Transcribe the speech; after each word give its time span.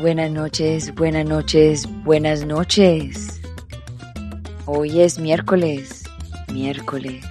Buenas 0.00 0.30
noches, 0.30 0.94
buenas 0.94 1.26
noches, 1.26 1.86
buenas 2.04 2.46
noches. 2.46 3.38
Hoy 4.64 5.02
es 5.02 5.18
miércoles, 5.18 6.04
miércoles. 6.50 7.22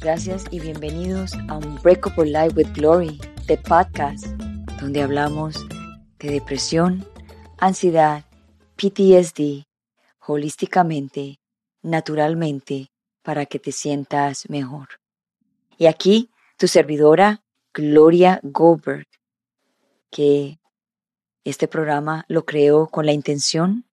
Gracias 0.00 0.44
y 0.50 0.58
bienvenidos 0.58 1.34
a 1.48 1.58
un 1.58 1.76
Breakable 1.84 2.32
Life 2.32 2.56
with 2.56 2.66
Glory, 2.74 3.20
de 3.46 3.58
podcast, 3.58 4.26
donde 4.80 5.02
hablamos 5.02 5.64
de 6.18 6.30
depresión, 6.30 7.06
ansiedad, 7.58 8.24
PTSD, 8.74 9.66
holísticamente, 10.26 11.38
naturalmente, 11.80 12.90
para 13.22 13.46
que 13.46 13.60
te 13.60 13.70
sientas 13.70 14.50
mejor. 14.50 14.88
Y 15.76 15.86
aquí, 15.86 16.28
tu 16.56 16.66
servidora, 16.66 17.44
Gloria 17.72 18.40
Goldberg 18.42 19.06
que 20.10 20.58
este 21.44 21.68
programa 21.68 22.24
lo 22.28 22.44
creo 22.44 22.88
con 22.88 23.06
la 23.06 23.12
intención 23.12 23.84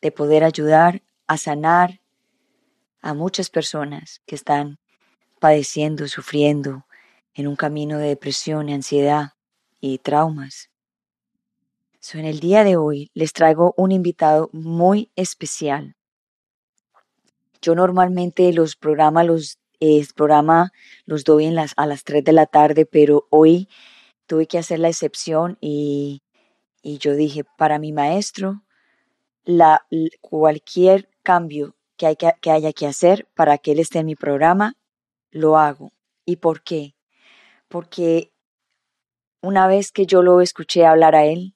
de 0.00 0.12
poder 0.12 0.44
ayudar 0.44 1.02
a 1.26 1.36
sanar 1.36 2.00
a 3.00 3.14
muchas 3.14 3.50
personas 3.50 4.22
que 4.26 4.34
están 4.34 4.78
padeciendo, 5.40 6.06
sufriendo 6.06 6.86
en 7.34 7.48
un 7.48 7.56
camino 7.56 7.98
de 7.98 8.08
depresión, 8.08 8.68
ansiedad 8.68 9.32
y 9.80 9.98
traumas. 9.98 10.70
en 12.12 12.26
el 12.26 12.40
día 12.40 12.62
de 12.62 12.76
hoy 12.76 13.10
les 13.14 13.32
traigo 13.32 13.74
un 13.76 13.90
invitado 13.90 14.50
muy 14.52 15.10
especial. 15.16 15.96
Yo 17.60 17.74
normalmente 17.74 18.52
los 18.52 18.76
programas 18.76 19.26
los, 19.26 19.58
programa 20.14 20.72
los 21.04 21.24
doy 21.24 21.46
en 21.46 21.54
las, 21.54 21.72
a 21.76 21.86
las 21.86 22.04
3 22.04 22.22
de 22.24 22.32
la 22.32 22.46
tarde, 22.46 22.86
pero 22.86 23.26
hoy 23.30 23.68
tuve 24.32 24.46
que 24.46 24.56
hacer 24.56 24.78
la 24.78 24.88
excepción 24.88 25.58
y, 25.60 26.22
yo 26.82 27.14
dije, 27.14 27.44
para 27.58 27.78
mi 27.78 27.92
maestro, 27.92 28.62
la, 29.44 29.86
cualquier 30.22 31.10
cambio 31.22 31.76
que, 31.98 32.06
hay 32.06 32.16
que, 32.16 32.32
que 32.40 32.50
haya 32.50 32.72
que 32.72 32.86
hacer 32.86 33.28
para 33.34 33.58
que 33.58 33.72
él 33.72 33.78
esté 33.78 33.98
en 33.98 34.06
mi 34.06 34.16
programa, 34.16 34.72
lo 35.30 35.58
hago. 35.58 35.92
¿Y 36.24 36.36
por 36.36 36.62
qué? 36.62 36.94
Porque 37.68 38.32
una 39.42 39.66
vez 39.66 39.92
que 39.92 40.06
yo 40.06 40.22
lo 40.22 40.40
escuché 40.40 40.86
hablar 40.86 41.14
a 41.14 41.26
él, 41.26 41.54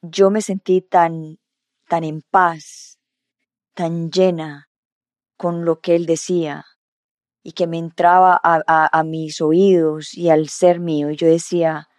yo 0.00 0.30
me 0.30 0.40
sentí 0.40 0.80
tan, 0.80 1.38
tan 1.86 2.04
en 2.04 2.22
paz, 2.22 2.98
tan 3.74 4.10
llena 4.10 4.70
con 5.36 5.66
lo 5.66 5.82
que 5.82 5.96
él 5.96 6.06
decía, 6.06 6.64
y 7.46 7.52
que 7.52 7.66
me 7.66 7.78
entraba 7.78 8.40
a, 8.42 9.02
mis 9.04 9.42
oídos 9.42 10.14
y 10.14 10.30
al 10.30 10.48
ser 10.48 10.80
mío. 10.80 11.10
Y 11.10 11.16
yo 11.16 11.28
decía, 11.28 11.90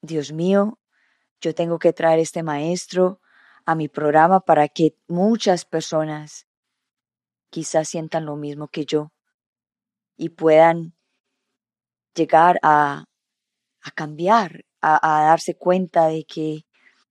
Dios 0.00 0.32
mío, 0.32 0.78
yo 1.38 1.54
tengo 1.54 1.78
que 1.78 1.92
traer 1.92 2.18
este 2.18 2.42
maestro 2.42 3.20
a 3.66 3.74
mi 3.74 3.88
programa 3.88 4.40
para 4.40 4.68
que 4.68 4.96
muchas 5.06 5.66
personas 5.66 6.48
quizás 7.50 7.90
sientan 7.90 8.24
lo 8.24 8.36
mismo 8.36 8.68
que 8.68 8.86
yo 8.86 9.12
y 10.16 10.30
puedan 10.30 10.94
llegar 12.14 12.58
a, 12.62 13.04
a 13.82 13.90
cambiar, 13.90 14.64
a, 14.80 15.24
darse 15.24 15.56
cuenta 15.58 16.06
de 16.06 16.24
que 16.24 16.64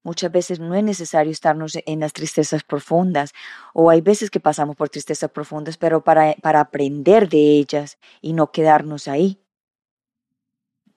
Muchas 0.04 0.32
veces 0.32 0.60
no 0.60 0.76
es 0.76 0.84
necesario 0.84 1.32
estarnos 1.32 1.78
en 1.86 2.02
las 2.02 2.12
tristezas 2.12 2.64
profundas 2.64 3.32
o 3.74 3.90
hay 3.90 4.02
veces 4.02 4.30
que 4.30 4.42
pasamos 4.42 4.76
por 4.76 4.90
tristezas 4.90 5.32
profundas, 5.32 5.78
pero 5.78 6.04
para, 6.04 6.34
para 6.42 6.60
aprender 6.60 7.30
de 7.30 7.58
ellas 7.58 7.98
y 8.22 8.34
no 8.34 8.52
quedarnos 8.52 9.08
ahí. 9.08 9.40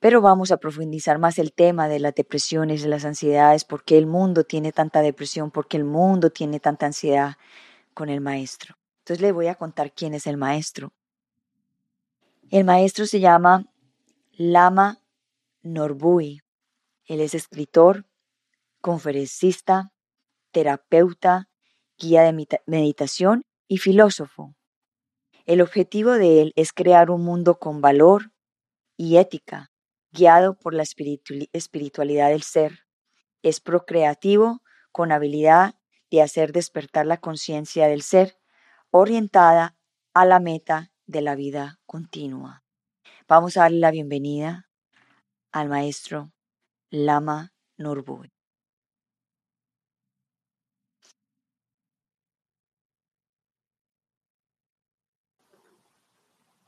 Pero 0.01 0.21
vamos 0.21 0.51
a 0.51 0.59
profundizar 0.59 1.19
más 1.19 1.39
el 1.39 1.53
tema 1.53 1.89
de 1.89 2.01
las 2.01 2.15
depresiones, 2.15 2.83
de 2.83 2.89
las 2.89 3.05
ansiedades, 3.05 3.65
por 3.65 3.85
qué 3.85 3.97
el 3.97 4.07
mundo 4.07 4.45
tiene 4.45 4.73
tanta 4.73 5.01
depresión, 5.01 5.51
por 5.53 5.69
qué 5.69 5.77
el 5.77 5.85
mundo 5.85 6.31
tiene 6.31 6.59
tanta 6.59 6.87
ansiedad 6.87 7.37
con 7.95 8.09
el 8.09 8.21
maestro. 8.21 8.77
Entonces 8.99 9.23
le 9.23 9.33
voy 9.33 9.47
a 9.47 9.55
contar 9.55 9.93
quién 9.93 10.15
es 10.15 10.27
el 10.27 10.37
maestro. 10.37 10.93
El 12.51 12.65
maestro 12.65 13.07
se 13.07 13.21
llama 13.21 13.67
Lama 14.33 14.99
Norbui. 15.63 16.43
Él 17.07 17.21
es 17.21 17.35
escritor, 17.35 18.05
conferencista, 18.87 19.91
terapeuta, 20.53 21.49
guía 21.99 22.23
de 22.23 22.47
meditación 22.67 23.43
y 23.67 23.79
filósofo. 23.79 24.55
El 25.45 25.61
objetivo 25.61 26.13
de 26.13 26.41
él 26.41 26.53
es 26.55 26.73
crear 26.73 27.11
un 27.11 27.25
mundo 27.25 27.59
con 27.59 27.81
valor 27.81 28.31
y 28.97 29.17
ética, 29.17 29.73
guiado 30.13 30.57
por 30.57 30.73
la 30.73 30.85
espiritualidad 30.85 32.29
del 32.29 32.45
ser. 32.45 32.87
Es 33.43 33.59
procreativo 33.59 34.63
con 34.93 35.11
habilidad 35.11 35.75
de 36.09 36.23
hacer 36.23 36.53
despertar 36.53 37.07
la 37.07 37.17
conciencia 37.17 37.89
del 37.89 38.03
ser, 38.03 38.39
orientada 38.93 39.77
a 40.15 40.25
la 40.25 40.39
meta 40.39 40.93
de 41.07 41.23
la 41.23 41.35
vida 41.35 41.81
continua. 41.87 42.63
Vamos 43.27 43.57
a 43.57 43.63
darle 43.63 43.81
la 43.81 43.91
bienvenida 43.91 44.69
al 45.51 45.69
maestro 45.69 46.31
Lama 46.91 47.53
Nurbui. 47.79 48.36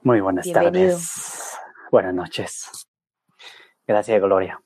Muy 0.02 0.20
buenas 0.20 0.50
tardes. 0.52 1.58
Buenas 1.90 2.14
noches. 2.14 2.88
Gracias, 3.86 4.20
Gloria. 4.20 4.62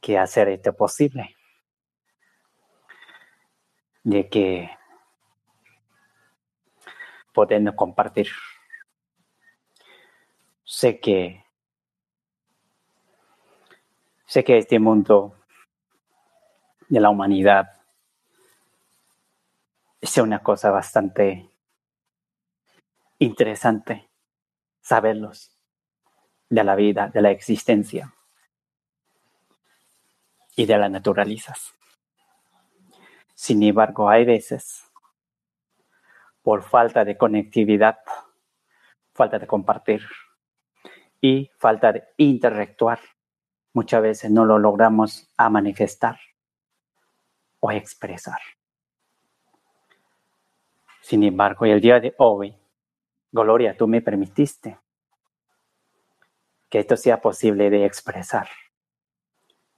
Que 0.00 0.18
hacer 0.18 0.48
esto 0.48 0.74
posible. 0.74 1.36
De 4.02 4.28
que 4.28 4.70
podemos 7.32 7.74
compartir. 7.74 8.28
Sé 10.64 10.98
que 10.98 11.44
sé 14.26 14.42
que 14.42 14.58
este 14.58 14.80
mundo 14.80 15.36
de 16.88 16.98
la 16.98 17.10
humanidad 17.10 17.80
es 20.00 20.16
una 20.18 20.42
cosa 20.42 20.70
bastante 20.70 21.55
interesante 23.18 24.08
saberlos 24.80 25.56
de 26.48 26.64
la 26.64 26.74
vida, 26.76 27.08
de 27.08 27.22
la 27.22 27.30
existencia 27.30 28.14
y 30.54 30.66
de 30.66 30.78
la 30.78 30.88
naturalezas. 30.88 31.74
Sin 33.34 33.62
embargo, 33.62 34.08
hay 34.08 34.24
veces, 34.24 34.90
por 36.42 36.62
falta 36.62 37.04
de 37.04 37.16
conectividad, 37.16 37.98
falta 39.12 39.38
de 39.38 39.46
compartir 39.46 40.02
y 41.20 41.50
falta 41.58 41.92
de 41.92 42.04
interactuar, 42.16 43.00
muchas 43.72 44.02
veces 44.02 44.30
no 44.30 44.44
lo 44.44 44.58
logramos 44.58 45.28
a 45.36 45.50
manifestar 45.50 46.18
o 47.60 47.70
expresar. 47.72 48.38
Sin 51.00 51.22
embargo, 51.24 51.66
el 51.66 51.80
día 51.80 52.00
de 52.00 52.14
hoy 52.18 52.56
Gloria, 53.32 53.76
tú 53.76 53.86
me 53.86 54.00
permitiste 54.00 54.78
que 56.68 56.80
esto 56.80 56.96
sea 56.96 57.20
posible 57.20 57.70
de 57.70 57.84
expresar, 57.84 58.48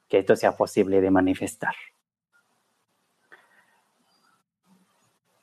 que 0.09 0.19
esto 0.19 0.37
sea 0.37 0.57
posible 0.57 1.01
de 1.01 1.11
manifestar. 1.11 1.75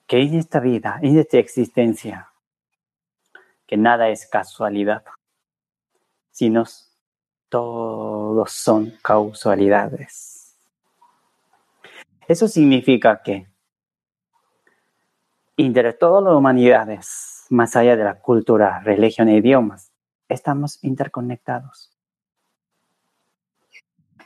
Que 0.07 0.21
en 0.21 0.35
esta 0.35 0.59
vida, 0.59 0.99
en 1.01 1.17
esta 1.17 1.37
existencia, 1.37 2.31
que 3.65 3.77
nada 3.77 4.09
es 4.09 4.27
casualidad, 4.27 5.03
sino 6.31 6.63
todos 7.49 8.51
son 8.51 8.91
causalidades. 9.01 10.55
Eso 12.27 12.47
significa 12.47 13.21
que 13.23 13.47
entre 15.57 15.93
todas 15.93 16.23
las 16.23 16.33
humanidades 16.33 17.34
más 17.49 17.75
allá 17.75 17.95
de 17.95 18.03
la 18.03 18.19
cultura, 18.19 18.79
religión 18.81 19.29
e 19.29 19.37
idiomas, 19.37 19.91
estamos 20.27 20.83
interconectados. 20.83 21.91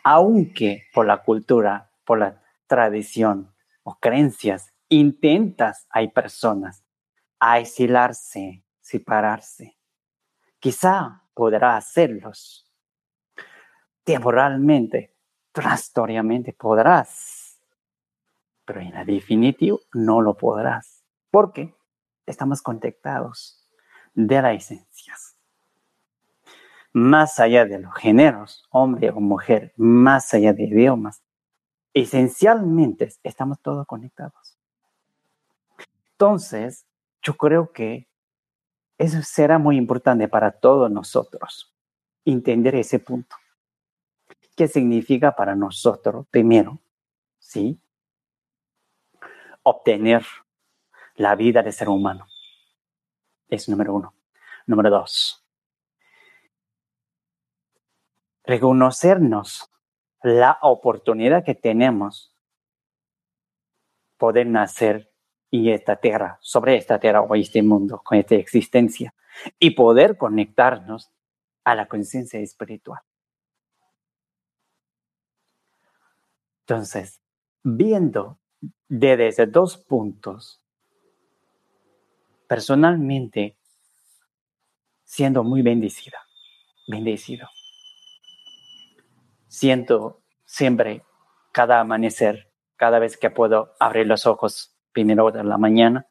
Aunque 0.03 0.83
por 0.93 1.05
la 1.05 1.23
cultura, 1.23 1.91
por 2.05 2.19
la 2.19 2.41
tradición 2.67 3.53
o 3.83 3.95
creencias, 3.99 4.73
intentas, 4.87 5.87
hay 5.89 6.09
personas, 6.09 6.83
aislarse, 7.39 8.63
separarse. 8.81 9.77
Quizá 10.59 11.23
podrá 11.33 11.77
hacerlos. 11.77 12.71
Temporalmente, 14.03 15.15
transitoriamente 15.51 16.53
podrás, 16.53 17.61
pero 18.65 18.81
en 18.81 18.93
la 18.93 19.05
definitiva 19.05 19.77
no 19.93 20.21
lo 20.21 20.35
podrás. 20.35 21.03
¿Por 21.31 21.53
qué? 21.53 21.78
Estamos 22.29 22.61
conectados 22.61 23.67
de 24.13 24.41
la 24.41 24.53
esencia. 24.53 25.15
más 26.91 27.39
allá 27.39 27.65
de 27.65 27.79
los 27.79 27.93
géneros, 27.95 28.65
hombre 28.71 29.11
o 29.11 29.19
mujer, 29.19 29.73
más 29.77 30.33
allá 30.33 30.53
de 30.53 30.63
idiomas, 30.63 31.21
esencialmente 31.93 33.13
estamos 33.23 33.59
todos 33.61 33.85
conectados. 33.85 34.57
Entonces, 36.13 36.85
yo 37.21 37.35
creo 37.35 37.71
que 37.71 38.07
eso 38.97 39.21
será 39.21 39.59
muy 39.59 39.77
importante 39.77 40.27
para 40.27 40.51
todos 40.51 40.89
nosotros, 40.91 41.73
entender 42.25 42.75
ese 42.75 42.99
punto. 42.99 43.35
¿Qué 44.55 44.67
significa 44.67 45.35
para 45.35 45.55
nosotros, 45.55 46.25
primero, 46.29 46.79
sí, 47.37 47.79
obtener 49.63 50.25
la 51.19 51.35
vida 51.35 51.61
del 51.61 51.73
ser 51.73 51.89
humano? 51.89 52.27
Es 53.49 53.67
número 53.67 53.93
uno. 53.93 54.15
Número 54.65 54.89
dos, 54.89 55.45
reconocernos 58.43 59.69
la 60.21 60.59
oportunidad 60.61 61.43
que 61.43 61.55
tenemos 61.55 62.35
poder 64.17 64.47
nacer 64.47 65.11
en 65.51 65.67
esta 65.69 65.95
tierra, 65.95 66.37
sobre 66.41 66.77
esta 66.77 66.99
tierra 66.99 67.21
o 67.21 67.35
este 67.35 67.63
mundo, 67.63 68.01
con 68.03 68.17
esta 68.17 68.35
existencia, 68.35 69.13
y 69.57 69.71
poder 69.71 70.17
conectarnos 70.17 71.11
a 71.63 71.73
la 71.75 71.87
conciencia 71.87 72.39
espiritual. 72.39 73.01
Entonces, 76.61 77.19
viendo 77.63 78.39
desde 78.87 79.47
dos 79.47 79.77
puntos, 79.77 80.58
personalmente 82.49 83.55
siendo 85.03 85.43
muy 85.43 85.61
bendecida, 85.61 86.17
bendecido. 86.87 87.47
Siento 89.47 90.23
siempre, 90.45 91.03
cada 91.51 91.79
amanecer, 91.79 92.51
cada 92.75 92.97
vez 92.97 93.17
que 93.17 93.29
puedo 93.29 93.75
abrir 93.79 94.07
los 94.07 94.25
ojos 94.25 94.75
primero 94.91 95.29
de 95.29 95.43
la 95.43 95.59
mañana, 95.59 96.07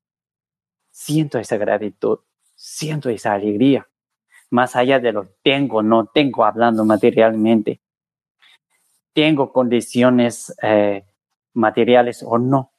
siento 0.93 1.41
esa 1.41 1.57
gratitud, 1.57 2.21
siento 2.55 3.11
esa 3.11 3.33
alegría, 3.33 3.89
más 4.51 4.77
allá 4.77 5.01
de 5.01 5.13
lo 5.13 5.27
tengo, 5.43 5.83
no 5.83 6.07
tengo 6.07 6.45
hablando 6.45 6.85
materialmente, 6.85 7.81
tengo 9.13 9.53
condiciones 9.53 10.55
eh, 10.63 11.05
materiales 11.55 12.23
o 12.25 12.39
no, 12.39 12.71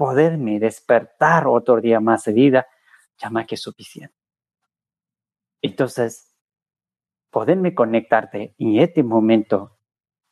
poderme 0.00 0.58
despertar 0.58 1.46
otro 1.46 1.78
día 1.78 2.00
más 2.00 2.24
de 2.24 2.32
vida, 2.32 2.66
ya 3.18 3.28
más 3.28 3.46
que 3.46 3.58
suficiente. 3.58 4.16
Entonces, 5.60 6.34
poderme 7.28 7.74
conectarte 7.74 8.54
en 8.56 8.78
este 8.78 9.02
momento, 9.02 9.76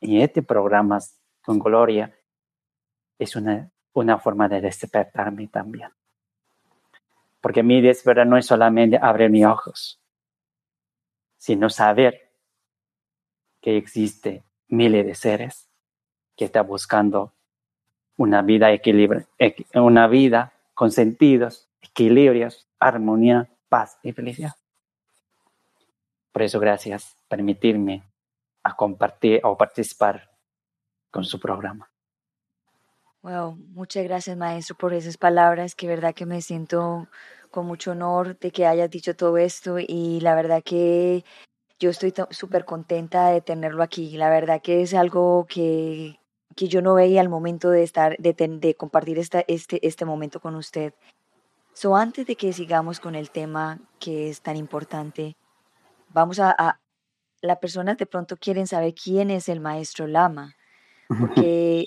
en 0.00 0.22
este 0.22 0.42
programa 0.42 1.00
con 1.42 1.58
Gloria, 1.58 2.18
es 3.18 3.36
una, 3.36 3.70
una 3.92 4.18
forma 4.18 4.48
de 4.48 4.62
despertarme 4.62 5.48
también. 5.48 5.90
Porque 7.42 7.62
mi 7.62 7.82
despertar 7.82 8.26
no 8.26 8.38
es 8.38 8.46
solamente 8.46 8.98
abrir 8.98 9.28
mis 9.28 9.44
ojos, 9.44 10.02
sino 11.36 11.68
saber 11.68 12.32
que 13.60 13.76
existe 13.76 14.46
miles 14.68 15.04
de 15.04 15.14
seres 15.14 15.70
que 16.34 16.46
están 16.46 16.66
buscando 16.66 17.34
una 18.18 18.42
vida 18.42 18.70
equilibrio, 18.72 19.24
una 19.74 20.06
vida 20.08 20.52
con 20.74 20.90
sentidos, 20.90 21.68
equilibrios, 21.80 22.68
armonía, 22.78 23.48
paz 23.68 23.98
y 24.02 24.12
felicidad. 24.12 24.52
Por 26.32 26.42
eso, 26.42 26.60
gracias 26.60 27.16
por 27.28 27.38
permitirme 27.38 28.02
a 28.62 28.76
compartir 28.76 29.40
o 29.44 29.56
participar 29.56 30.30
con 31.10 31.24
su 31.24 31.40
programa. 31.40 31.88
Wow, 33.22 33.56
muchas 33.56 34.04
gracias 34.04 34.36
maestro 34.36 34.76
por 34.76 34.94
esas 34.94 35.16
palabras, 35.16 35.74
que 35.74 35.88
verdad 35.88 36.14
que 36.14 36.26
me 36.26 36.40
siento 36.42 37.08
con 37.50 37.66
mucho 37.66 37.92
honor 37.92 38.38
de 38.38 38.50
que 38.50 38.66
hayas 38.66 38.90
dicho 38.90 39.14
todo 39.14 39.38
esto 39.38 39.78
y 39.78 40.20
la 40.20 40.34
verdad 40.34 40.62
que 40.62 41.24
yo 41.78 41.90
estoy 41.90 42.12
súper 42.30 42.64
contenta 42.64 43.28
de 43.28 43.40
tenerlo 43.40 43.82
aquí. 43.82 44.16
La 44.16 44.28
verdad 44.28 44.60
que 44.60 44.82
es 44.82 44.94
algo 44.94 45.46
que, 45.48 46.17
que 46.56 46.68
yo 46.68 46.82
no 46.82 46.94
veía 46.94 47.20
al 47.20 47.28
momento 47.28 47.70
de 47.70 47.82
estar, 47.82 48.16
de, 48.18 48.32
de 48.34 48.74
compartir 48.74 49.18
esta, 49.18 49.44
este, 49.46 49.86
este 49.86 50.04
momento 50.04 50.40
con 50.40 50.54
usted. 50.54 50.94
So, 51.72 51.94
antes 51.94 52.26
de 52.26 52.36
que 52.36 52.52
sigamos 52.52 52.98
con 52.98 53.14
el 53.14 53.30
tema 53.30 53.78
que 54.00 54.28
es 54.28 54.40
tan 54.40 54.56
importante, 54.56 55.36
vamos 56.08 56.40
a, 56.40 56.54
a 56.58 56.80
las 57.40 57.58
personas 57.58 57.96
de 57.98 58.06
pronto 58.06 58.36
quieren 58.36 58.66
saber 58.66 58.94
quién 58.94 59.30
es 59.30 59.48
el 59.48 59.60
maestro 59.60 60.06
Lama, 60.06 60.56
porque 61.20 61.86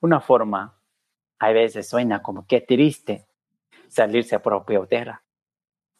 Una 0.00 0.20
forma 0.20 0.78
a 1.38 1.52
veces 1.52 1.88
suena 1.88 2.22
como 2.22 2.46
que 2.46 2.60
triste 2.60 3.26
salirse 3.88 4.34
a 4.36 4.42
propia 4.42 4.84
tierra. 4.86 5.22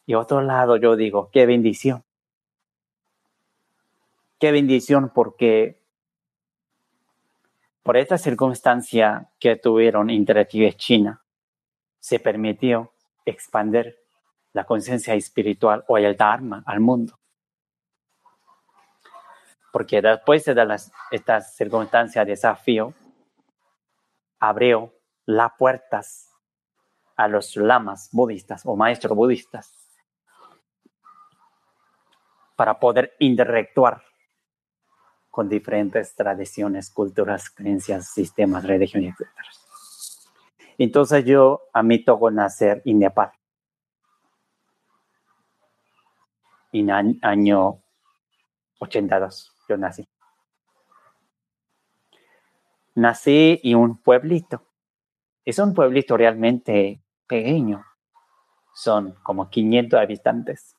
Y 0.05 0.13
otro 0.15 0.41
lado 0.41 0.77
yo 0.77 0.95
digo, 0.95 1.29
qué 1.31 1.45
bendición. 1.45 2.03
Qué 4.39 4.51
bendición 4.51 5.11
porque 5.13 5.79
por 7.83 7.97
esta 7.97 8.17
circunstancia 8.17 9.29
que 9.39 9.57
tuvieron 9.57 10.09
entre 10.09 10.47
y 10.51 10.71
China, 10.73 11.21
se 11.99 12.19
permitió 12.19 12.93
expandir 13.25 14.02
la 14.53 14.65
conciencia 14.65 15.13
espiritual 15.15 15.83
o 15.87 15.97
el 15.97 16.15
Dharma 16.15 16.63
al 16.65 16.79
mundo. 16.79 17.19
Porque 19.71 20.01
después 20.01 20.45
de 20.45 20.65
las, 20.65 20.91
estas 21.11 21.55
circunstancias 21.55 22.25
de 22.25 22.31
desafío, 22.31 22.93
abrió 24.39 24.93
las 25.25 25.51
puertas 25.57 26.29
a 27.15 27.27
los 27.27 27.55
lamas 27.55 28.09
budistas 28.11 28.61
o 28.65 28.75
maestros 28.75 29.15
budistas 29.15 29.73
para 32.55 32.79
poder 32.79 33.15
interactuar 33.19 34.03
con 35.31 35.49
diferentes 35.49 36.15
tradiciones, 36.15 36.91
culturas, 36.91 37.49
creencias, 37.49 38.13
sistemas, 38.13 38.63
religiones, 38.65 39.15
etc. 39.19 39.29
Entonces 40.77 41.25
yo, 41.25 41.61
a 41.73 41.81
mí 41.81 42.03
tocó 42.03 42.29
nacer 42.29 42.83
en 42.85 42.99
Nepal. 42.99 43.31
En 46.73 46.89
año 47.21 47.83
82, 48.79 49.53
yo 49.69 49.77
nací. 49.77 50.09
Nací 52.95 53.59
en 53.63 53.77
un 53.77 54.01
pueblito. 54.01 54.65
Es 55.45 55.59
un 55.59 55.75
pueblito 55.75 56.17
realmente 56.17 56.99
pequeño. 57.27 57.85
Son 58.73 59.13
como 59.21 59.51
500 59.51 59.99
habitantes 59.99 60.75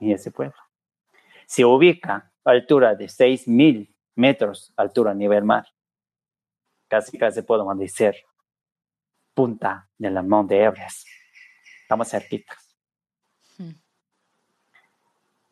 en 0.00 0.10
ese 0.10 0.32
pueblo. 0.32 0.58
Se 1.46 1.64
ubica 1.64 2.32
a 2.44 2.50
altura 2.50 2.96
de 2.96 3.06
6.000 3.06 3.94
metros 4.16 4.72
altura 4.76 5.12
a 5.12 5.14
nivel 5.14 5.44
mar. 5.44 5.68
Casi, 6.88 7.16
casi 7.16 7.42
podemos 7.42 7.78
decir 7.78 8.16
punta 9.34 9.88
de 9.96 10.10
la 10.10 10.22
Monte 10.22 10.60
Everest. 10.60 11.06
Estamos 11.82 12.08
cerquitas. 12.08 12.67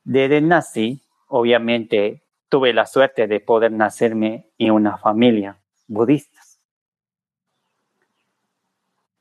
Desde 0.07 0.41
nací, 0.41 1.03
obviamente, 1.27 2.23
tuve 2.49 2.73
la 2.73 2.87
suerte 2.87 3.27
de 3.27 3.41
poder 3.41 3.73
nacerme 3.73 4.47
en 4.57 4.71
una 4.71 4.99
familia 4.99 5.59
budista. 5.89 6.41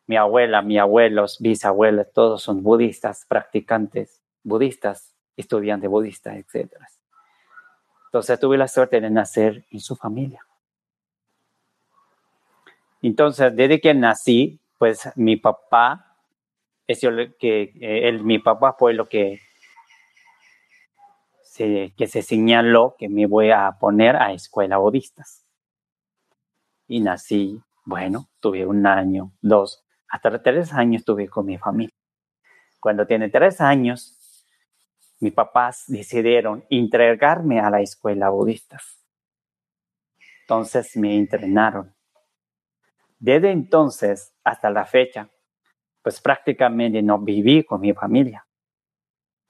Mi 0.05 0.15
abuela, 0.15 0.61
mi 0.61 0.77
abuelos, 0.77 1.39
bisabuelos, 1.39 2.13
todos 2.13 2.43
son 2.43 2.61
budistas, 2.61 3.25
practicantes 3.27 4.21
budistas, 4.43 5.15
estudiantes 5.35 5.89
budistas, 5.89 6.35
etc. 6.35 6.71
Entonces 8.05 8.39
tuve 8.39 8.55
la 8.55 8.67
suerte 8.67 9.01
de 9.01 9.09
nacer 9.09 9.65
en 9.71 9.79
su 9.79 9.95
familia. 9.95 10.45
Entonces, 13.01 13.55
desde 13.55 13.81
que 13.81 13.95
nací, 13.95 14.59
pues 14.77 15.09
mi 15.15 15.35
papá, 15.35 16.15
es 16.85 17.01
que 17.39 17.73
él, 17.81 18.21
mi 18.21 18.37
papá 18.37 18.75
fue 18.77 18.93
lo 18.93 19.09
que 19.09 19.39
se, 21.55 21.93
que 21.95 22.07
se 22.07 22.21
señaló 22.21 22.95
que 22.97 23.07
me 23.07 23.27
voy 23.27 23.51
a 23.51 23.77
poner 23.79 24.17
a 24.17 24.33
escuela 24.33 24.77
budistas. 24.77 25.45
Y 26.85 26.99
nací, 26.99 27.61
bueno, 27.85 28.29
tuve 28.41 28.65
un 28.65 28.85
año, 28.85 29.31
dos, 29.41 29.85
hasta 30.09 30.43
tres 30.43 30.73
años 30.73 30.99
estuve 30.99 31.29
con 31.29 31.45
mi 31.45 31.57
familia. 31.57 31.95
Cuando 32.81 33.07
tiene 33.07 33.29
tres 33.29 33.61
años, 33.61 34.45
mis 35.21 35.31
papás 35.31 35.85
decidieron 35.87 36.65
entregarme 36.69 37.61
a 37.61 37.69
la 37.69 37.79
escuela 37.79 38.29
budista. 38.29 38.77
Entonces 40.41 40.97
me 40.97 41.15
entrenaron. 41.15 41.95
Desde 43.17 43.51
entonces 43.51 44.35
hasta 44.43 44.69
la 44.69 44.85
fecha, 44.85 45.29
pues 46.01 46.19
prácticamente 46.19 47.01
no 47.01 47.17
viví 47.19 47.63
con 47.63 47.79
mi 47.79 47.93
familia. 47.93 48.45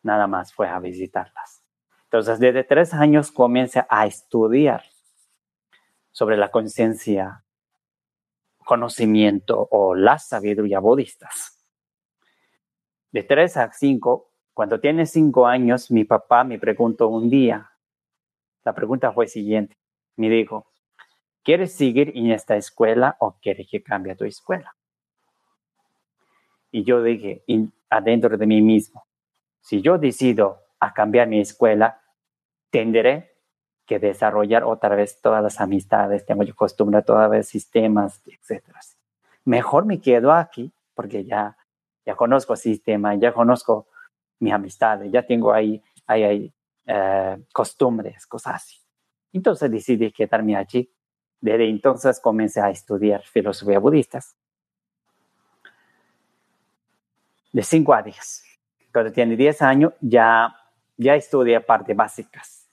Nada 0.03 0.27
más 0.27 0.53
fue 0.53 0.69
a 0.69 0.79
visitarlas. 0.79 1.54
Entonces, 2.15 2.39
desde 2.39 2.63
tres 2.63 2.93
años 2.93 3.29
comencé 3.29 3.83
a 3.89 4.05
estudiar 4.05 4.85
sobre 6.13 6.37
la 6.37 6.49
conciencia 6.49 7.43
conocimiento 8.59 9.67
o 9.69 9.95
la 9.95 10.17
sabiduría 10.17 10.79
budistas. 10.79 11.59
De 13.11 13.23
tres 13.23 13.57
a 13.57 13.69
cinco, 13.73 14.31
cuando 14.53 14.79
tiene 14.79 15.05
cinco 15.05 15.45
años, 15.45 15.91
mi 15.91 16.05
papá 16.05 16.45
me 16.45 16.57
preguntó 16.57 17.09
un 17.09 17.29
día, 17.29 17.69
la 18.63 18.73
pregunta 18.73 19.11
fue 19.11 19.27
siguiente, 19.27 19.75
me 20.15 20.29
dijo, 20.29 20.71
¿quieres 21.43 21.73
seguir 21.73 22.13
en 22.15 22.31
esta 22.31 22.55
escuela 22.55 23.17
o 23.19 23.35
quieres 23.41 23.67
que 23.69 23.83
cambie 23.83 24.15
tu 24.15 24.23
escuela? 24.23 24.73
Y 26.71 26.85
yo 26.85 27.03
dije, 27.03 27.43
adentro 27.89 28.37
de 28.37 28.47
mí 28.47 28.61
mismo, 28.61 29.05
si 29.59 29.81
yo 29.81 29.97
decido 29.97 30.61
a 30.79 30.93
cambiar 30.93 31.27
mi 31.27 31.41
escuela, 31.41 32.03
tendré 32.75 33.31
que 33.85 33.99
desarrollar 33.99 34.65
otra 34.65 34.95
vez 34.95 35.21
todas 35.21 35.41
las 35.41 35.61
amistades, 35.61 36.25
tengo 36.25 36.43
yo 36.43 36.53
costumbre 36.53 37.01
toda 37.03 37.29
vez 37.29 37.47
sistemas, 37.47 38.21
etc. 38.25 38.63
Mejor 39.45 39.85
me 39.85 40.01
quedo 40.01 40.33
aquí 40.33 40.73
porque 40.93 41.23
ya, 41.23 41.55
ya 42.05 42.15
conozco 42.15 42.51
el 42.51 42.59
sistema, 42.59 43.15
ya 43.15 43.31
conozco 43.31 43.87
mis 44.39 44.51
amistades, 44.51 45.09
ya 45.09 45.25
tengo 45.25 45.53
ahí, 45.53 45.81
ahí, 46.05 46.23
ahí 46.23 46.53
eh, 46.85 47.37
costumbres, 47.53 48.27
cosas 48.27 48.55
así. 48.55 48.77
Entonces 49.31 49.71
decidí 49.71 50.11
quedarme 50.11 50.57
allí. 50.57 50.91
Desde 51.39 51.69
entonces 51.69 52.19
comencé 52.19 52.59
a 52.59 52.69
estudiar 52.69 53.21
filosofía 53.21 53.79
budista. 53.79 54.19
De 57.53 57.63
cinco 57.63 57.93
a 57.93 58.01
diez. 58.01 58.43
Cuando 58.91 59.13
tiene 59.13 59.37
diez 59.37 59.61
años 59.61 59.93
ya, 60.01 60.53
ya 60.97 61.15
estudié 61.15 61.61
partes 61.61 61.95
básicas 61.95 62.64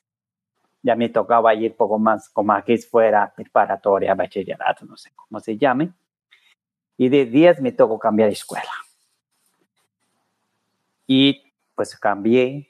ya 0.82 0.96
me 0.96 1.08
tocaba 1.08 1.54
ir 1.54 1.76
poco 1.76 1.98
más, 1.98 2.28
como 2.28 2.52
aquí 2.52 2.76
fuera 2.78 3.32
preparatoria, 3.34 4.14
bachillerato, 4.14 4.84
no 4.84 4.96
sé 4.96 5.12
cómo 5.14 5.38
se 5.40 5.56
llame. 5.56 5.92
Y 6.96 7.08
de 7.08 7.24
10 7.24 7.60
me 7.60 7.72
tocó 7.72 7.98
cambiar 7.98 8.28
de 8.28 8.34
escuela. 8.34 8.70
Y 11.06 11.52
pues 11.74 11.96
cambié. 11.96 12.68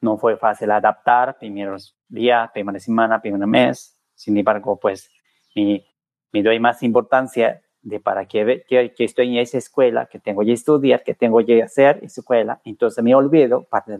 No 0.00 0.18
fue 0.18 0.36
fácil 0.36 0.70
adaptar, 0.70 1.38
primeros 1.38 1.96
días, 2.08 2.50
primera 2.52 2.78
semana, 2.78 3.20
primer 3.20 3.46
mes. 3.46 3.98
Sin 4.14 4.36
embargo, 4.36 4.78
pues 4.78 5.10
me, 5.54 5.84
me 6.32 6.42
doy 6.42 6.60
más 6.60 6.82
importancia 6.82 7.62
de 7.82 8.00
para 8.00 8.26
que, 8.26 8.64
que, 8.66 8.92
que, 8.94 9.04
estoy 9.04 9.28
en 9.28 9.42
esa 9.42 9.58
escuela, 9.58 10.06
que 10.06 10.18
tengo 10.18 10.42
que 10.42 10.52
estudiar, 10.52 11.02
que 11.02 11.14
tengo 11.14 11.44
que 11.44 11.62
hacer 11.62 12.00
escuela. 12.02 12.60
Entonces 12.64 13.02
me 13.02 13.14
olvido 13.14 13.64
parte 13.64 13.98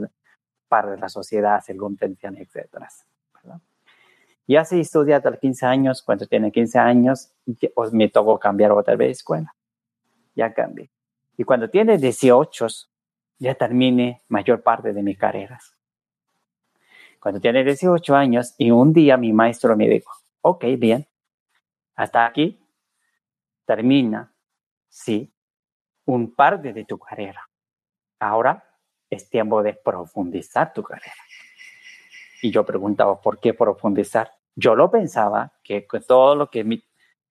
de, 0.83 0.93
de 0.93 0.99
la 0.99 1.09
sociedad, 1.09 1.62
según 1.64 1.97
tensión, 1.97 2.37
etc. 2.37 2.69
Y 4.47 4.57
así 4.57 4.81
estudié 4.81 5.14
hasta 5.14 5.31
los 5.31 5.40
15 5.40 5.66
años, 5.66 6.02
cuando 6.02 6.26
tiene 6.26 6.52
15 6.52 6.78
años, 6.78 7.33
pues 7.75 7.93
me 7.93 8.09
tocó 8.09 8.38
cambiar 8.38 8.73
otra 8.73 8.95
vez 8.97 9.09
de 9.09 9.12
escuela. 9.12 9.54
Ya 10.35 10.52
cambié. 10.52 10.90
Y 11.37 11.45
cuando 11.45 11.71
tiene 11.71 11.97
18, 11.97 12.66
ya 13.38 13.54
terminé 13.54 14.23
mayor 14.28 14.62
parte 14.62 14.93
de 14.93 15.02
mis 15.02 15.19
carreras. 15.19 15.75
Cuando 17.21 17.40
tiene 17.40 17.64
18 17.64 18.14
años, 18.14 18.54
y 18.59 18.71
un 18.71 18.93
día 18.93 19.16
mi 19.16 19.33
maestro 19.33 19.76
me 19.76 19.88
dijo, 19.88 20.12
ok, 20.43 20.64
bien, 20.78 21.07
hasta 21.97 22.26
aquí 22.26 22.61
termina, 23.64 24.31
sí, 24.88 25.33
un 26.04 26.35
par 26.35 26.61
de 26.61 26.85
tu 26.85 26.99
carrera. 26.99 27.49
Ahora 28.19 28.62
es 29.14 29.28
tiempo 29.28 29.62
de 29.62 29.75
profundizar 29.75 30.73
tu 30.73 30.83
carrera. 30.83 31.14
Y 32.42 32.50
yo 32.50 32.64
preguntaba, 32.64 33.21
¿por 33.21 33.38
qué 33.38 33.54
profundizar? 33.54 34.30
Yo 34.54 34.75
lo 34.75 34.90
pensaba 34.90 35.52
que 35.62 35.87
todo 36.06 36.37
lo 36.37 36.50
que 36.50 36.83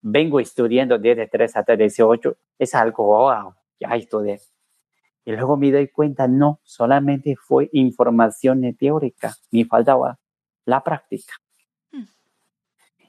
vengo 0.01 0.39
estudiando 0.39 0.97
desde 0.97 1.27
3 1.27 1.55
hasta 1.55 1.75
18 1.75 2.35
es 2.59 2.75
algo, 2.75 3.05
wow, 3.05 3.53
ya 3.79 3.95
estudié. 3.95 4.39
Y 5.25 5.31
luego 5.31 5.55
me 5.55 5.71
doy 5.71 5.87
cuenta, 5.87 6.27
no, 6.27 6.59
solamente 6.63 7.35
fue 7.35 7.69
información 7.71 8.75
teórica, 8.75 9.33
me 9.51 9.65
faltaba 9.65 10.19
la 10.65 10.83
práctica. 10.83 11.33
Hmm. 11.91 12.03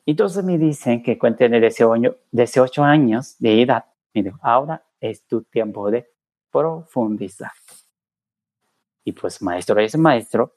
Entonces 0.06 0.44
me 0.44 0.56
dicen 0.56 1.02
que 1.02 1.18
cuando 1.18 1.38
tiene 1.38 1.60
18, 1.60 2.84
años 2.84 3.36
de 3.38 3.62
edad, 3.62 3.84
me 4.12 4.32
ahora 4.42 4.84
es 5.00 5.26
tu 5.26 5.42
tiempo 5.42 5.90
de 5.90 6.08
profundizar. 6.52 7.50
Y 9.04 9.12
pues 9.12 9.42
maestro 9.42 9.78
es 9.80 9.96
maestro, 9.96 10.56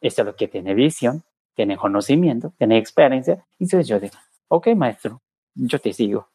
esto 0.00 0.22
es 0.22 0.26
lo 0.26 0.36
que 0.36 0.48
tiene 0.48 0.74
visión, 0.74 1.24
tiene 1.54 1.76
conocimiento, 1.76 2.52
tiene 2.58 2.76
experiencia. 2.78 3.46
Y 3.58 3.64
entonces 3.64 3.88
yo 3.88 3.98
digo, 3.98 4.16
ok 4.48 4.68
maestro, 4.76 5.22
yo 5.54 5.78
te 5.78 5.92
sigo. 5.92 6.28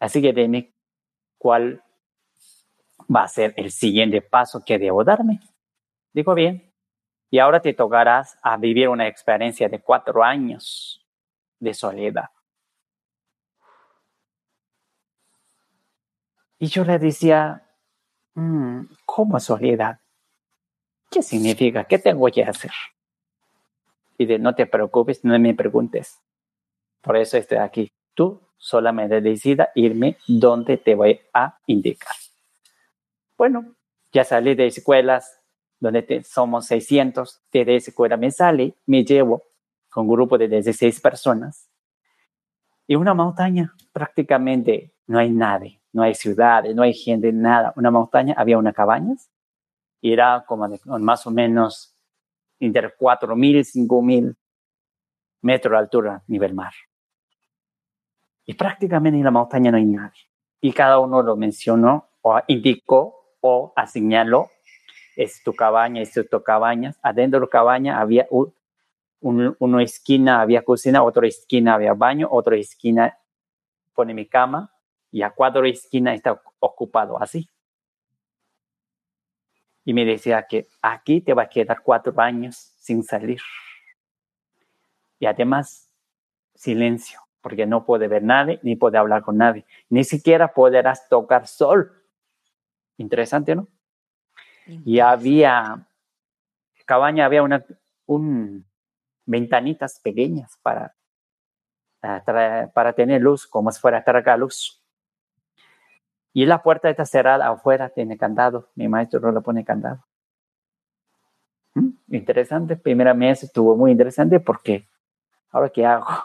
Así 0.00 0.20
que 0.20 0.32
dime 0.32 0.74
cuál 1.38 1.82
va 3.14 3.22
a 3.22 3.28
ser 3.28 3.54
el 3.56 3.70
siguiente 3.70 4.20
paso 4.20 4.64
que 4.64 4.78
debo 4.78 5.04
darme. 5.04 5.40
Digo, 6.12 6.34
bien, 6.34 6.72
y 7.30 7.38
ahora 7.38 7.60
te 7.60 7.72
tocarás 7.72 8.36
a 8.42 8.56
vivir 8.56 8.88
una 8.88 9.06
experiencia 9.06 9.68
de 9.68 9.80
cuatro 9.80 10.22
años 10.22 11.06
de 11.58 11.72
soledad. 11.72 12.28
Y 16.58 16.66
yo 16.66 16.84
le 16.84 16.98
decía, 16.98 17.71
¿Cómo 19.04 19.38
soledad? 19.40 19.98
¿Qué 21.10 21.22
significa? 21.22 21.84
¿Qué 21.84 21.98
tengo 21.98 22.26
que 22.28 22.42
hacer? 22.42 22.70
Y 24.16 24.26
de 24.26 24.38
no 24.38 24.54
te 24.54 24.66
preocupes, 24.66 25.24
no 25.24 25.38
me 25.38 25.54
preguntes. 25.54 26.18
Por 27.00 27.16
eso 27.16 27.36
estoy 27.36 27.58
aquí. 27.58 27.92
Tú 28.14 28.40
solamente 28.56 29.20
decida 29.20 29.70
irme 29.74 30.16
donde 30.26 30.76
te 30.78 30.94
voy 30.94 31.20
a 31.34 31.58
indicar. 31.66 32.14
Bueno, 33.36 33.74
ya 34.12 34.24
salí 34.24 34.54
de 34.54 34.66
escuelas 34.66 35.40
donde 35.82 36.22
somos 36.22 36.66
600, 36.66 37.42
de 37.50 37.76
escuela 37.76 38.16
me 38.16 38.30
sale, 38.30 38.76
me 38.86 39.04
llevo 39.04 39.42
con 39.90 40.06
un 40.06 40.12
grupo 40.14 40.38
de 40.38 40.46
16 40.46 41.00
personas 41.00 41.68
y 42.86 42.94
una 42.94 43.14
montaña 43.14 43.74
prácticamente 43.92 44.94
no 45.08 45.18
hay 45.18 45.30
nadie, 45.30 45.81
no 45.92 46.02
hay 46.02 46.14
ciudades, 46.14 46.74
no 46.74 46.82
hay 46.82 46.94
gente, 46.94 47.32
nada. 47.32 47.72
Una 47.76 47.90
montaña, 47.90 48.34
había 48.36 48.58
una 48.58 48.72
cabaña 48.72 49.14
y 50.00 50.12
era 50.12 50.44
como 50.46 50.68
de, 50.68 50.80
más 50.84 51.26
o 51.26 51.30
menos 51.30 51.94
entre 52.58 52.96
4.000 52.96 53.74
y 53.74 53.86
5.000 53.86 54.36
metros 55.42 55.72
de 55.72 55.78
altura 55.78 56.22
nivel 56.26 56.54
mar. 56.54 56.72
Y 58.44 58.54
prácticamente 58.54 59.18
en 59.18 59.24
la 59.24 59.30
montaña 59.30 59.70
no 59.70 59.76
hay 59.76 59.84
nadie. 59.84 60.20
Y 60.60 60.72
cada 60.72 60.98
uno 60.98 61.22
lo 61.22 61.36
mencionó 61.36 62.08
o 62.22 62.40
indicó 62.46 63.36
o 63.40 63.72
asignaló, 63.76 64.48
es 65.16 65.42
tu 65.42 65.54
cabaña, 65.54 66.00
es 66.00 66.12
tu 66.12 66.42
cabaña. 66.42 66.94
Adentro 67.02 67.40
de 67.40 67.46
la 67.46 67.50
cabaña 67.50 68.00
había 68.00 68.26
una 69.20 69.82
esquina 69.82 70.40
había 70.40 70.62
cocina, 70.62 71.02
otra 71.02 71.26
esquina 71.26 71.74
había 71.74 71.92
baño, 71.94 72.28
otra 72.30 72.56
esquina 72.56 73.18
pone 73.94 74.14
mi 74.14 74.26
cama 74.26 74.71
y 75.12 75.22
a 75.22 75.30
cuatro 75.30 75.64
esquinas 75.66 76.14
está 76.16 76.42
ocupado 76.58 77.22
así. 77.22 77.48
Y 79.84 79.92
me 79.92 80.04
decía 80.04 80.46
que 80.48 80.68
aquí 80.80 81.20
te 81.20 81.34
va 81.34 81.42
a 81.42 81.48
quedar 81.48 81.82
cuatro 81.82 82.14
años 82.16 82.56
sin 82.78 83.04
salir. 83.04 83.40
Y 85.18 85.26
además, 85.26 85.90
silencio, 86.54 87.20
porque 87.42 87.66
no 87.66 87.84
puede 87.84 88.08
ver 88.08 88.22
nadie 88.22 88.58
ni 88.62 88.74
puede 88.74 88.96
hablar 88.96 89.22
con 89.22 89.36
nadie. 89.36 89.66
Ni 89.90 90.02
siquiera 90.02 90.54
podrás 90.54 91.08
tocar 91.08 91.46
sol. 91.46 92.02
Interesante, 92.96 93.54
¿no? 93.54 93.68
Y 94.66 95.00
había, 95.00 95.86
cabaña 96.86 97.26
había 97.26 97.42
una, 97.42 97.66
un, 98.06 98.64
ventanitas 99.26 100.00
pequeñas 100.00 100.58
para, 100.62 100.94
para 102.72 102.92
tener 102.94 103.20
luz, 103.20 103.46
como 103.46 103.70
si 103.70 103.80
fuera 103.80 104.02
carga 104.02 104.36
luz. 104.36 104.81
Y 106.32 106.46
la 106.46 106.62
puerta 106.62 106.88
está 106.88 107.04
cerrada 107.04 107.48
afuera, 107.48 107.90
tiene 107.90 108.16
candado. 108.16 108.70
Mi 108.74 108.88
maestro 108.88 109.20
no 109.20 109.32
le 109.32 109.40
pone 109.40 109.64
candado. 109.64 110.04
¿Mm? 111.74 111.90
Interesante. 112.08 112.76
Primera 112.76 113.14
mes 113.14 113.42
estuvo 113.42 113.76
muy 113.76 113.90
interesante 113.90 114.40
porque, 114.40 114.88
¿ahora 115.50 115.70
qué 115.70 115.86
hago? 115.86 116.06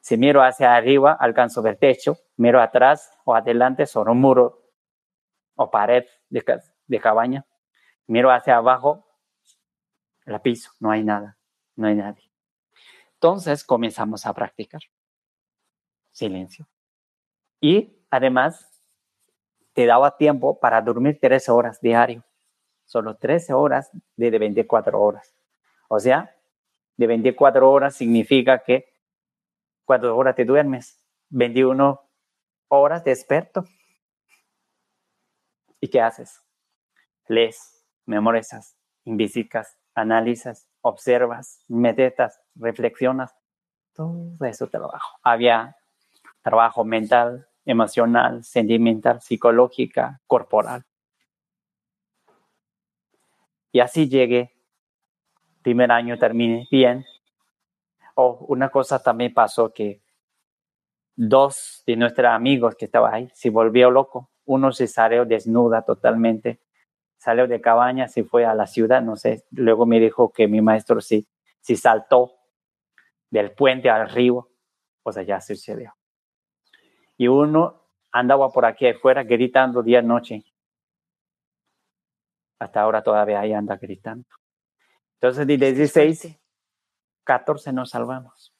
Si 0.00 0.16
miro 0.16 0.42
hacia 0.42 0.74
arriba, 0.74 1.12
alcanzo 1.12 1.60
ver 1.60 1.76
techo. 1.76 2.16
Miro 2.38 2.62
atrás 2.62 3.12
o 3.24 3.34
adelante, 3.34 3.84
sobre 3.84 4.12
un 4.12 4.22
muro 4.22 4.62
o 5.54 5.70
pared 5.70 6.06
de, 6.30 6.42
de 6.86 6.98
cabaña. 6.98 7.44
Miro 8.06 8.30
hacia 8.30 8.56
abajo, 8.56 9.04
la 10.24 10.40
piso, 10.40 10.70
no 10.80 10.90
hay 10.90 11.04
nada, 11.04 11.36
no 11.76 11.88
hay 11.88 11.94
nadie. 11.94 12.30
Entonces 13.14 13.64
comenzamos 13.64 14.24
a 14.24 14.32
practicar. 14.32 14.80
Silencio. 16.10 16.66
Y 17.60 17.97
además, 18.10 18.68
te 19.72 19.86
daba 19.86 20.16
tiempo 20.16 20.58
para 20.58 20.80
dormir 20.80 21.18
13 21.20 21.50
horas 21.52 21.80
diario. 21.80 22.24
Solo 22.84 23.16
13 23.16 23.52
horas 23.52 23.90
de 24.16 24.30
24 24.38 25.00
horas. 25.00 25.34
O 25.88 26.00
sea, 26.00 26.34
de 26.96 27.06
24 27.06 27.70
horas 27.70 27.94
significa 27.94 28.58
que 28.64 28.92
¿cuántas 29.84 30.10
horas 30.10 30.34
te 30.34 30.44
duermes? 30.44 31.02
21 31.30 32.00
horas 32.68 33.04
desperto. 33.04 33.64
¿Y 35.80 35.88
qué 35.88 36.00
haces? 36.00 36.42
Lees, 37.26 37.86
memorizas, 38.04 38.76
invisicas, 39.04 39.78
analizas, 39.94 40.68
observas, 40.82 41.64
meditas, 41.68 42.40
reflexionas. 42.54 43.34
Todo 43.94 44.36
eso 44.44 44.68
trabajo. 44.68 45.18
Había 45.22 45.76
trabajo 46.42 46.84
mental, 46.84 47.47
emocional, 47.68 48.42
sentimental, 48.44 49.20
psicológica, 49.20 50.20
corporal. 50.26 50.84
Y 53.70 53.80
así 53.80 54.08
llegué. 54.08 54.52
Primer 55.62 55.92
año 55.92 56.18
terminé 56.18 56.66
bien. 56.70 57.04
Oh, 58.14 58.44
una 58.48 58.70
cosa 58.70 59.02
también 59.02 59.32
pasó 59.32 59.72
que 59.72 60.00
dos 61.14 61.82
de 61.86 61.96
nuestros 61.96 62.28
amigos 62.28 62.74
que 62.74 62.86
estaban 62.86 63.14
ahí 63.14 63.28
se 63.34 63.50
volvió 63.50 63.90
loco. 63.90 64.30
Uno 64.46 64.72
se 64.72 64.86
salió 64.86 65.24
desnuda 65.24 65.82
totalmente 65.82 66.60
salió 67.18 67.48
de 67.48 67.60
cabaña, 67.60 68.08
se 68.08 68.24
fue 68.24 68.46
a 68.46 68.54
la 68.54 68.66
ciudad, 68.66 69.02
no 69.02 69.16
sé, 69.16 69.44
luego 69.50 69.84
me 69.86 70.00
dijo 70.00 70.32
que 70.32 70.48
mi 70.48 70.60
maestro 70.60 71.00
sí, 71.00 71.28
sí 71.60 71.76
saltó 71.76 72.32
del 73.28 73.52
puente 73.52 73.90
al 73.90 74.08
río, 74.08 74.48
o 75.02 75.12
sea, 75.12 75.24
ya 75.24 75.40
sucedió. 75.40 75.97
Y 77.18 77.28
uno 77.28 77.82
andaba 78.10 78.50
por 78.50 78.64
aquí 78.64 78.86
afuera 78.86 79.24
gritando 79.24 79.82
día 79.82 80.00
y 80.00 80.04
noche. 80.04 80.44
Hasta 82.58 82.80
ahora 82.80 83.02
todavía 83.02 83.40
ahí 83.40 83.52
anda 83.52 83.76
gritando. 83.76 84.26
Entonces, 85.20 85.46
de 85.46 85.56
16, 85.56 86.38
14 87.24 87.72
nos 87.72 87.90
salvamos. 87.90 88.54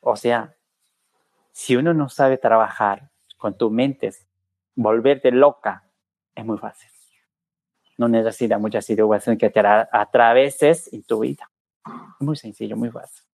O 0.00 0.16
sea, 0.16 0.54
si 1.52 1.76
uno 1.76 1.94
no 1.94 2.08
sabe 2.08 2.36
trabajar 2.36 3.10
con 3.36 3.56
tu 3.56 3.70
mente, 3.70 4.12
volverte 4.74 5.30
loca, 5.30 5.84
es 6.34 6.44
muy 6.44 6.58
fácil. 6.58 6.90
No 7.96 8.08
necesita 8.08 8.58
mucha 8.58 8.80
situación 8.80 9.36
que 9.36 9.50
te 9.50 9.60
atraveses 9.60 10.92
en 10.92 11.02
tu 11.02 11.20
vida. 11.20 11.50
Muy 12.20 12.36
sencillo, 12.36 12.76
muy 12.76 12.90
fácil. 12.90 13.24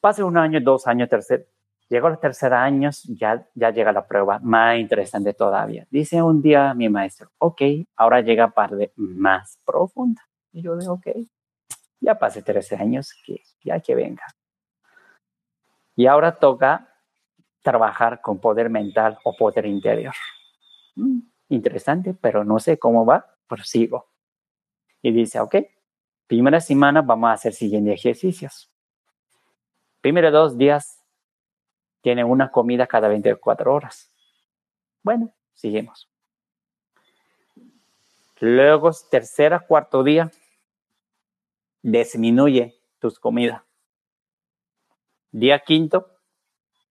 Pase 0.00 0.22
un 0.22 0.38
año, 0.38 0.58
dos 0.60 0.86
años, 0.86 1.08
tercer. 1.08 1.46
Llegó 1.92 2.08
los 2.08 2.20
tercer 2.20 2.54
años, 2.54 3.02
ya, 3.02 3.46
ya 3.54 3.68
llega 3.68 3.92
la 3.92 4.08
prueba 4.08 4.38
más 4.38 4.78
interesante 4.78 5.34
todavía. 5.34 5.86
Dice 5.90 6.22
un 6.22 6.40
día 6.40 6.72
mi 6.72 6.88
maestro, 6.88 7.30
ok, 7.36 7.60
ahora 7.96 8.22
llega 8.22 8.48
parte 8.48 8.94
más 8.96 9.58
profunda. 9.66 10.22
Y 10.52 10.62
yo 10.62 10.74
digo, 10.78 10.94
ok, 10.94 11.08
ya 12.00 12.18
pasé 12.18 12.42
13 12.42 12.76
años, 12.76 13.12
que 13.26 13.42
ya 13.62 13.78
que 13.80 13.94
venga. 13.94 14.24
Y 15.94 16.06
ahora 16.06 16.38
toca 16.38 16.88
trabajar 17.60 18.22
con 18.22 18.40
poder 18.40 18.70
mental 18.70 19.18
o 19.22 19.36
poder 19.36 19.66
interior. 19.66 20.14
Mm, 20.94 21.18
interesante, 21.50 22.14
pero 22.14 22.42
no 22.42 22.58
sé 22.58 22.78
cómo 22.78 23.04
va, 23.04 23.36
pero 23.46 23.64
sigo. 23.64 24.06
Y 25.02 25.12
dice, 25.12 25.40
ok, 25.40 25.56
primera 26.26 26.62
semana 26.62 27.02
vamos 27.02 27.28
a 27.28 27.32
hacer 27.34 27.52
siguientes 27.52 27.92
ejercicios. 27.92 28.72
Primero 30.00 30.30
dos 30.30 30.56
días 30.56 31.01
tiene 32.02 32.24
una 32.24 32.50
comida 32.50 32.86
cada 32.86 33.08
24 33.08 33.72
horas. 33.72 34.12
Bueno, 35.02 35.32
seguimos. 35.54 36.10
Luego, 38.40 38.90
tercera, 39.10 39.60
cuarto 39.60 40.02
día, 40.02 40.30
disminuye 41.80 42.76
tus 42.98 43.18
comidas. 43.18 43.62
Día 45.30 45.60
quinto, 45.60 46.18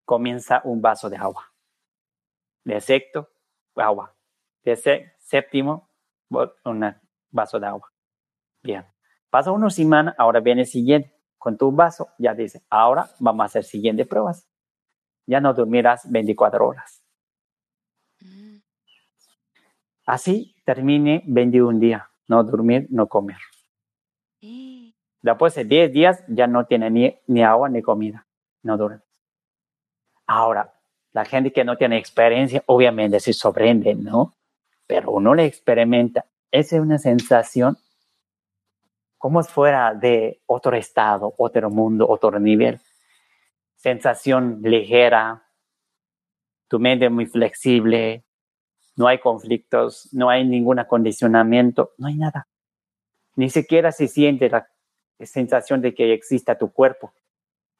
comienza 0.05 0.61
un 0.63 0.81
vaso 0.81 1.09
de 1.09 1.17
agua. 1.17 1.53
De 2.63 2.79
sexto, 2.81 3.29
agua. 3.75 4.15
De 4.63 4.75
séptimo, 5.19 5.89
un 6.29 6.95
vaso 7.29 7.59
de 7.59 7.67
agua. 7.67 7.91
Bien. 8.63 8.85
Pasa 9.29 9.51
una 9.51 9.69
semana, 9.69 10.15
ahora 10.17 10.39
viene 10.39 10.61
el 10.61 10.67
siguiente. 10.67 11.13
Con 11.37 11.57
tu 11.57 11.71
vaso, 11.71 12.09
ya 12.17 12.33
dice, 12.33 12.61
ahora 12.69 13.09
vamos 13.19 13.43
a 13.43 13.45
hacer 13.45 13.63
siguientes 13.63 14.07
pruebas. 14.07 14.47
Ya 15.25 15.39
no 15.39 15.53
dormirás 15.53 16.09
24 16.09 16.67
horas. 16.67 17.03
Mm. 18.21 18.57
Así 20.05 20.55
termine 20.65 21.23
21 21.25 21.79
días. 21.79 22.03
No 22.27 22.43
dormir, 22.43 22.87
no 22.89 23.07
comer. 23.07 23.37
Después 25.21 25.53
de 25.55 25.65
10 25.65 25.93
días 25.93 26.23
ya 26.27 26.47
no 26.47 26.65
tiene 26.65 26.89
ni, 26.89 27.19
ni 27.27 27.43
agua 27.43 27.69
ni 27.69 27.81
comida. 27.81 28.25
No 28.63 28.77
duerme. 28.77 29.01
Ahora, 30.25 30.73
la 31.13 31.25
gente 31.25 31.51
que 31.51 31.63
no 31.63 31.77
tiene 31.77 31.97
experiencia, 31.97 32.63
obviamente 32.67 33.19
se 33.19 33.33
sorprende, 33.33 33.95
¿no? 33.95 34.37
Pero 34.87 35.11
uno 35.11 35.35
le 35.35 35.45
experimenta. 35.45 36.25
Esa 36.51 36.77
es 36.77 36.81
una 36.81 36.97
sensación 36.97 37.77
como 39.17 39.43
fuera 39.43 39.93
de 39.93 40.41
otro 40.47 40.75
estado, 40.75 41.33
otro 41.37 41.69
mundo, 41.69 42.07
otro 42.09 42.39
nivel. 42.39 42.79
Sensación 43.81 44.61
ligera, 44.61 45.43
tu 46.67 46.79
mente 46.79 47.09
muy 47.09 47.25
flexible, 47.25 48.23
no 48.95 49.07
hay 49.07 49.17
conflictos, 49.17 50.07
no 50.13 50.29
hay 50.29 50.45
ningún 50.45 50.77
acondicionamiento, 50.77 51.93
no 51.97 52.05
hay 52.05 52.15
nada. 52.15 52.47
Ni 53.35 53.49
siquiera 53.49 53.91
se 53.91 54.07
siente 54.07 54.51
la 54.51 54.69
sensación 55.19 55.81
de 55.81 55.95
que 55.95 56.13
exista 56.13 56.59
tu 56.59 56.71
cuerpo. 56.71 57.11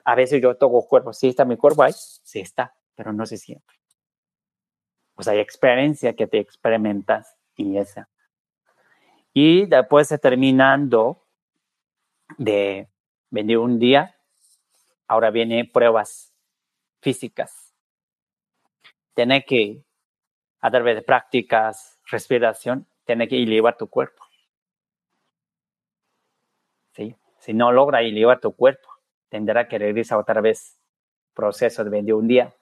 a 0.04 0.16
veces 0.16 0.42
yo 0.42 0.58
toco 0.58 0.88
cuerpo, 0.88 1.14
sí 1.14 1.28
está 1.28 1.46
mi 1.46 1.56
cuerpo 1.56 1.84
ahí, 1.84 1.94
sí 1.94 2.40
está, 2.40 2.74
pero 2.96 3.14
no 3.14 3.28
se 3.28 3.38
siente. 3.38 3.72
O 5.14 5.22
sea, 5.22 5.34
hay 5.34 5.40
experiencia 5.40 6.16
que 6.16 6.26
te 6.26 6.40
experimentas 6.40 7.38
y 7.56 7.78
esa. 7.78 8.10
Y 9.34 9.68
después 9.68 10.10
terminando 10.20 11.28
de 12.40 12.90
venir 13.30 13.60
un 13.60 13.78
día, 13.78 14.16
ahora 15.12 15.30
vienen 15.30 15.70
pruebas 15.70 16.34
físicas. 17.02 17.76
Tiene 19.14 19.44
que, 19.44 19.84
a 20.62 20.72
través 20.72 20.96
de 20.96 21.02
prácticas, 21.02 22.00
respiración, 22.10 22.88
tiene 23.04 23.28
que 23.28 23.44
elevar 23.44 23.76
tu 23.76 23.88
cuerpo. 23.88 24.24
¿Sí? 26.94 27.14
Si 27.40 27.54
no 27.54 27.74
logra 27.74 28.02
elevar 28.02 28.40
tu 28.40 28.54
cuerpo, 28.54 28.88
tendrá 29.28 29.68
que 29.68 29.78
regresar 29.80 30.18
otra 30.18 30.40
vez 30.40 30.80
proceso 31.34 31.84
de 31.84 31.90
21 31.90 32.28
día. 32.30 32.54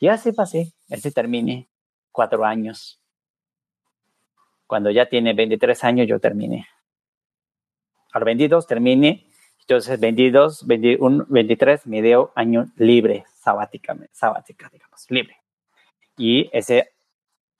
Y 0.00 0.08
así 0.08 0.32
pasé, 0.32 0.74
se 0.86 1.12
terminé 1.12 1.70
cuatro 2.10 2.44
años. 2.44 3.00
Cuando 4.66 4.90
ya 4.90 5.08
tiene 5.08 5.32
23 5.32 5.82
años, 5.84 6.06
yo 6.06 6.20
terminé. 6.20 6.68
A 8.12 8.18
los 8.18 8.26
22 8.26 8.66
terminé, 8.66 9.31
entonces 9.62 9.98
22, 9.98 10.66
21, 10.66 11.26
23 11.28 11.86
me 11.86 12.02
dio 12.02 12.32
año 12.34 12.70
libre, 12.76 13.24
sabática, 13.34 13.96
sabática, 14.12 14.68
digamos, 14.72 15.06
libre. 15.08 15.36
Y 16.16 16.50
ese, 16.52 16.90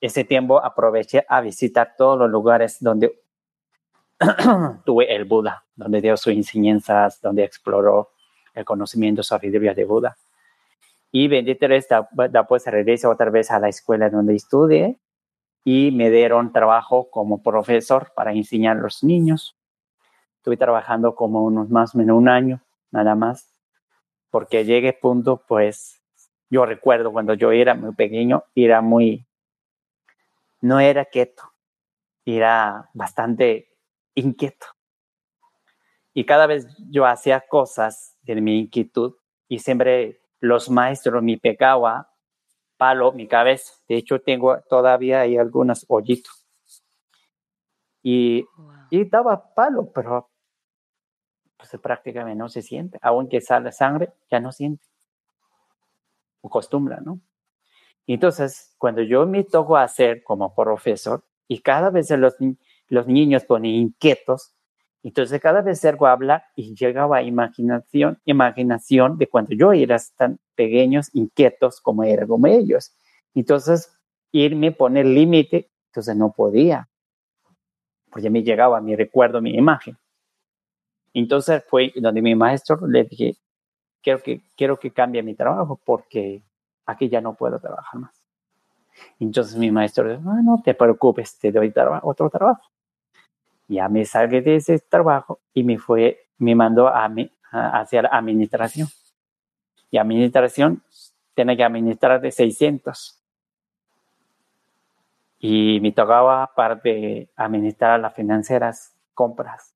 ese 0.01 0.25
tiempo 0.25 0.63
aproveché 0.63 1.25
a 1.29 1.41
visitar 1.41 1.95
todos 1.97 2.19
los 2.19 2.31
lugares 2.31 2.79
donde 2.81 3.23
tuve 4.85 5.15
el 5.15 5.25
Buda, 5.25 5.65
donde 5.75 6.01
dio 6.01 6.17
sus 6.17 6.33
enseñanzas, 6.33 7.21
donde 7.21 7.45
exploró 7.45 8.11
el 8.55 8.65
conocimiento 8.65 9.23
sabiduría 9.23 9.75
de 9.75 9.85
Buda. 9.85 10.17
Y 11.11 11.29
23 11.29 11.87
después 12.31 12.67
regresé 12.67 13.07
otra 13.07 13.31
vez 13.31 13.51
a 13.51 13.59
la 13.59 13.69
escuela 13.69 14.11
donde 14.11 14.35
estudié 14.35 14.99
y 15.65 15.91
me 15.93 16.11
dieron 16.11 16.53
trabajo 16.53 17.11
como 17.11 17.43
profesor 17.43 18.13
para 18.15 18.33
enseñar 18.33 18.79
a 18.79 18.81
los 18.81 19.05
niños. 19.05 19.57
Estuve 20.43 20.57
trabajando 20.57 21.15
como 21.15 21.45
unos 21.45 21.71
más 21.71 21.95
o 21.95 21.99
menos 21.99 22.19
un 22.19 22.29
año, 22.29 22.61
nada 22.91 23.15
más, 23.15 23.55
porque 24.29 24.65
llegué 24.65 24.93
punto, 24.93 25.45
pues, 25.47 26.03
yo 26.51 26.67
recuerdo 26.67 27.13
cuando 27.13 27.35
yo 27.35 27.53
era 27.53 27.77
muy 27.77 27.95
pequeño, 27.95 28.43
era 28.57 28.81
muy, 28.81 29.25
no 30.61 30.81
era 30.81 31.05
quieto, 31.05 31.45
era 32.25 32.91
bastante 32.93 33.69
inquieto. 34.17 34.67
Y 36.13 36.25
cada 36.25 36.49
vez 36.49 36.67
yo 36.91 37.07
hacía 37.07 37.45
cosas 37.49 38.19
de 38.23 38.41
mi 38.41 38.59
inquietud 38.59 39.15
y 39.47 39.61
siempre 39.61 40.23
los 40.41 40.69
maestros 40.69 41.23
me 41.23 41.39
pegaban 41.39 42.05
palo 42.77 43.13
mi 43.13 43.29
cabeza. 43.29 43.75
De 43.89 43.95
hecho, 43.95 44.21
tengo 44.21 44.61
todavía 44.69 45.21
hay 45.21 45.37
algunos 45.37 45.87
hoyitos. 45.87 46.45
Y, 48.03 48.45
y 48.91 49.05
daba 49.05 49.55
palo, 49.55 49.89
pero 49.95 50.32
pues 51.71 51.81
prácticamente 51.81 52.37
no 52.37 52.49
se 52.49 52.63
siente. 52.63 52.99
Aunque 53.03 53.41
sale 53.41 53.73
sangre, 53.73 54.13
ya 54.31 54.41
no 54.41 54.53
siente. 54.53 54.85
O 56.41 56.51
costumbra, 56.51 57.01
¿no? 57.01 57.21
Entonces, 58.07 58.75
cuando 58.79 59.03
yo 59.03 59.27
me 59.27 59.45
toco 59.45 59.77
hacer 59.77 60.25
como 60.25 60.55
profesor, 60.55 61.25
y 61.53 61.61
cada 61.61 61.91
vez 61.91 62.11
los, 62.11 62.35
los 62.89 63.07
niños 63.07 63.45
ponen 63.45 63.73
inquietos. 63.73 64.55
Entonces 65.03 65.41
cada 65.41 65.61
vez 65.61 65.85
algo 65.85 66.07
habla 66.07 66.47
y 66.55 66.75
llegaba 66.75 67.19
a 67.19 67.23
imaginación, 67.23 68.21
imaginación 68.25 69.19
de 69.19 69.27
cuando 69.27 69.55
yo 69.55 69.73
era 69.73 69.99
tan 70.17 70.39
pequeños, 70.55 71.11
inquietos 71.13 71.81
como 71.81 72.05
era 72.05 72.27
como 72.27 72.47
ellos. 72.47 72.95
Entonces 73.35 73.93
irme 74.31 74.73
poner 74.73 75.07
límite, 75.07 75.71
entonces 75.89 76.17
no 76.17 76.33
podía, 76.33 76.89
porque 78.11 78.31
me 78.31 78.43
llegaba 78.43 78.81
mi 78.81 78.97
recuerdo, 78.97 79.43
mi 79.43 79.55
imagen. 79.55 79.99
Entonces 81.15 81.65
fue 81.69 81.93
donde 81.97 82.23
mi 82.23 82.35
maestro 82.35 82.87
le 82.87 83.05
dije, 83.05 83.37
quiero 84.03 84.23
que, 84.23 84.43
quiero 84.57 84.79
que 84.79 84.91
cambie 84.91 85.23
mi 85.23 85.35
trabajo 85.35 85.81
porque 85.85 86.43
aquí 86.87 87.09
ya 87.09 87.21
no 87.21 87.35
puedo 87.35 87.59
trabajar 87.59 88.01
más. 88.01 88.23
Entonces 89.19 89.57
mi 89.57 89.71
maestro 89.71 90.09
dijo, 90.09 90.31
ah, 90.31 90.41
no 90.43 90.61
te 90.65 90.75
preocupes, 90.75 91.39
te 91.39 91.51
doy 91.53 91.73
otro 92.03 92.31
trabajo 92.31 92.73
ya 93.73 93.89
me 93.89 94.05
salí 94.05 94.41
de 94.41 94.57
ese 94.57 94.79
trabajo 94.79 95.41
y 95.55 95.65
me 95.65 95.79
fue, 95.79 96.27
me 96.39 96.55
mandó 96.55 96.89
a, 96.89 97.11
a 97.51 97.81
hacer 97.81 98.09
administración. 98.11 98.89
Y 99.91 99.99
administración 99.99 100.83
tiene 101.35 101.57
que 101.57 101.65
administrar 101.65 102.21
de 102.21 102.31
600. 102.31 103.19
Y 105.39 105.81
me 105.81 105.93
tocaba 105.93 106.51
parte 106.55 107.29
administrar 107.37 107.99
las 107.99 108.15
financieras, 108.15 108.95
compras, 109.15 109.72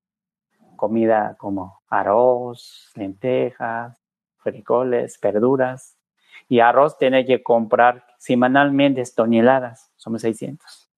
comida 0.76 1.36
como 1.38 1.80
arroz, 1.88 2.92
lentejas, 2.94 4.00
frijoles, 4.38 5.18
verduras. 5.20 5.96
Y 6.48 6.60
arroz 6.60 6.96
tiene 6.98 7.24
que 7.24 7.42
comprar 7.42 8.06
semanalmente 8.18 9.02
toneladas, 9.14 9.92
somos 9.96 10.22
600. 10.22 10.88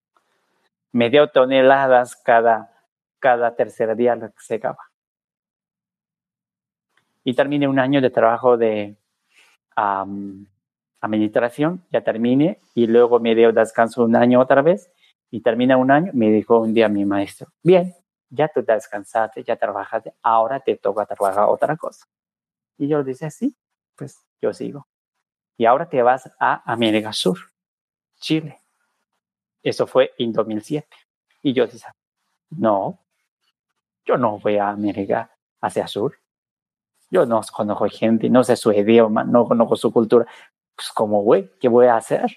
Medio 0.92 1.28
toneladas 1.28 2.16
cada 2.16 2.70
cada 3.18 3.54
tercer 3.54 3.94
día 3.96 4.16
que 4.18 4.30
se 4.38 4.56
acaba. 4.56 4.78
Y 7.24 7.34
terminé 7.34 7.68
un 7.68 7.78
año 7.78 8.00
de 8.00 8.10
trabajo 8.10 8.56
de 8.56 8.96
administración, 11.00 11.84
ya 11.92 12.00
terminé, 12.02 12.60
y 12.74 12.86
luego 12.86 13.20
me 13.20 13.34
dio 13.34 13.52
descanso 13.52 14.04
un 14.04 14.16
año 14.16 14.40
otra 14.40 14.62
vez, 14.62 14.90
y 15.30 15.40
termina 15.40 15.76
un 15.76 15.90
año, 15.90 16.10
me 16.14 16.30
dijo 16.30 16.58
un 16.58 16.74
día 16.74 16.88
mi 16.88 17.04
maestro, 17.04 17.48
bien, 17.62 17.94
ya 18.30 18.48
tú 18.48 18.62
descansaste, 18.62 19.42
ya 19.42 19.56
trabajaste, 19.56 20.14
ahora 20.22 20.60
te 20.60 20.76
toca 20.76 21.06
trabajar 21.06 21.44
otra 21.48 21.76
cosa. 21.76 22.06
Y 22.76 22.88
yo 22.88 23.02
dije, 23.02 23.30
sí, 23.30 23.56
pues 23.96 24.24
yo 24.40 24.52
sigo. 24.52 24.86
Y 25.56 25.66
ahora 25.66 25.88
te 25.88 26.02
vas 26.02 26.30
a 26.38 26.62
América 26.70 27.12
Sur, 27.12 27.38
Chile. 28.20 28.60
Eso 29.62 29.86
fue 29.86 30.12
en 30.18 30.32
2007. 30.32 30.88
Y 31.42 31.52
yo 31.52 31.66
dije, 31.66 31.88
no, 32.50 33.00
yo 34.04 34.16
no 34.16 34.38
voy 34.38 34.56
a 34.56 34.68
América 34.68 35.36
hacia 35.60 35.86
sur. 35.86 36.18
Yo 37.10 37.26
no 37.26 37.40
conozco 37.52 37.88
gente, 37.88 38.28
no 38.30 38.44
sé 38.44 38.56
su 38.56 38.72
idioma, 38.72 39.24
no 39.24 39.46
conozco 39.46 39.76
su 39.76 39.92
cultura. 39.92 40.26
Pues, 40.74 40.90
¿cómo 40.92 41.22
voy? 41.22 41.50
¿Qué 41.60 41.68
voy 41.68 41.86
a 41.86 41.96
hacer? 41.96 42.36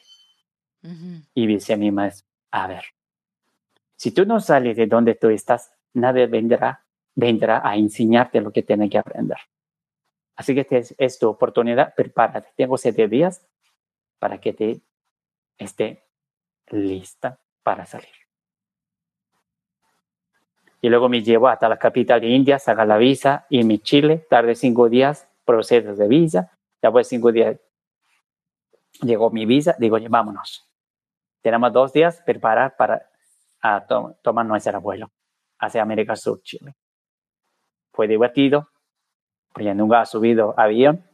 Y 1.34 1.46
dice 1.46 1.74
a 1.74 1.78
mi 1.78 1.92
maestro, 1.92 2.28
a 2.50 2.68
ver, 2.68 2.84
si 3.96 4.12
tú 4.12 4.26
no 4.26 4.40
sales 4.40 4.76
de 4.76 4.88
donde 4.88 5.14
tú 5.14 5.30
estás, 5.30 5.72
nadie 5.94 6.28
vendrá, 6.28 6.84
vendrá 7.16 7.62
a 7.64 7.76
enseñarte 7.76 8.42
lo 8.42 8.52
que 8.52 8.64
tienes 8.64 8.90
que 8.90 8.98
aprender. 8.98 9.38
Así 10.36 10.56
que 10.56 10.66
es, 10.70 10.96
es 10.98 11.20
tu 11.20 11.30
oportunidad, 11.30 11.94
prepárate. 11.96 12.50
Tengo 12.56 12.78
siete 12.78 13.08
días 13.08 13.46
para 14.20 14.40
que 14.40 14.54
te 14.54 14.82
esté 15.58 16.04
lista 16.68 17.40
para 17.64 17.86
salir 17.86 18.22
y 20.82 20.90
luego 20.90 21.08
me 21.08 21.22
llevo 21.22 21.48
hasta 21.48 21.70
la 21.70 21.78
capital 21.78 22.20
de 22.20 22.30
India, 22.30 22.58
saca 22.58 22.84
la 22.86 22.98
visa, 22.98 23.46
y 23.50 23.64
mi 23.64 23.80
Chile, 23.80 24.26
tarde 24.30 24.56
cinco 24.56 24.90
días, 24.90 25.30
proceso 25.46 25.96
de 25.96 26.08
visa, 26.08 26.52
después 26.82 27.08
cinco 27.08 27.32
días 27.32 27.58
llegó 29.04 29.30
mi 29.30 29.46
visa, 29.46 29.76
digo, 29.78 29.98
vámonos. 30.10 30.68
Tenemos 31.42 31.72
dos 31.72 31.94
días 31.94 32.22
preparar 32.26 32.76
para 32.76 33.08
a 33.62 33.86
tomar 34.24 34.46
nuestro 34.46 34.82
vuelo 34.82 35.12
hacia 35.62 35.82
América 35.82 36.16
Sur, 36.16 36.42
Chile. 36.42 36.76
Fue 37.94 38.08
divertido, 38.08 38.70
porque 39.54 39.74
nunca 39.74 40.02
ha 40.02 40.06
subido 40.06 40.54
avión. 40.58 41.06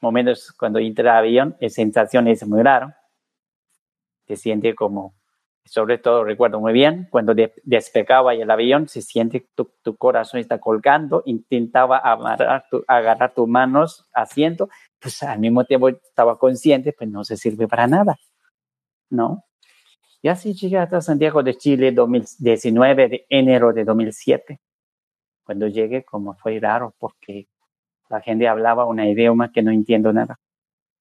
Momentos 0.00 0.52
cuando 0.52 0.78
entra 0.78 1.16
avión, 1.16 1.56
la 1.60 1.68
sensación 1.70 2.28
es 2.28 2.46
muy 2.46 2.62
rara. 2.62 2.98
Te 4.26 4.36
siente 4.36 4.74
como 4.74 5.14
sobre 5.66 5.98
todo 5.98 6.24
recuerdo 6.24 6.60
muy 6.60 6.72
bien, 6.72 7.08
cuando 7.10 7.34
despegaba 7.64 8.34
el 8.34 8.50
avión, 8.50 8.88
se 8.88 9.02
siente 9.02 9.48
tu, 9.54 9.72
tu 9.82 9.96
corazón 9.96 10.40
está 10.40 10.58
colgando, 10.58 11.22
intentaba 11.26 11.98
amarrar 11.98 12.66
tu, 12.70 12.84
agarrar 12.86 13.34
tus 13.34 13.48
manos 13.48 14.08
asiento, 14.12 14.68
pues 15.00 15.22
al 15.22 15.40
mismo 15.40 15.64
tiempo 15.64 15.88
estaba 15.88 16.38
consciente, 16.38 16.92
pues 16.92 17.10
no 17.10 17.24
se 17.24 17.36
sirve 17.36 17.66
para 17.66 17.88
nada, 17.88 18.16
¿no? 19.10 19.45
Y 20.22 20.28
así 20.28 20.54
llegué 20.54 20.78
hasta 20.78 21.00
Santiago 21.00 21.42
de 21.42 21.56
Chile 21.56 21.92
2019, 21.92 23.08
de 23.08 23.26
enero 23.28 23.72
de 23.72 23.84
2007. 23.84 24.60
Cuando 25.44 25.68
llegué, 25.68 26.04
como 26.04 26.34
fue 26.34 26.58
raro, 26.58 26.94
porque 26.98 27.48
la 28.08 28.20
gente 28.20 28.48
hablaba 28.48 28.84
un 28.84 29.00
idioma 29.00 29.52
que 29.52 29.62
no 29.62 29.70
entiendo 29.70 30.12
nada. 30.12 30.38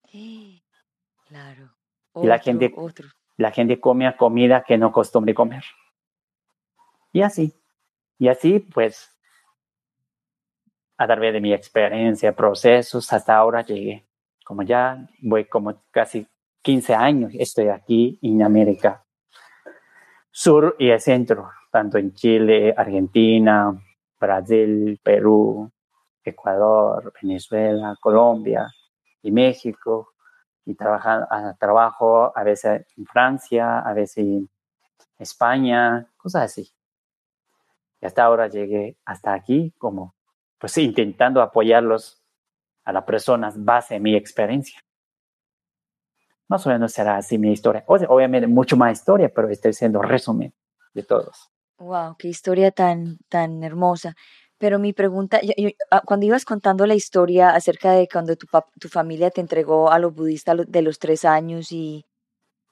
Sí, 0.10 0.64
claro. 1.28 1.76
y 2.16 2.28
la 2.28 2.40
gente, 2.40 2.72
otro 2.76 3.08
la 3.38 3.52
gente 3.52 3.80
come 3.80 4.16
comida 4.16 4.64
que 4.64 4.78
no 4.78 4.92
costumbre 4.92 5.34
comer. 5.34 5.64
Y 7.12 7.22
así, 7.22 7.54
y 8.18 8.28
así 8.28 8.60
pues 8.60 9.12
a 10.98 11.06
través 11.08 11.34
de 11.34 11.42
mi 11.42 11.54
experiencia, 11.54 12.36
procesos, 12.36 13.12
hasta 13.12 13.36
ahora 13.36 13.62
llegué. 13.62 14.06
Como 14.46 14.64
ya 14.64 15.08
voy 15.22 15.46
como 15.46 15.82
casi 15.92 16.28
15 16.62 16.94
años, 16.94 17.32
estoy 17.34 17.68
aquí 17.68 18.20
en 18.22 18.44
América 18.44 19.05
Sur 20.38 20.76
y 20.78 20.90
el 20.90 21.00
centro, 21.00 21.50
tanto 21.72 21.98
en 21.98 22.14
Chile, 22.14 22.74
Argentina, 22.76 23.74
Brasil, 24.20 25.00
Perú, 25.02 25.72
Ecuador, 26.22 27.14
Venezuela, 27.22 27.96
Colombia 28.02 28.68
y 29.22 29.32
México. 29.32 30.12
Y 30.66 30.76
trabaja, 30.76 31.56
trabajo 31.58 32.38
a 32.38 32.44
veces 32.44 32.86
en 32.98 33.06
Francia, 33.06 33.80
a 33.80 33.94
veces 33.94 34.18
en 34.18 34.50
España, 35.18 36.06
cosas 36.18 36.52
así. 36.52 36.70
Y 38.02 38.06
hasta 38.06 38.26
ahora 38.26 38.50
llegué 38.50 38.98
hasta 39.06 39.34
aquí 39.34 39.74
como 39.78 40.16
pues 40.58 40.78
intentando 40.80 41.42
apoyarlos 41.42 42.22
a 42.84 42.92
las 42.92 43.06
personas 43.06 43.64
base 43.64 44.02
mi 44.02 44.18
experiencia. 44.18 44.85
Más 46.48 46.66
o 46.66 46.70
menos 46.70 46.92
será 46.92 47.18
así 47.18 47.38
mi 47.38 47.52
historia. 47.52 47.84
obviamente 47.88 48.48
mucho 48.48 48.78
más 48.78 49.00
historia, 49.00 49.32
pero 49.34 49.50
estoy 49.50 49.74
siendo 49.74 50.02
resumen 50.02 50.54
de 50.94 51.04
todos. 51.04 51.50
Wow, 51.78 52.16
qué 52.18 52.30
historia 52.30 52.72
tan, 52.72 53.18
tan 53.30 53.64
hermosa. 53.64 54.16
Pero 54.58 54.80
mi 54.80 54.94
pregunta, 54.94 55.42
ah, 55.92 56.02
cuando 56.06 56.26
ibas 56.26 56.46
contando 56.46 56.86
la 56.86 56.96
historia 56.96 57.50
acerca 57.50 57.92
de 57.92 58.08
cuando 58.08 58.36
tu, 58.38 58.48
tu 58.80 58.88
familia 58.88 59.30
te 59.30 59.42
entregó 59.42 59.92
a 59.92 60.00
los 60.00 60.14
budistas 60.16 60.58
de 60.68 60.82
los 60.82 60.98
tres 61.00 61.26
años 61.26 61.72
y 61.72 62.06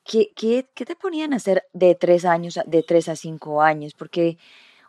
¿qué, 0.04 0.32
qué, 0.36 0.70
qué 0.74 0.86
te 0.86 0.96
ponían 0.96 1.34
a 1.34 1.38
hacer 1.38 1.64
de 1.74 1.96
tres 1.96 2.26
años, 2.26 2.60
de 2.66 2.84
tres 2.84 3.10
a 3.10 3.16
cinco 3.16 3.62
años? 3.62 3.94
Porque 3.94 4.38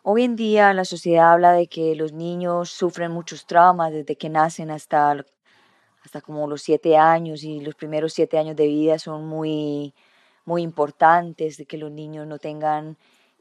hoy 0.03 0.23
en 0.23 0.35
día 0.35 0.73
la 0.73 0.85
sociedad 0.85 1.33
habla 1.33 1.53
de 1.53 1.67
que 1.67 1.95
los 1.95 2.13
niños 2.13 2.69
sufren 2.69 3.11
muchos 3.11 3.45
traumas 3.45 3.91
desde 3.91 4.15
que 4.15 4.29
nacen 4.29 4.71
hasta, 4.71 5.25
hasta 6.05 6.21
como 6.21 6.47
los 6.47 6.61
siete 6.61 6.97
años 6.97 7.43
y 7.43 7.59
los 7.59 7.75
primeros 7.75 8.13
siete 8.13 8.37
años 8.37 8.55
de 8.55 8.67
vida 8.67 8.99
son 8.99 9.25
muy, 9.25 9.93
muy 10.45 10.61
importantes, 10.61 11.57
de 11.57 11.65
que 11.65 11.77
los 11.77 11.91
niños 11.91 12.27
no 12.27 12.37
tengan 12.37 12.97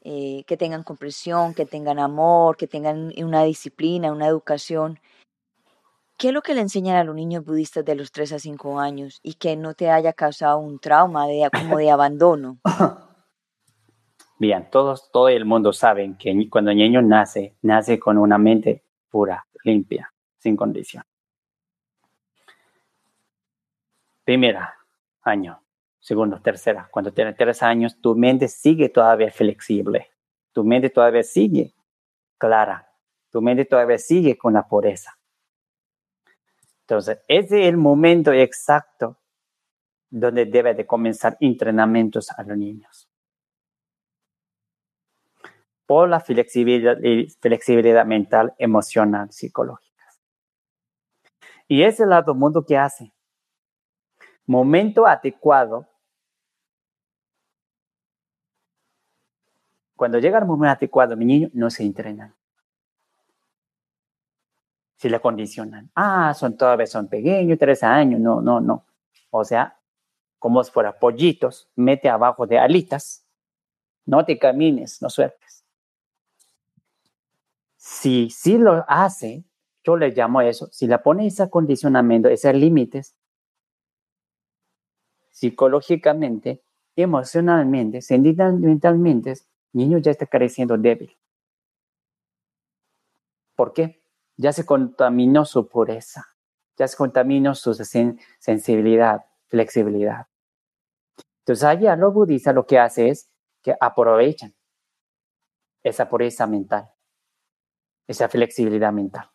eh, 0.07 0.45
que 0.47 0.59
tengan 0.59 0.83
comprensión, 0.83 1.55
que 1.55 1.65
tengan 1.65 1.99
amor, 1.99 2.59
que 2.59 2.67
tengan 2.67 3.11
una 3.17 3.43
disciplina, 3.45 4.13
una 4.13 4.27
educación. 4.27 4.99
¿Qué 6.19 6.29
es 6.29 6.35
lo 6.35 6.43
que 6.43 6.55
le 6.55 6.61
enseñan 6.61 6.97
a 6.97 7.05
los 7.05 7.15
niños 7.15 7.43
budistas 7.43 7.87
de 7.87 7.95
los 7.95 8.13
3 8.13 8.33
a 8.33 8.39
5 8.39 8.79
años 8.79 9.19
y 9.23 9.35
que 9.35 9.57
no 9.57 9.73
te 9.73 9.91
haya 9.91 10.13
causado 10.13 10.59
un 10.59 10.79
trauma 10.79 11.27
de, 11.27 11.49
como 11.51 11.79
de 11.79 11.91
abandono? 11.91 12.59
Bien, 14.39 14.69
todos, 14.71 15.11
todo 15.11 15.29
el 15.29 15.47
mundo 15.47 15.73
sabe 15.73 16.15
que 16.19 16.51
cuando 16.51 16.71
el 16.71 16.77
niño 16.77 17.01
nace, 17.01 17.57
nace 17.63 17.99
con 17.99 18.19
una 18.19 18.37
mente 18.37 18.85
pura, 19.09 19.47
limpia, 19.65 20.13
sin 20.39 20.55
condición. 20.55 21.03
Primera 24.25 24.75
año, 25.23 25.63
segundo, 26.01 26.41
tercera. 26.41 26.89
Cuando 26.91 27.13
tienes 27.13 27.37
tres 27.37 27.63
años, 27.63 28.01
tu 28.01 28.15
mente 28.17 28.49
sigue 28.49 28.89
todavía 28.89 29.31
flexible. 29.31 30.11
Tu 30.53 30.65
mente 30.65 30.91
todavía 30.91 31.23
sigue 31.23 31.75
clara. 32.39 32.91
Tu 33.31 33.41
mente 33.43 33.65
todavía 33.65 33.99
sigue 33.99 34.37
con 34.37 34.55
la 34.55 34.67
pureza. 34.67 35.19
Entonces, 36.83 37.21
ese 37.29 37.63
es 37.63 37.69
el 37.69 37.79
momento 37.79 38.33
exacto 38.33 39.19
donde 40.11 40.45
debe 40.45 40.75
de 40.75 40.87
comenzar 40.87 41.37
entrenamientos 41.41 42.31
a 42.31 42.43
los 42.43 42.57
niños. 42.59 43.09
Por 45.87 46.11
la 46.11 46.21
flexibilidad, 46.21 48.07
mental, 48.07 48.55
emocional, 48.59 49.33
psicológica. 49.33 50.05
Y 51.67 51.83
ese 51.83 52.05
lado 52.05 52.35
mundo 52.35 52.65
que 52.65 52.77
hace. 52.77 53.14
Momento 54.47 55.07
adecuado 55.07 55.87
Cuando 59.97 60.19
llega 60.19 60.39
el 60.39 60.45
momento 60.45 60.77
adecuado, 60.77 61.17
mi 61.17 61.25
niño 61.25 61.51
no 61.53 61.71
se 61.71 61.85
entrenan. 61.85 62.35
Si 64.97 65.09
le 65.09 65.21
condicionan, 65.21 65.91
ah, 65.95 66.33
son 66.35 66.57
todavía 66.57 66.87
son 66.87 67.09
pequeños, 67.09 67.59
tres 67.59 67.83
años, 67.83 68.21
no, 68.21 68.41
no, 68.41 68.61
no. 68.61 68.85
O 69.31 69.45
sea, 69.45 69.79
como 70.39 70.63
si 70.65 70.71
fuera 70.71 70.99
pollitos, 70.99 71.69
mete 71.77 72.09
abajo 72.09 72.47
de 72.47 72.59
alitas, 72.59 73.25
no 74.07 74.25
te 74.25 74.39
camines, 74.39 75.01
no 75.03 75.11
sueltes. 75.11 75.65
Si 77.77 78.31
sí 78.31 78.57
lo 78.59 78.85
hace, 78.89 79.45
yo 79.85 79.97
le 79.97 80.11
llamo 80.11 80.41
eso, 80.41 80.69
si 80.73 80.87
le 80.87 80.99
pone 80.99 81.27
ese 81.27 81.49
condicionamiento, 81.51 82.29
esos 82.29 82.55
límites, 82.55 83.15
psicológicamente, 85.35 86.63
emocionalmente, 86.95 88.01
sentimentalmente, 88.01 89.35
niño 89.73 89.99
ya 89.99 90.13
está 90.13 90.27
creciendo 90.27 90.79
débil. 90.79 91.19
¿Por 93.57 93.73
qué? 93.73 94.01
Ya 94.37 94.53
se 94.53 94.65
contaminó 94.65 95.45
su 95.45 95.69
pureza, 95.69 96.25
ya 96.77 96.87
se 96.87 96.97
contaminó 96.97 97.55
su 97.57 97.75
sensibilidad, 97.75 99.25
flexibilidad. 99.49 100.29
Entonces 101.41 101.65
allá 101.65 101.97
los 101.97 102.15
budistas 102.15 102.55
lo 102.55 102.65
que 102.65 102.79
hace 102.79 103.09
es 103.09 103.29
que 103.61 103.75
aprovechan 103.81 104.55
esa 105.83 106.09
pureza 106.09 106.47
mental, 106.47 106.93
esa 108.07 108.29
flexibilidad 108.29 108.93
mental. 108.93 109.31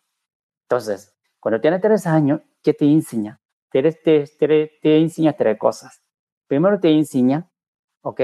Entonces, 0.62 1.14
cuando 1.38 1.60
tiene 1.60 1.78
tres 1.78 2.06
años, 2.06 2.40
¿qué 2.62 2.72
te 2.72 2.86
enseña? 2.86 3.40
Te, 3.70 3.82
te, 3.92 4.24
te, 4.26 4.78
te 4.82 4.98
enseña 4.98 5.32
tres 5.32 5.58
cosas. 5.58 6.02
Primero 6.46 6.80
te 6.80 6.90
enseña, 6.90 7.48
¿ok? 8.02 8.22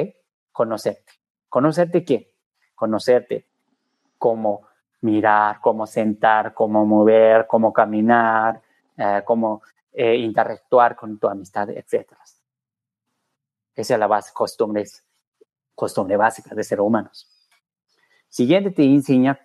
Conocerte. 0.52 1.12
¿Conocerte 1.48 2.04
qué? 2.04 2.34
Conocerte 2.74 3.46
cómo 4.18 4.66
mirar, 5.00 5.60
cómo 5.60 5.86
sentar, 5.86 6.52
cómo 6.54 6.84
mover, 6.84 7.46
cómo 7.46 7.72
caminar, 7.72 8.60
eh, 8.96 9.22
cómo 9.24 9.62
eh, 9.92 10.16
interactuar 10.16 10.96
con 10.96 11.18
tu 11.18 11.28
amistad, 11.28 11.70
etc. 11.70 12.12
Esa 13.74 13.94
es 13.94 14.00
la 14.00 14.06
base, 14.06 14.32
costumbres, 14.34 15.04
costumbre 15.74 16.16
básica 16.16 16.54
de 16.54 16.64
ser 16.64 16.80
humanos. 16.80 17.30
Siguiente 18.28 18.70
te 18.70 18.84
enseña 18.84 19.38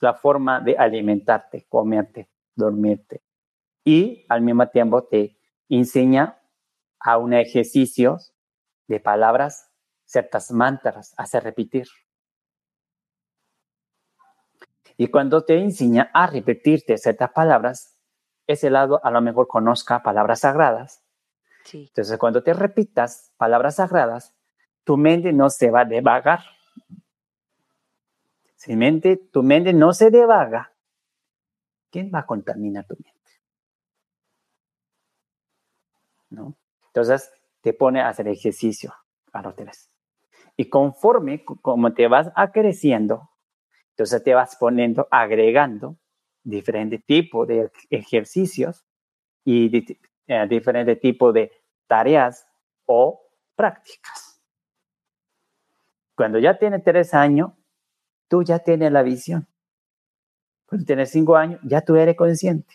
la 0.00 0.14
forma 0.14 0.60
de 0.60 0.76
alimentarte, 0.76 1.66
comerte, 1.68 2.28
dormirte. 2.54 3.22
Y 3.88 4.26
al 4.28 4.42
mismo 4.42 4.68
tiempo 4.68 5.04
te 5.04 5.38
enseña 5.70 6.38
a 7.00 7.16
un 7.16 7.32
ejercicio 7.32 8.18
de 8.86 9.00
palabras 9.00 9.72
ciertas 10.04 10.50
mantras, 10.50 11.14
hace 11.16 11.40
repetir. 11.40 11.88
Y 14.98 15.06
cuando 15.06 15.42
te 15.42 15.58
enseña 15.58 16.10
a 16.12 16.26
repetirte 16.26 16.98
ciertas 16.98 17.30
palabras, 17.30 17.96
ese 18.46 18.68
lado 18.68 19.02
a 19.02 19.10
lo 19.10 19.22
mejor 19.22 19.48
conozca 19.48 20.02
palabras 20.02 20.40
sagradas. 20.40 21.02
Entonces, 21.72 22.18
cuando 22.18 22.42
te 22.42 22.52
repitas 22.52 23.32
palabras 23.38 23.76
sagradas, 23.76 24.34
tu 24.84 24.98
mente 24.98 25.32
no 25.32 25.48
se 25.48 25.70
va 25.70 25.80
a 25.80 25.84
devagar. 25.86 26.40
Si 28.54 28.76
mente, 28.76 29.16
tu 29.16 29.42
mente 29.42 29.72
no 29.72 29.94
se 29.94 30.10
devaga, 30.10 30.74
¿quién 31.90 32.10
va 32.14 32.18
a 32.18 32.26
contaminar 32.26 32.86
tu 32.86 32.94
mente? 32.96 33.17
¿No? 36.30 36.56
Entonces, 36.86 37.30
te 37.60 37.72
pone 37.72 38.00
a 38.00 38.08
hacer 38.08 38.28
ejercicio 38.28 38.94
a 39.32 39.42
los 39.42 39.54
tres. 39.54 39.90
Y 40.56 40.68
conforme 40.68 41.44
como 41.44 41.92
te 41.94 42.08
vas 42.08 42.30
creciendo, 42.52 43.30
entonces 43.90 44.22
te 44.22 44.34
vas 44.34 44.56
poniendo, 44.56 45.06
agregando 45.10 45.96
diferentes 46.42 47.04
tipos 47.04 47.46
de 47.46 47.70
ejercicios 47.90 48.84
y 49.44 49.96
eh, 50.26 50.46
diferentes 50.48 51.00
tipos 51.00 51.34
de 51.34 51.52
tareas 51.86 52.46
o 52.86 53.20
prácticas. 53.54 54.40
Cuando 56.14 56.38
ya 56.38 56.58
tienes 56.58 56.82
tres 56.82 57.14
años, 57.14 57.52
tú 58.28 58.42
ya 58.42 58.58
tienes 58.58 58.90
la 58.90 59.02
visión. 59.02 59.46
Cuando 60.66 60.84
tienes 60.84 61.10
cinco 61.10 61.36
años, 61.36 61.60
ya 61.62 61.80
tú 61.80 61.96
eres 61.96 62.16
consciente. 62.16 62.74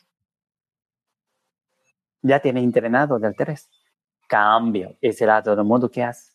Ya 2.23 2.39
tienes 2.39 2.63
entrenado 2.63 3.19
del 3.19 3.35
tres. 3.35 3.69
Cambio, 4.27 4.97
ese 4.99 5.27
lado 5.27 5.55
del 5.55 5.65
mundo 5.65 5.91
que 5.91 6.03
hace 6.03 6.33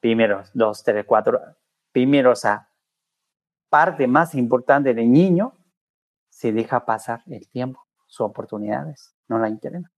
primero, 0.00 0.42
dos, 0.54 0.82
tres, 0.82 1.04
cuatro, 1.06 1.40
primero, 1.92 2.32
o 2.32 2.36
sea, 2.36 2.68
parte 3.68 4.06
más 4.06 4.34
importante 4.34 4.94
del 4.94 5.10
niño, 5.10 5.54
se 6.28 6.52
deja 6.52 6.84
pasar 6.84 7.22
el 7.26 7.48
tiempo, 7.48 7.86
sus 8.06 8.26
oportunidades, 8.26 9.14
no 9.28 9.38
la 9.38 9.48
interesa. 9.48 9.90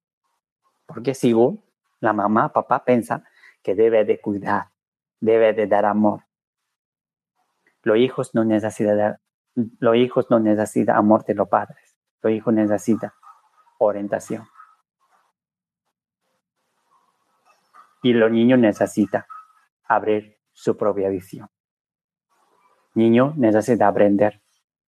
Porque 0.87 1.15
según 1.15 1.63
la 2.01 2.13
mamá, 2.13 2.53
papá 2.53 2.85
piensa 2.85 3.23
que 3.63 3.75
debe 3.75 4.05
de 4.05 4.21
cuidar, 4.21 4.71
debe 5.21 5.53
de 5.53 5.67
dar 5.67 5.85
amor. 5.85 6.25
Los 7.83 7.99
hijos 7.99 8.35
no 8.35 8.45
necesitan, 8.45 9.19
los 9.55 9.97
hijos 9.97 10.27
no 10.31 10.41
necesitan 10.41 10.97
amor 10.97 11.25
de 11.25 11.35
los 11.35 11.49
padres, 11.49 11.97
tu 12.21 12.29
hijo 12.29 12.51
necesita 12.51 13.15
orientación. 13.79 14.47
Y 18.03 18.13
los 18.13 18.31
niños 18.31 18.59
necesitan 18.59 19.25
abrir 19.85 20.39
su 20.53 20.77
propia 20.77 21.09
visión. 21.09 21.49
Niño 22.95 23.35
necesita 23.37 23.89
aprender 23.89 24.43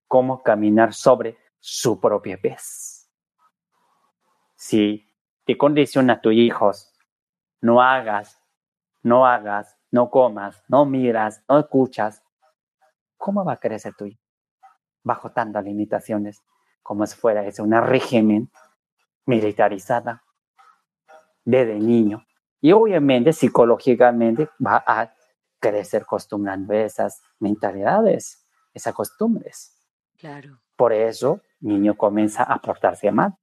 cómo 0.09 0.42
caminar 0.42 0.92
sobre 0.92 1.38
su 1.59 2.01
propia 2.01 2.38
vez. 2.42 3.11
Si 4.55 5.09
te 5.44 5.57
condiciona 5.57 6.14
a 6.14 6.20
tus 6.20 6.33
hijos, 6.33 6.92
no 7.61 7.81
hagas, 7.81 8.40
no 9.03 9.27
hagas, 9.27 9.79
no 9.90 10.11
comas, 10.11 10.62
no 10.68 10.85
miras, 10.85 11.44
no 11.48 11.59
escuchas, 11.59 12.22
¿cómo 13.16 13.44
va 13.44 13.55
a 13.55 13.61
crecer 13.61 13.94
tu 13.94 14.07
hijo? 14.07 14.20
Bajo 15.03 15.31
tantas 15.33 15.64
limitaciones, 15.64 16.42
como 16.83 17.07
si 17.07 17.16
fuera 17.16 17.46
ese 17.46 17.62
un 17.62 17.72
régimen 17.72 18.51
militarizada 19.27 20.25
desde 21.44 21.75
niño. 21.75 22.25
Y 22.62 22.70
obviamente 22.70 23.33
psicológicamente 23.33 24.48
va 24.64 24.83
a 24.87 25.12
crecer 25.59 26.03
acostumbrando 26.03 26.72
esas 26.72 27.20
mentalidades, 27.40 28.46
esas 28.72 28.94
costumbres. 28.94 29.77
Claro. 30.16 30.61
Por 30.77 30.92
eso, 30.92 31.40
niño 31.61 31.96
comienza 31.96 32.44
a 32.44 32.62
portarse 32.62 33.11
mal. 33.11 33.35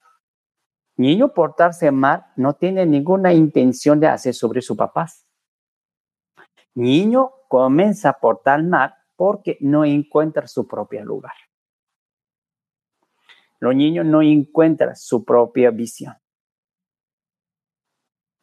Niño 0.96 1.34
portarse 1.34 1.92
mal 1.92 2.28
no 2.38 2.54
tiene 2.54 2.86
ninguna 2.86 3.34
intención 3.34 4.00
de 4.00 4.08
hacer 4.08 4.34
sobre 4.34 4.62
sus 4.62 4.78
papás. 4.78 5.26
Niño 6.74 7.30
comienza 7.50 8.12
a 8.12 8.20
portar 8.20 8.64
mal 8.64 8.96
porque 9.18 9.58
no 9.60 9.84
encuentra 9.84 10.48
su 10.48 10.66
propio 10.66 11.04
lugar. 11.04 11.34
Los 13.60 13.76
niños 13.76 14.06
no 14.06 14.22
encuentran 14.22 14.96
su 14.96 15.26
propia 15.26 15.72
visión. 15.72 16.16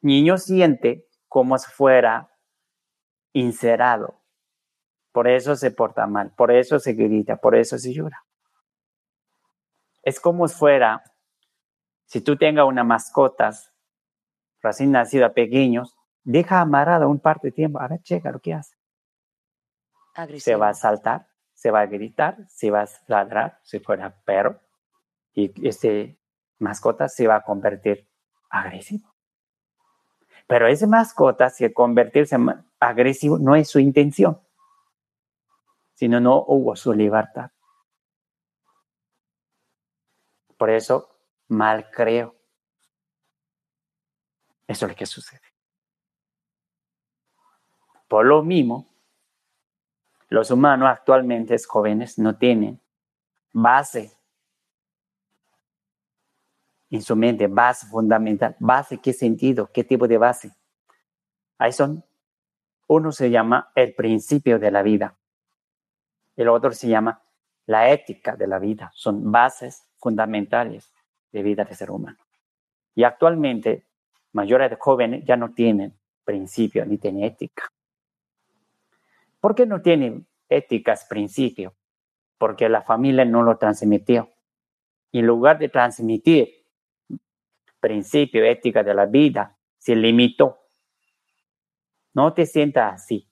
Niño 0.01 0.39
siente 0.39 1.07
como 1.29 1.59
si 1.59 1.71
fuera 1.71 2.29
inserado. 3.33 4.23
Por 5.13 5.29
eso 5.29 5.57
se 5.57 5.71
porta 5.71 6.07
mal, 6.07 6.33
por 6.37 6.51
eso 6.51 6.79
se 6.79 6.93
grita, 6.93 7.37
por 7.37 7.55
eso 7.55 7.79
se 7.79 7.93
llora. 7.93 8.25
Es 10.03 10.21
como 10.21 10.47
si 10.47 10.55
fuera, 10.55 11.03
si 12.05 12.21
tú 12.21 12.37
tengas 12.37 12.67
una 12.67 12.85
mascota 12.85 13.51
recién 14.63 14.93
nacida, 14.93 15.33
pequeños, 15.33 15.97
deja 16.23 16.61
amarrada 16.61 17.07
un 17.07 17.19
par 17.19 17.41
de 17.41 17.53
tiempo, 17.53 17.81
a 17.81 17.89
ver, 17.89 18.03
checa 18.03 18.31
lo 18.31 18.41
que 18.41 18.55
hace. 18.55 18.77
Se 20.41 20.57
va 20.57 20.69
a 20.71 20.75
saltar, 20.75 21.27
se 21.55 21.71
va 21.71 21.81
a 21.81 21.87
gritar, 21.87 22.37
se 22.49 22.71
va 22.71 22.83
a 22.83 22.89
ladrar, 23.07 23.59
si 23.63 23.81
fuera 23.81 24.23
perro, 24.25 24.61
y 25.33 25.53
ese 25.67 26.19
mascota 26.59 27.09
se 27.09 27.27
va 27.27 27.37
a 27.37 27.43
convertir 27.43 28.09
agresivo. 28.51 29.16
Pero 30.47 30.69
ese 30.69 30.87
mascota, 30.87 31.51
si 31.51 31.73
convertirse 31.73 32.37
en 32.37 32.65
agresivo, 32.79 33.39
no 33.39 33.57
es 33.57 33.69
su 33.69 33.81
intención, 33.81 34.41
sino 35.95 36.21
no 36.21 36.45
hubo 36.47 36.77
su 36.77 36.93
libertad. 36.93 37.51
Por 40.57 40.71
eso, 40.71 41.11
mal 41.49 41.91
creo. 41.91 42.35
Eso 44.67 44.87
es 44.87 44.93
lo 44.93 44.97
que 44.97 45.07
sucede. 45.07 45.43
Por 48.09 48.25
lo 48.27 48.43
mismo, 48.43 48.89
los 50.29 50.51
humanos 50.51 50.89
actualmente 50.89 51.57
jóvenes 51.67 52.19
no 52.19 52.37
tienen 52.37 52.81
base 53.53 54.16
en 56.91 57.03
su 57.03 57.17
mente, 57.17 57.47
base 57.47 57.87
fundamental. 57.87 58.57
¿Base 58.59 58.99
qué 58.99 59.13
sentido? 59.13 59.71
¿Qué 59.73 59.85
tipo 59.85 60.07
de 60.07 60.19
base? 60.19 60.53
Ahí 61.59 61.73
son. 61.73 62.05
Uno 62.89 63.11
se 63.11 63.31
llama 63.31 63.73
el 63.75 63.95
principio 63.95 64.59
de 64.59 64.71
la 64.71 64.83
vida. 64.83 65.17
El 66.37 66.49
otro 66.49 66.73
se 66.73 66.89
llama 66.89 67.23
la 67.67 67.91
ética 67.91 68.37
de 68.37 68.47
la 68.47 68.59
vida. 68.59 68.93
Son 68.95 69.33
bases 69.33 69.89
fundamentales 69.99 70.93
de 71.33 71.43
vida 71.43 71.65
de 71.65 71.75
ser 71.75 71.91
humano. 71.91 72.19
Y 72.95 73.03
actualmente, 73.03 73.87
mayores 74.33 74.71
de 74.71 74.77
jóvenes 74.77 75.25
ya 75.25 75.37
no 75.37 75.53
tienen 75.53 75.99
principio 76.25 76.85
ni 76.87 76.99
tienen 76.99 77.25
ética. 77.25 77.65
¿Por 79.41 79.55
qué 79.55 79.67
no 79.67 79.83
tienen 79.83 80.27
éticas, 80.49 81.07
principio? 81.09 81.75
Porque 82.39 82.69
la 82.69 82.83
familia 82.83 83.25
no 83.25 83.43
lo 83.43 83.57
transmitió. 83.59 84.31
en 85.13 85.27
lugar 85.27 85.59
de 85.59 85.69
transmitir 85.71 86.56
principio, 87.87 88.45
ética 88.45 88.83
de 88.83 88.93
la 88.93 89.07
vida, 89.07 89.57
se 89.79 89.95
limitó. 89.95 90.59
No 92.15 92.33
te 92.33 92.45
sientas 92.45 92.95
así, 92.95 93.31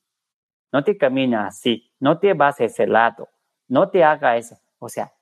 no 0.72 0.84
te 0.84 0.96
caminas 0.96 1.56
así, 1.56 1.92
no 1.98 2.20
te 2.20 2.34
vas 2.34 2.60
a 2.60 2.64
ese 2.64 2.86
lado, 2.86 3.28
no 3.66 3.90
te 3.90 4.04
haga 4.04 4.36
eso. 4.36 4.56
O 4.78 4.88
sea, 4.88 5.12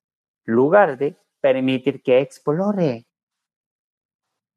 lugar 0.44 0.98
de 0.98 1.16
permitir 1.40 2.02
que 2.02 2.20
explore, 2.20 3.06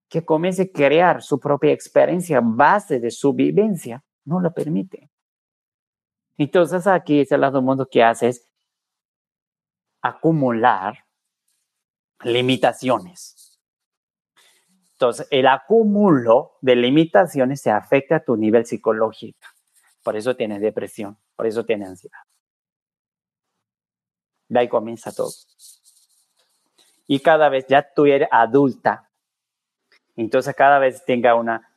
que 0.10 0.26
comience 0.26 0.64
a 0.64 0.72
crear 0.72 1.22
su 1.22 1.40
propia 1.40 1.72
experiencia 1.72 2.42
base 2.44 3.00
de 3.00 3.12
su 3.12 3.34
vivencia, 3.34 4.04
no 4.26 4.42
lo 4.42 4.54
permite. 4.54 5.10
Entonces 6.38 6.86
aquí 6.86 7.22
es 7.22 7.32
el 7.32 7.40
lado 7.40 7.62
mundo 7.62 7.88
que 7.90 8.04
hace 8.04 8.28
es 8.28 8.46
acumular 10.02 11.06
limitaciones 12.24 13.45
entonces, 14.96 15.28
el 15.30 15.46
acúmulo 15.48 16.54
de 16.62 16.78
limitaciones 16.78 17.60
se 17.60 17.70
afecta 17.70 18.18
a 18.18 18.20
tu 18.24 18.38
nivel 18.38 18.66
psicológico. 18.66 19.46
Por 20.02 20.16
eso 20.16 20.38
tienes 20.38 20.62
depresión, 20.62 21.18
por 21.36 21.48
eso 21.48 21.66
tienes 21.66 21.90
ansiedad. 21.90 22.20
De 24.48 24.60
ahí 24.60 24.70
comienza 24.70 25.12
todo. 25.12 25.32
Y 27.08 27.20
cada 27.20 27.50
vez 27.50 27.66
ya 27.68 27.86
tú 27.94 28.06
eres 28.06 28.30
adulta, 28.32 29.10
entonces 30.16 30.56
cada 30.56 30.80
vez 30.80 31.04
tenga 31.04 31.36
una 31.36 31.76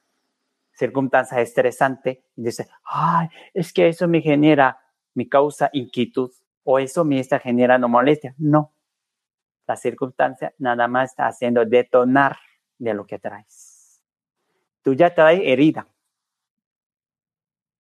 circunstancia 0.71 1.41
estresante 1.41 2.25
y 2.37 2.45
dice, 2.45 2.69
ay, 2.85 3.29
es 3.53 3.73
que 3.73 3.89
eso 3.89 4.07
me 4.07 4.21
genera, 4.21 4.79
me 5.15 5.29
causa 5.29 5.71
inquietud 5.73 6.31
o 6.63 6.79
eso 6.79 7.05
me 7.05 7.19
está 7.19 7.41
generando 7.41 7.89
molestia. 7.89 8.37
No, 8.39 8.73
la 9.67 9.75
circunstancia 9.75 10.55
nada 10.59 10.87
más 10.87 11.11
está 11.11 11.27
haciendo 11.27 11.65
detonar 11.65 12.39
de 12.79 12.95
lo 12.95 13.07
que 13.07 13.19
traes. 13.19 14.03
Tú 14.83 14.95
ya 14.95 15.15
traes 15.15 15.41
herida. 15.45 15.87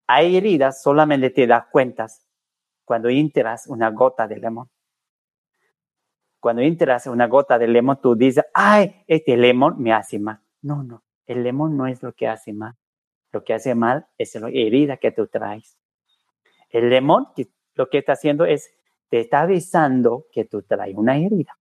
Hay 0.06 0.36
heridas, 0.36 0.82
solamente 0.82 1.30
te 1.30 1.46
das 1.46 1.66
cuenta 1.70 2.06
cuando 2.84 3.08
entras 3.08 3.66
una 3.66 3.90
gota 3.90 4.26
de 4.26 4.36
limón. 4.36 4.68
Cuando 6.40 6.62
entras 6.62 7.06
una 7.06 7.26
gota 7.26 7.58
de 7.58 7.68
limón, 7.68 8.00
tú 8.00 8.14
dices, 8.14 8.44
ay, 8.54 9.04
este 9.06 9.36
limón 9.36 9.80
me 9.82 9.92
hace 9.92 10.18
mal. 10.18 10.40
No, 10.62 10.82
no, 10.82 11.02
el 11.26 11.42
limón 11.42 11.76
no 11.76 11.86
es 11.86 12.02
lo 12.02 12.12
que 12.14 12.26
hace 12.26 12.52
mal. 12.52 12.74
Lo 13.32 13.44
que 13.44 13.54
hace 13.54 13.74
mal 13.74 14.06
es 14.16 14.34
la 14.36 14.48
herida 14.48 14.96
que 14.96 15.12
tú 15.12 15.26
traes. 15.26 15.76
El 16.70 16.88
limón 16.88 17.28
lo 17.74 17.88
que 17.88 17.98
está 17.98 18.12
haciendo 18.12 18.44
es, 18.44 18.70
te 19.08 19.20
está 19.20 19.42
avisando 19.42 20.26
que 20.32 20.44
tú 20.44 20.62
traes 20.62 20.96
una 20.96 21.18
herida. 21.18 21.57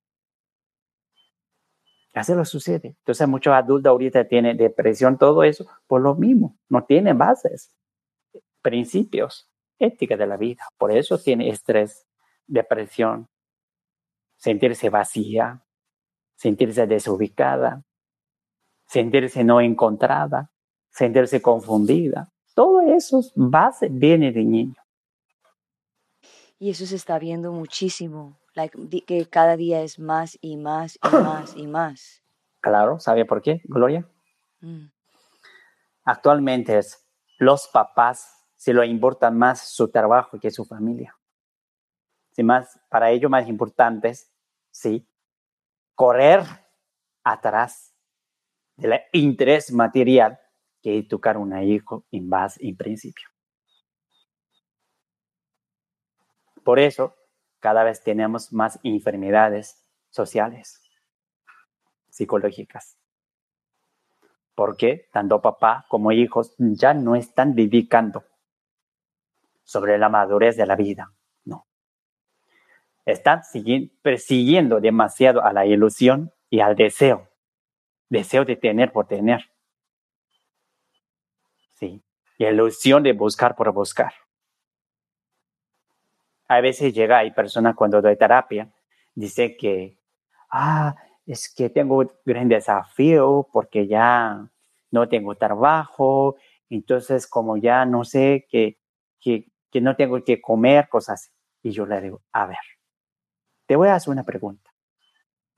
Así 2.17 2.33
lo 2.33 2.45
sucede. 2.45 2.95
Entonces 2.99 3.27
muchos 3.27 3.53
adultos 3.53 3.89
ahorita 3.89 4.27
tienen 4.27 4.57
depresión, 4.57 5.17
todo 5.17 5.43
eso, 5.43 5.65
por 5.87 6.01
lo 6.01 6.15
mismo. 6.15 6.57
No 6.69 6.83
tienen 6.83 7.17
bases, 7.17 7.75
principios, 8.61 9.49
ética 9.79 10.17
de 10.17 10.27
la 10.27 10.37
vida. 10.37 10.63
Por 10.77 10.91
eso 10.91 11.17
tiene 11.17 11.49
estrés, 11.49 12.07
depresión, 12.47 13.27
sentirse 14.37 14.89
vacía, 14.89 15.63
sentirse 16.35 16.87
desubicada, 16.87 17.83
sentirse 18.87 19.43
no 19.43 19.61
encontrada, 19.61 20.51
sentirse 20.89 21.41
confundida. 21.41 22.31
Todo 22.55 22.81
eso 22.81 23.21
base 23.35 23.89
viene 23.89 24.31
de 24.31 24.43
niño. 24.43 24.81
Y 26.59 26.71
eso 26.71 26.85
se 26.87 26.95
está 26.95 27.19
viendo 27.19 27.51
muchísimo 27.51 28.39
que 29.05 29.27
cada 29.29 29.55
día 29.55 29.81
es 29.81 29.99
más 29.99 30.37
y 30.41 30.57
más 30.57 30.97
y 31.03 31.15
más 31.15 31.55
y 31.55 31.67
más. 31.67 32.23
Claro, 32.59 32.99
¿sabe 32.99 33.25
por 33.25 33.41
qué, 33.41 33.61
Gloria? 33.65 34.07
Mm. 34.61 34.87
Actualmente 36.03 36.77
es 36.77 37.05
los 37.37 37.67
papás 37.67 38.37
se 38.55 38.73
lo 38.73 38.83
importan 38.83 39.37
más 39.37 39.69
su 39.69 39.89
trabajo 39.89 40.39
que 40.39 40.51
su 40.51 40.65
familia. 40.65 41.15
Si 42.31 42.43
más, 42.43 42.79
para 42.89 43.11
ellos 43.11 43.29
más 43.29 43.47
importante 43.47 44.09
es, 44.09 44.31
sí, 44.71 45.07
correr 45.95 46.43
atrás 47.23 47.95
del 48.75 48.99
interés 49.13 49.71
material 49.71 50.39
que 50.81 50.97
educar 50.97 51.35
a 51.35 51.39
un 51.39 51.57
hijo 51.63 52.05
en 52.11 52.29
base, 52.29 52.65
en 52.65 52.75
principio. 52.75 53.27
Por 56.63 56.79
eso, 56.79 57.15
cada 57.67 57.83
vez 57.83 58.01
tenemos 58.01 58.53
más 58.53 58.79
enfermedades 58.81 59.85
sociales, 60.09 60.81
psicológicas. 62.09 62.97
Porque 64.55 65.09
tanto 65.11 65.41
papá 65.41 65.85
como 65.89 66.13
hijos 66.13 66.55
ya 66.57 66.93
no 66.93 67.17
están 67.17 67.55
dedicando 67.55 68.23
sobre 69.65 69.97
la 69.97 70.07
madurez 70.07 70.55
de 70.55 70.65
la 70.65 70.77
vida, 70.77 71.11
no. 71.43 71.67
Están 73.05 73.41
persiguiendo 74.01 74.79
demasiado 74.79 75.43
a 75.43 75.51
la 75.51 75.65
ilusión 75.65 76.31
y 76.49 76.61
al 76.61 76.77
deseo, 76.77 77.27
deseo 78.07 78.45
de 78.45 78.55
tener 78.55 78.93
por 78.93 79.07
tener. 79.07 79.41
Sí, 81.73 82.01
y 82.37 82.45
ilusión 82.45 83.03
de 83.03 83.11
buscar 83.11 83.57
por 83.57 83.73
buscar. 83.73 84.13
A 86.47 86.61
veces 86.61 86.93
llega, 86.93 87.19
hay 87.19 87.31
personas 87.31 87.75
cuando 87.75 88.01
doy 88.01 88.15
terapia, 88.15 88.71
dice 89.13 89.57
que, 89.57 89.97
ah, 90.49 90.95
es 91.25 91.53
que 91.53 91.69
tengo 91.69 91.97
un 91.97 92.11
gran 92.25 92.47
desafío 92.47 93.47
porque 93.51 93.87
ya 93.87 94.49
no 94.91 95.09
tengo 95.09 95.35
trabajo, 95.35 96.37
entonces 96.69 97.27
como 97.27 97.57
ya 97.57 97.85
no 97.85 98.05
sé 98.05 98.47
que, 98.49 98.79
que, 99.19 99.51
que 99.69 99.81
no 99.81 99.95
tengo 99.95 100.23
que 100.23 100.39
comer, 100.41 100.87
cosas 100.89 101.21
así. 101.21 101.31
Y 101.63 101.71
yo 101.71 101.85
le 101.85 101.99
digo, 101.99 102.21
a 102.31 102.45
ver, 102.45 102.57
te 103.65 103.75
voy 103.75 103.89
a 103.89 103.95
hacer 103.95 104.11
una 104.11 104.23
pregunta. 104.23 104.71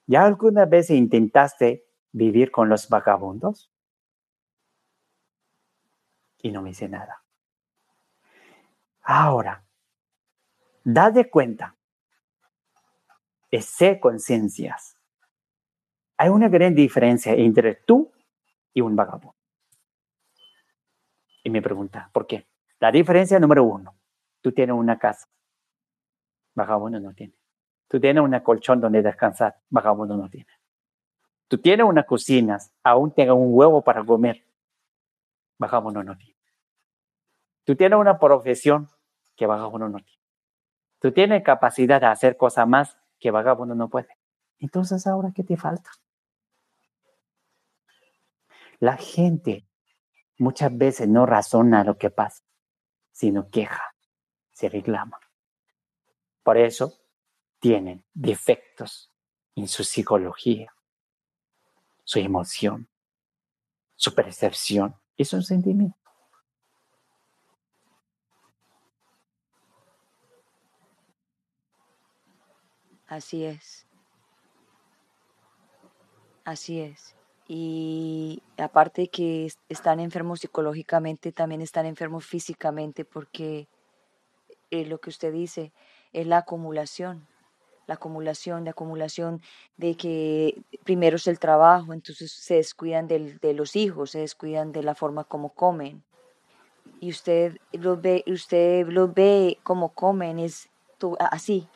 ¿Ya 0.07 0.25
alguna 0.25 0.65
vez 0.65 0.89
intentaste 0.89 1.85
vivir 2.11 2.49
con 2.49 2.67
los 2.67 2.89
vagabundos? 2.89 3.71
Y 6.41 6.51
no 6.51 6.63
me 6.63 6.69
dice 6.69 6.89
nada. 6.89 7.23
Ahora, 9.03 9.63
date 10.83 11.29
cuenta, 11.29 11.75
sé 13.61 13.99
conciencias. 13.99 14.97
Hay 16.17 16.29
una 16.29 16.49
gran 16.49 16.75
diferencia 16.75 17.33
entre 17.33 17.75
tú 17.75 18.11
y 18.73 18.81
un 18.81 18.95
vagabundo. 18.95 19.35
Y 21.43 21.49
me 21.49 21.61
pregunta, 21.61 22.09
¿por 22.13 22.27
qué? 22.27 22.47
La 22.79 22.91
diferencia 22.91 23.39
número 23.39 23.63
uno, 23.63 23.95
tú 24.41 24.51
tienes 24.51 24.75
una 24.75 24.99
casa, 24.99 25.27
vagabundo 26.53 26.99
no 26.99 27.13
tiene. 27.13 27.33
Tú 27.87 27.99
tienes 27.99 28.23
un 28.23 28.37
colchón 28.41 28.79
donde 28.79 29.01
descansar, 29.01 29.57
vagabundo 29.69 30.15
no 30.15 30.29
tiene. 30.29 30.51
Tú 31.47 31.57
tienes 31.57 31.85
una 31.85 32.03
cocina, 32.03 32.59
aún 32.83 33.11
tenga 33.11 33.33
un 33.33 33.47
huevo 33.49 33.83
para 33.83 34.03
comer, 34.05 34.45
vagabundo 35.57 36.03
no 36.03 36.15
tiene. 36.15 36.37
Tú 37.63 37.75
tienes 37.75 37.97
una 37.97 38.19
profesión 38.19 38.87
que 39.35 39.47
vagabundo 39.47 39.89
no 39.89 39.97
tiene. 39.97 40.18
Tú 40.99 41.11
tienes 41.11 41.43
capacidad 41.43 42.01
de 42.01 42.07
hacer 42.07 42.37
cosas 42.37 42.67
más 42.67 42.97
que 43.19 43.31
vagabundo 43.31 43.75
no 43.75 43.89
puede. 43.89 44.17
Entonces, 44.59 45.07
¿ahora 45.07 45.31
qué 45.33 45.43
te 45.43 45.57
falta? 45.57 45.89
La 48.79 48.97
gente 48.97 49.67
muchas 50.37 50.77
veces 50.77 51.07
no 51.07 51.25
razona 51.25 51.83
lo 51.83 51.97
que 51.97 52.09
pasa, 52.09 52.43
sino 53.11 53.49
queja, 53.49 53.93
se 54.51 54.69
reclama. 54.69 55.19
Por 56.43 56.57
eso 56.57 56.93
tienen 57.59 58.05
defectos 58.13 59.11
en 59.55 59.67
su 59.67 59.83
psicología, 59.83 60.73
su 62.03 62.19
emoción, 62.19 62.89
su 63.95 64.15
percepción 64.15 64.95
y 65.17 65.25
su 65.25 65.41
sentimiento. 65.41 65.98
Así 73.09 73.43
es. 73.43 73.87
Así 76.45 76.79
es. 76.79 77.15
Y 77.47 78.43
aparte 78.57 79.07
que 79.07 79.51
están 79.67 79.99
enfermos 79.99 80.41
psicológicamente, 80.41 81.31
también 81.31 81.61
están 81.61 81.87
enfermos 81.87 82.23
físicamente 82.23 83.05
porque 83.05 83.67
es 84.69 84.87
lo 84.87 84.99
que 84.99 85.09
usted 85.09 85.33
dice, 85.33 85.73
es 86.13 86.27
la 86.27 86.37
acumulación, 86.37 87.27
la 87.87 87.95
acumulación, 87.95 88.63
la 88.63 88.71
acumulación 88.71 89.41
de 89.77 89.95
que 89.95 90.61
primero 90.83 91.15
es 91.15 91.25
el 91.25 91.39
trabajo, 91.39 91.93
entonces 91.93 92.31
se 92.31 92.55
descuidan 92.55 93.07
de 93.07 93.53
los 93.55 93.75
hijos, 93.75 94.11
se 94.11 94.19
descuidan 94.19 94.71
de 94.71 94.83
la 94.83 94.93
forma 94.93 95.23
como 95.23 95.49
comen. 95.49 96.03
Y 96.99 97.09
usted 97.09 97.57
los 97.71 97.99
ve, 97.99 98.23
usted 98.27 98.87
los 98.87 99.11
ve 99.11 99.57
como 99.63 99.89
comen, 99.89 100.37
es 100.37 100.69
así. 101.31 101.67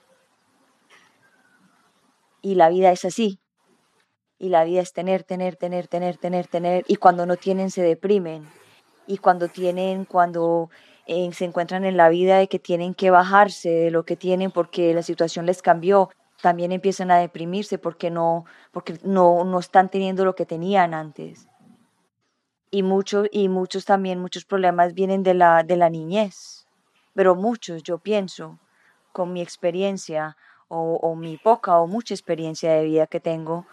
Y 2.44 2.56
la 2.56 2.70
vida 2.70 2.92
es 2.92 3.06
así. 3.06 3.40
Y 4.38 4.50
la 4.50 4.66
vida 4.66 4.82
es 4.82 4.92
tener, 4.92 5.24
tener, 5.24 5.56
tener, 5.56 5.88
tener, 5.88 6.18
tener, 6.18 6.48
tener. 6.48 6.84
Y 6.88 6.98
cuando 6.98 7.26
no 7.26 7.38
tienen 7.38 7.72
se 7.72 7.82
deprimen. 7.82 8.48
Y 9.08 9.18
cuando 9.18 9.48
tienen, 9.48 10.04
cuando 10.04 10.70
eh, 11.08 11.32
se 11.32 11.46
encuentran 11.46 11.86
en 11.86 11.96
la 11.96 12.10
vida 12.10 12.38
de 12.38 12.50
que 12.50 12.60
tienen 12.60 12.94
que 12.94 13.12
bajarse 13.12 13.70
de 13.70 13.92
lo 13.92 14.04
que 14.04 14.18
tienen 14.18 14.52
porque 14.52 14.94
la 14.94 15.04
situación 15.04 15.46
les 15.46 15.62
cambió, 15.62 16.10
también 16.42 16.74
empiezan 16.74 17.12
a 17.12 17.18
deprimirse 17.18 17.78
porque 17.78 18.12
no, 18.12 18.44
porque 18.74 19.00
no, 19.04 19.46
no 19.46 19.60
están 19.60 19.88
teniendo 19.88 20.26
lo 20.26 20.36
que 20.36 20.46
tenían 20.46 20.94
antes. 20.94 21.48
Y 22.72 22.84
muchos, 22.84 23.30
y 23.32 23.48
muchos 23.48 23.86
también, 23.86 24.20
muchos 24.20 24.44
problemas 24.44 24.94
vienen 24.94 25.24
de 25.24 25.34
la, 25.34 25.64
de 25.64 25.78
la 25.78 25.90
niñez. 25.90 26.68
Pero 27.14 27.36
muchos, 27.36 27.84
yo 27.84 28.00
pienso, 28.00 28.60
con 29.14 29.32
mi 29.32 29.42
experiencia 29.42 30.36
o, 30.76 31.16
mi 31.16 31.38
poca 31.38 31.78
o 31.78 31.88
mucha 31.88 32.14
experiencia 32.14 32.74
de 32.74 32.84
vida 32.84 33.08
que 33.08 33.20
tengo, 33.20 33.66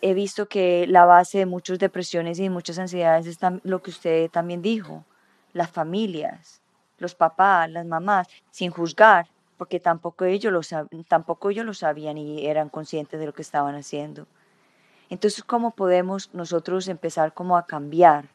he 0.00 0.14
visto 0.14 0.46
que 0.46 0.86
la 0.86 1.04
base 1.04 1.38
de 1.38 1.46
muchas 1.46 1.78
depresiones 1.78 2.38
y 2.38 2.48
muchas 2.50 2.78
ansiedades 2.78 3.26
es 3.26 3.38
lo 3.62 3.82
que 3.82 3.90
usted 3.90 4.30
también 4.30 4.62
dijo, 4.62 5.04
las 5.52 5.70
familias, 5.70 6.60
los 6.98 7.14
papás, 7.14 7.70
las 7.70 7.86
mamás, 7.86 8.28
sin 8.50 8.70
juzgar, 8.70 9.28
porque 9.56 9.80
tampoco 9.80 10.24
ellos, 10.24 10.52
lo, 10.52 10.60
tampoco 11.08 11.50
ellos 11.50 11.64
lo 11.64 11.74
sabían 11.74 12.18
y 12.18 12.46
eran 12.46 12.68
conscientes 12.68 13.18
de 13.20 13.26
lo 13.26 13.32
que 13.32 13.42
estaban 13.42 13.74
haciendo. 13.74 14.26
Entonces, 15.08 15.44
¿cómo 15.44 15.72
podemos 15.72 16.30
nosotros 16.34 16.88
empezar 16.88 17.32
como 17.32 17.56
a 17.56 17.66
cambiar 17.66 18.28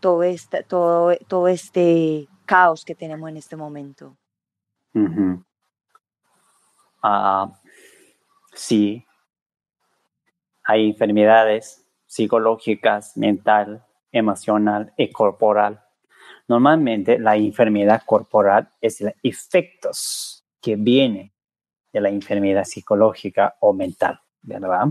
todo 0.00 0.22
este, 0.22 0.62
todo, 0.62 1.16
todo 1.28 1.48
este 1.48 2.28
caos 2.44 2.84
que 2.84 2.94
tenemos 2.94 3.28
en 3.30 3.36
este 3.36 3.56
momento? 3.56 4.16
Ah, 7.02 7.50
sí, 8.54 9.04
hay 10.64 10.90
enfermedades 10.90 11.86
psicológicas, 12.06 13.16
mental, 13.16 13.84
emocional 14.12 14.92
y 14.96 15.10
corporal. 15.10 15.80
Normalmente 16.48 17.18
la 17.18 17.36
enfermedad 17.36 18.02
corporal 18.04 18.70
es 18.80 19.00
el 19.00 19.14
efectos 19.22 20.44
que 20.60 20.76
viene 20.76 21.32
de 21.92 22.00
la 22.00 22.10
enfermedad 22.10 22.64
psicológica 22.64 23.56
o 23.60 23.72
mental, 23.72 24.20
¿verdad? 24.42 24.88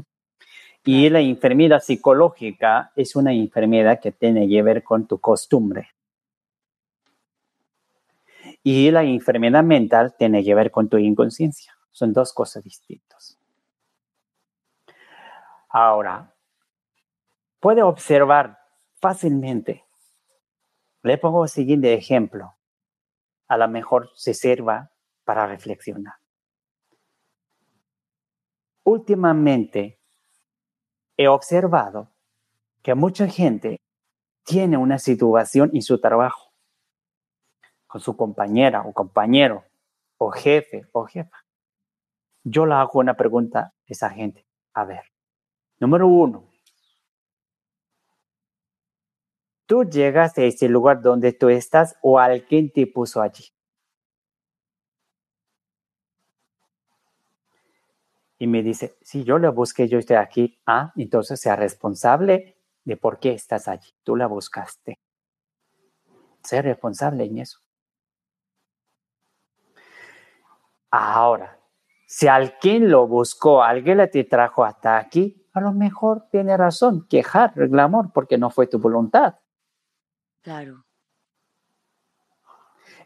Y 0.83 1.09
la 1.09 1.19
enfermedad 1.19 1.81
psicológica 1.81 2.91
es 2.95 3.15
una 3.15 3.33
enfermedad 3.33 3.99
que 3.99 4.11
tiene 4.11 4.47
que 4.47 4.61
ver 4.61 4.83
con 4.83 5.07
tu 5.07 5.19
costumbre. 5.19 5.89
Y 8.63 8.91
la 8.91 9.03
enfermedad 9.03 9.63
mental 9.63 10.15
tiene 10.17 10.43
que 10.43 10.55
ver 10.55 10.71
con 10.71 10.89
tu 10.89 10.97
inconsciencia. 10.97 11.78
Son 11.91 12.13
dos 12.13 12.33
cosas 12.33 12.63
distintas. 12.63 13.37
Ahora, 15.69 16.33
puede 17.59 17.83
observar 17.83 18.59
fácilmente. 18.99 19.85
Le 21.03 21.17
pongo 21.17 21.43
el 21.43 21.49
siguiente 21.49 21.93
ejemplo. 21.93 22.55
A 23.47 23.57
lo 23.57 23.67
mejor 23.67 24.09
se 24.15 24.33
sirva 24.33 24.91
para 25.23 25.47
reflexionar. 25.47 26.15
Últimamente 28.83 29.99
he 31.17 31.27
observado 31.27 32.11
que 32.81 32.95
mucha 32.95 33.27
gente 33.27 33.79
tiene 34.43 34.77
una 34.77 34.97
situación 34.97 35.69
en 35.73 35.81
su 35.81 35.99
trabajo 35.99 36.49
con 37.85 38.01
su 38.01 38.15
compañera 38.15 38.83
o 38.83 38.93
compañero 38.93 39.65
o 40.17 40.31
jefe 40.31 40.87
o 40.91 41.05
jefa. 41.05 41.37
Yo 42.43 42.65
le 42.65 42.75
hago 42.75 42.99
una 42.99 43.15
pregunta 43.15 43.59
a 43.59 43.73
esa 43.85 44.09
gente. 44.09 44.45
A 44.73 44.85
ver, 44.85 45.03
Número 45.79 46.07
uno, 46.07 46.43
tú 49.65 49.85
llegas 49.85 50.37
a 50.37 50.43
ese 50.43 50.67
lugar 50.67 51.01
donde 51.01 51.31
tú 51.31 51.47
estás 51.47 51.95
o 52.01 52.19
alguien 52.19 52.69
te 52.69 52.85
puso 52.85 53.21
allí. 53.21 53.45
Y 58.37 58.47
me 58.47 58.61
dice, 58.61 58.97
si 59.01 59.23
yo 59.23 59.37
la 59.37 59.51
busqué, 59.51 59.87
yo 59.87 59.99
estoy 59.99 60.17
aquí. 60.17 60.59
Ah, 60.65 60.91
entonces 60.95 61.39
sea 61.39 61.55
responsable 61.55 62.57
de 62.83 62.97
por 62.97 63.19
qué 63.19 63.33
estás 63.33 63.67
allí. 63.67 63.89
Tú 64.03 64.15
la 64.15 64.27
buscaste. 64.27 64.99
Sé 66.43 66.61
responsable 66.61 67.25
en 67.25 67.37
eso. 67.37 67.59
Ahora, 70.91 71.58
si 72.11 72.27
alguien 72.27 72.89
lo 72.89 73.07
buscó, 73.07 73.61
alguien 73.61 74.09
te 74.11 74.23
trajo 74.23 74.65
hasta 74.65 74.97
aquí, 74.97 75.45
a 75.53 75.61
lo 75.61 75.73
mejor 75.73 76.25
tiene 76.31 76.57
razón, 76.57 77.05
quejar, 77.07 77.53
reclamar, 77.55 78.11
porque 78.11 78.35
no 78.35 78.49
fue 78.49 78.65
tu 78.65 78.79
voluntad. 78.79 79.35
Claro. 80.41 80.83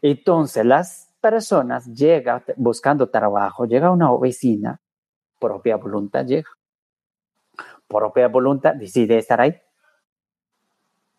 Entonces 0.00 0.64
las 0.64 1.14
personas 1.20 1.84
llegan 1.84 2.42
buscando 2.56 3.10
trabajo, 3.10 3.66
llega 3.66 3.88
a 3.88 3.90
una 3.90 4.10
oficina, 4.10 4.80
propia 5.38 5.76
voluntad 5.76 6.24
llega. 6.24 6.48
Propia 7.86 8.28
voluntad 8.28 8.74
decide 8.74 9.18
estar 9.18 9.38
ahí. 9.38 9.54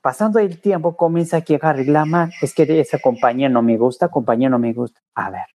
Pasando 0.02 0.40
el 0.40 0.60
tiempo 0.60 0.98
comienza 0.98 1.38
a 1.38 1.42
quejar, 1.42 1.76
reclamar, 1.76 2.32
es 2.42 2.56
que 2.56 2.64
esa 2.80 2.98
compañía 2.98 3.48
no 3.48 3.62
me 3.62 3.78
gusta, 3.78 4.10
compañía 4.10 4.50
no 4.50 4.58
me 4.58 4.74
gusta. 4.74 5.02
A 5.14 5.30
ver, 5.30 5.55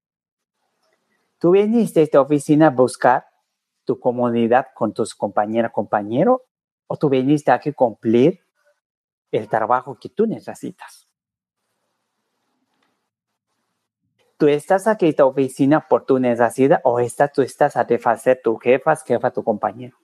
tú 1.40 1.52
viniste 1.52 2.00
a 2.00 2.02
esta 2.04 2.20
oficina 2.20 2.68
a 2.68 2.70
buscar 2.70 3.26
tu 3.84 3.98
comodidad 3.98 4.68
con 4.74 4.92
tus 4.92 5.14
compañeras, 5.14 5.72
compañero, 5.72 6.44
o 6.86 6.96
tú 6.96 7.08
viniste 7.08 7.50
aquí 7.50 7.70
a 7.70 7.72
cumplir 7.72 8.40
el 9.32 9.48
trabajo 9.48 9.98
que 9.98 10.10
tú 10.10 10.26
necesitas. 10.26 11.08
Tú 14.36 14.48
estás 14.48 14.86
aquí 14.86 15.06
en 15.06 15.10
esta 15.10 15.24
oficina 15.24 15.86
por 15.88 16.04
tu 16.04 16.18
necesidad 16.18 16.80
o 16.84 17.00
estás, 17.00 17.32
tú 17.32 17.42
estás 17.42 17.76
a 17.76 17.80
satisfacer 17.80 18.40
tu 18.42 18.56
jefa, 18.56 18.94
jefa, 18.96 19.30
tu 19.30 19.42
compañero. 19.42 19.96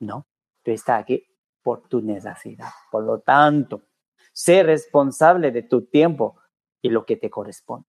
No, 0.00 0.26
tú 0.62 0.72
estás 0.72 1.00
aquí 1.00 1.24
por 1.62 1.88
tu 1.88 2.00
necesidad. 2.00 2.70
Por 2.90 3.04
lo 3.04 3.20
tanto, 3.20 3.82
sé 4.32 4.62
responsable 4.64 5.52
de 5.52 5.62
tu 5.62 5.86
tiempo 5.86 6.36
y 6.80 6.90
lo 6.90 7.06
que 7.06 7.16
te 7.16 7.30
corresponde. 7.30 7.88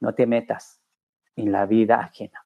No 0.00 0.14
te 0.14 0.26
metas 0.26 0.83
en 1.36 1.52
la 1.52 1.66
vida 1.66 2.00
ajena. 2.00 2.44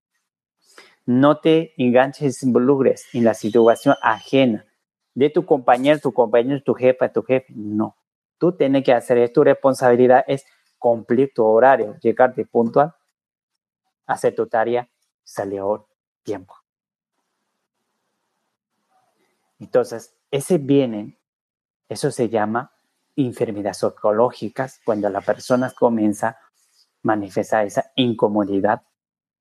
No 1.06 1.40
te 1.40 1.72
enganches, 1.82 2.42
involucres 2.42 3.06
en 3.12 3.24
la 3.24 3.34
situación 3.34 3.94
ajena 4.02 4.66
de 5.14 5.30
tu 5.30 5.44
compañero, 5.46 5.98
tu 6.00 6.12
compañero, 6.12 6.62
tu 6.62 6.74
jefa, 6.74 7.12
tu 7.12 7.22
jefe. 7.22 7.52
No. 7.54 7.96
Tú 8.38 8.52
tienes 8.52 8.84
que 8.84 8.92
hacer, 8.92 9.18
es 9.18 9.32
tu 9.32 9.42
responsabilidad 9.42 10.24
es 10.28 10.44
cumplir 10.78 11.32
tu 11.34 11.44
horario, 11.44 11.96
llegar 12.00 12.34
de 12.34 12.46
puntual, 12.46 12.94
hacer 14.06 14.34
tu 14.34 14.46
tarea, 14.46 14.88
salir 15.24 15.60
a 15.60 15.84
tiempo. 16.22 16.54
Entonces, 19.58 20.14
ese 20.30 20.58
viene, 20.58 21.18
eso 21.88 22.10
se 22.10 22.28
llama 22.28 22.70
enfermedades 23.16 23.78
psicológicas, 23.78 24.80
cuando 24.84 25.08
la 25.08 25.20
persona 25.20 25.70
comienza 25.70 26.38
a 27.08 27.16
manifestar 27.16 27.66
esa 27.66 27.90
incomodidad, 27.96 28.82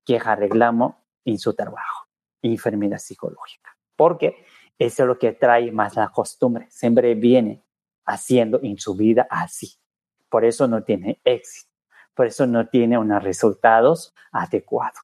queja, 0.04 0.34
reclamo 0.36 1.04
en 1.24 1.38
su 1.38 1.54
trabajo, 1.54 2.08
enfermedad 2.42 2.98
psicológica. 2.98 3.76
Porque 3.96 4.44
eso 4.78 5.02
es 5.02 5.06
lo 5.06 5.18
que 5.18 5.32
trae 5.32 5.70
más 5.72 5.96
la 5.96 6.08
costumbre, 6.08 6.66
siempre 6.70 7.14
viene 7.14 7.64
haciendo 8.06 8.60
en 8.62 8.78
su 8.78 8.94
vida 8.94 9.26
así. 9.28 9.74
Por 10.28 10.44
eso 10.44 10.66
no 10.68 10.82
tiene 10.82 11.20
éxito, 11.24 11.72
por 12.14 12.26
eso 12.26 12.46
no 12.46 12.68
tiene 12.68 12.96
unos 12.96 13.22
resultados 13.22 14.14
adecuados, 14.32 15.00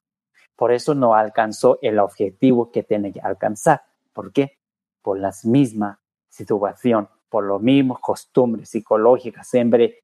por 0.55 0.71
eso 0.71 0.95
no 0.95 1.13
alcanzó 1.13 1.77
el 1.81 1.99
objetivo 1.99 2.71
que 2.71 2.83
tiene 2.83 3.11
que 3.11 3.19
alcanzar. 3.19 3.83
¿Por 4.13 4.31
qué? 4.31 4.59
Por 5.01 5.19
la 5.19 5.33
misma 5.43 5.99
situación, 6.29 7.09
por 7.29 7.43
los 7.43 7.61
mismos 7.61 7.99
costumbres 7.99 8.69
psicológicas, 8.69 9.47
siempre 9.47 10.03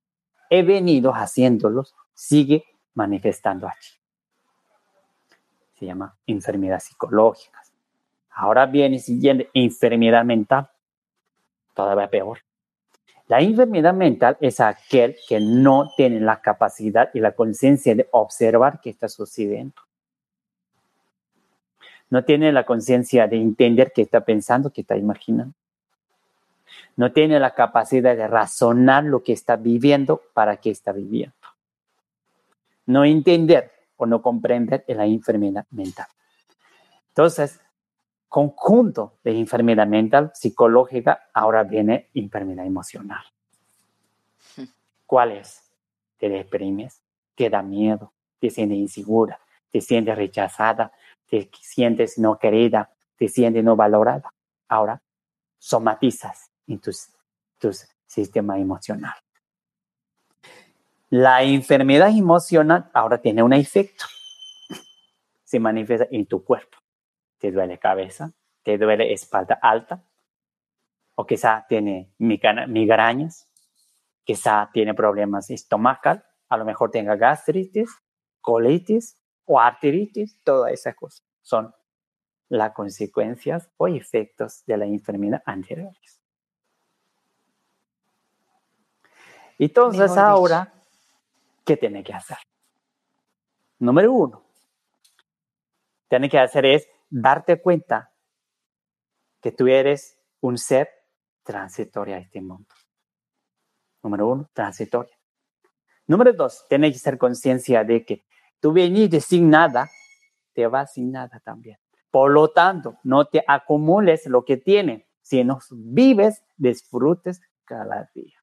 he 0.49 0.63
venido 0.63 1.11
haciéndolos, 1.11 1.95
sigue 2.21 2.63
manifestando 2.93 3.67
aquí 3.67 4.01
se 5.81 5.87
llama 5.87 6.15
enfermedad 6.27 6.79
psicológica. 6.79 7.59
Ahora 8.35 8.67
viene 8.67 8.99
siguiente 8.99 9.49
enfermedad 9.55 10.23
mental, 10.23 10.69
todavía 11.73 12.07
peor. 12.07 12.37
La 13.27 13.41
enfermedad 13.41 13.95
mental 13.95 14.37
es 14.41 14.59
aquel 14.59 15.15
que 15.27 15.39
no 15.39 15.91
tiene 15.97 16.19
la 16.19 16.39
capacidad 16.39 17.09
y 17.15 17.19
la 17.19 17.31
conciencia 17.31 17.95
de 17.95 18.07
observar 18.11 18.79
qué 18.79 18.91
está 18.91 19.09
sucediendo. 19.09 19.81
No 22.11 22.23
tiene 22.23 22.51
la 22.51 22.63
conciencia 22.63 23.27
de 23.27 23.37
entender 23.37 23.91
qué 23.91 24.03
está 24.03 24.21
pensando, 24.23 24.69
qué 24.69 24.81
está 24.81 24.97
imaginando. 24.97 25.55
No 26.95 27.11
tiene 27.11 27.39
la 27.39 27.55
capacidad 27.55 28.15
de 28.15 28.27
razonar 28.27 29.05
lo 29.05 29.23
que 29.23 29.33
está 29.33 29.55
viviendo 29.55 30.21
para 30.35 30.57
qué 30.57 30.69
está 30.69 30.91
viviendo. 30.91 31.40
No 32.85 33.05
entender 33.05 33.71
o 33.95 34.05
no 34.05 34.21
comprender 34.21 34.83
la 34.87 35.05
enfermedad 35.05 35.65
mental. 35.69 36.07
Entonces, 37.09 37.59
conjunto 38.27 39.19
de 39.23 39.37
enfermedad 39.37 39.85
mental, 39.87 40.31
psicológica, 40.33 41.29
ahora 41.33 41.63
viene 41.63 42.09
enfermedad 42.13 42.65
emocional. 42.65 43.23
¿Cuál 45.05 45.33
es? 45.33 45.69
Te 46.17 46.29
deprimes, 46.29 47.01
te 47.35 47.49
da 47.49 47.61
miedo, 47.61 48.13
te 48.39 48.49
sientes 48.49 48.77
insegura, 48.77 49.39
te 49.69 49.81
sientes 49.81 50.15
rechazada, 50.15 50.93
te 51.29 51.49
sientes 51.59 52.17
no 52.17 52.39
querida, 52.39 52.89
te 53.17 53.27
sientes 53.27 53.63
no 53.63 53.75
valorada. 53.75 54.33
Ahora 54.69 55.01
somatizas 55.57 56.49
en 56.67 56.79
tu, 56.79 56.91
tu 57.59 57.71
sistema 58.07 58.57
emocional. 58.57 59.13
La 61.11 61.43
enfermedad 61.43 62.07
emocional 62.07 62.89
ahora 62.93 63.17
tiene 63.17 63.43
un 63.43 63.51
efecto. 63.51 64.05
Se 65.43 65.59
manifiesta 65.59 66.07
en 66.09 66.25
tu 66.25 66.41
cuerpo. 66.41 66.77
Te 67.37 67.51
duele 67.51 67.77
cabeza, 67.77 68.31
te 68.63 68.77
duele 68.77 69.11
espalda 69.11 69.59
alta, 69.61 70.01
o 71.15 71.25
quizá 71.25 71.65
tiene 71.67 72.13
migrañas, 72.17 73.49
quizá 74.23 74.69
tiene 74.71 74.93
problemas 74.93 75.49
estomacales, 75.49 76.23
a 76.47 76.55
lo 76.55 76.63
mejor 76.63 76.91
tenga 76.91 77.17
gastritis, 77.17 77.89
colitis 78.39 79.19
o 79.43 79.59
arteritis, 79.59 80.41
todas 80.45 80.71
esas 80.71 80.95
cosas 80.95 81.25
son 81.41 81.75
las 82.47 82.71
consecuencias 82.71 83.69
o 83.75 83.89
efectos 83.89 84.63
de 84.65 84.77
la 84.77 84.85
enfermedad 84.85 85.43
anteriores. 85.45 86.21
Entonces 89.59 90.15
ahora 90.15 90.73
¿qué 91.65 91.77
tiene 91.77 92.03
que 92.03 92.13
hacer? 92.13 92.37
Número 93.79 94.13
uno, 94.13 94.43
tiene 96.07 96.29
que 96.29 96.39
hacer 96.39 96.65
es 96.65 96.87
darte 97.09 97.61
cuenta 97.61 98.11
que 99.41 99.51
tú 99.51 99.67
eres 99.67 100.19
un 100.41 100.57
ser 100.57 100.89
transitorio 101.43 102.15
a 102.15 102.19
este 102.19 102.41
mundo. 102.41 102.67
Número 104.03 104.27
uno, 104.27 104.49
transitorio. 104.53 105.15
Número 106.07 106.33
dos, 106.33 106.65
tiene 106.67 106.91
que 106.91 106.97
ser 106.97 107.17
conciencia 107.17 107.83
de 107.83 108.05
que 108.05 108.25
tú 108.59 108.73
venís 108.73 109.23
sin 109.23 109.49
nada, 109.49 109.89
te 110.53 110.67
vas 110.67 110.93
sin 110.93 111.11
nada 111.11 111.39
también. 111.39 111.77
Por 112.09 112.31
lo 112.31 112.51
tanto, 112.51 112.97
no 113.03 113.25
te 113.25 113.43
acumules 113.47 114.25
lo 114.25 114.43
que 114.43 114.57
tienes, 114.57 115.05
sino 115.21 115.59
vives, 115.71 116.43
disfrutes 116.57 117.41
cada 117.63 118.09
día. 118.13 118.40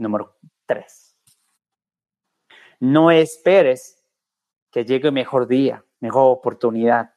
Número 0.00 0.38
tres. 0.64 1.14
No 2.80 3.10
esperes 3.10 4.02
que 4.70 4.86
llegue 4.86 5.10
mejor 5.10 5.46
día, 5.46 5.84
mejor 6.00 6.32
oportunidad. 6.38 7.14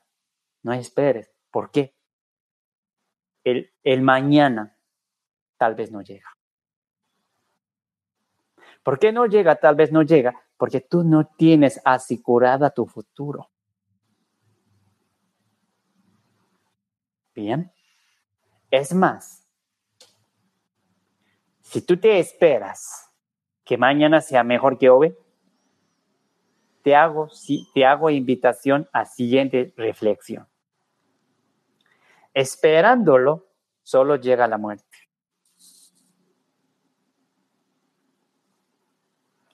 No 0.63 0.73
esperes. 0.73 1.31
¿Por 1.49 1.71
qué? 1.71 1.95
El, 3.45 3.73
el 3.83 4.01
mañana 4.01 4.77
tal 5.55 5.75
vez 5.75 5.91
no 5.93 6.01
llega. 6.01 6.27
¿Por 8.83 8.99
qué 8.99 9.13
no 9.13 9.27
llega? 9.27 9.55
Tal 9.55 9.75
vez 9.75 9.93
no 9.93 10.01
llega. 10.01 10.37
Porque 10.57 10.81
tú 10.81 11.05
no 11.05 11.25
tienes 11.37 11.79
asegurada 11.85 12.69
tu 12.69 12.85
futuro. 12.85 13.49
Bien. 17.33 17.71
Es 18.69 18.93
más, 18.93 19.42
si 21.73 21.81
tú 21.81 21.97
te 21.97 22.19
esperas 22.19 23.11
que 23.65 23.79
mañana 23.79 24.21
sea 24.21 24.43
mejor 24.43 24.77
que 24.77 24.91
hoy, 24.91 25.17
te 26.83 26.95
hago, 26.95 27.29
te 27.73 27.83
hago 27.83 28.11
invitación 28.11 28.87
a 28.93 29.05
siguiente 29.05 29.73
reflexión. 29.75 30.47
Esperándolo, 32.31 33.47
solo 33.81 34.17
llega 34.17 34.47
la 34.47 34.59
muerte. 34.59 34.85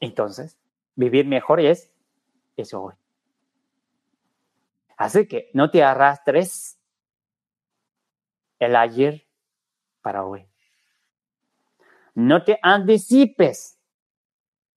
Entonces, 0.01 0.59
vivir 0.95 1.25
mejor 1.25 1.61
es 1.61 1.89
eso 2.57 2.83
hoy. 2.83 2.95
Así 4.97 5.25
que 5.25 5.51
no 5.53 5.71
te 5.71 5.85
arrastres 5.85 6.81
el 8.59 8.75
ayer 8.75 9.25
para 10.01 10.25
hoy. 10.25 10.49
No 12.19 12.43
te 12.43 12.59
anticipes 12.61 13.79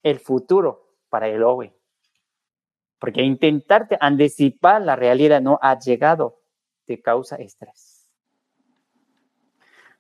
el 0.05 0.21
futuro 0.21 0.95
para 1.09 1.27
el 1.27 1.43
hoy. 1.43 1.73
Porque 3.01 3.21
intentarte 3.23 3.99
anticipar 4.01 4.83
la 4.83 4.95
realidad 4.95 5.43
no 5.43 5.59
ha 5.61 5.77
llegado, 5.77 6.41
te 6.85 7.03
causa 7.03 7.35
estrés. 7.35 8.09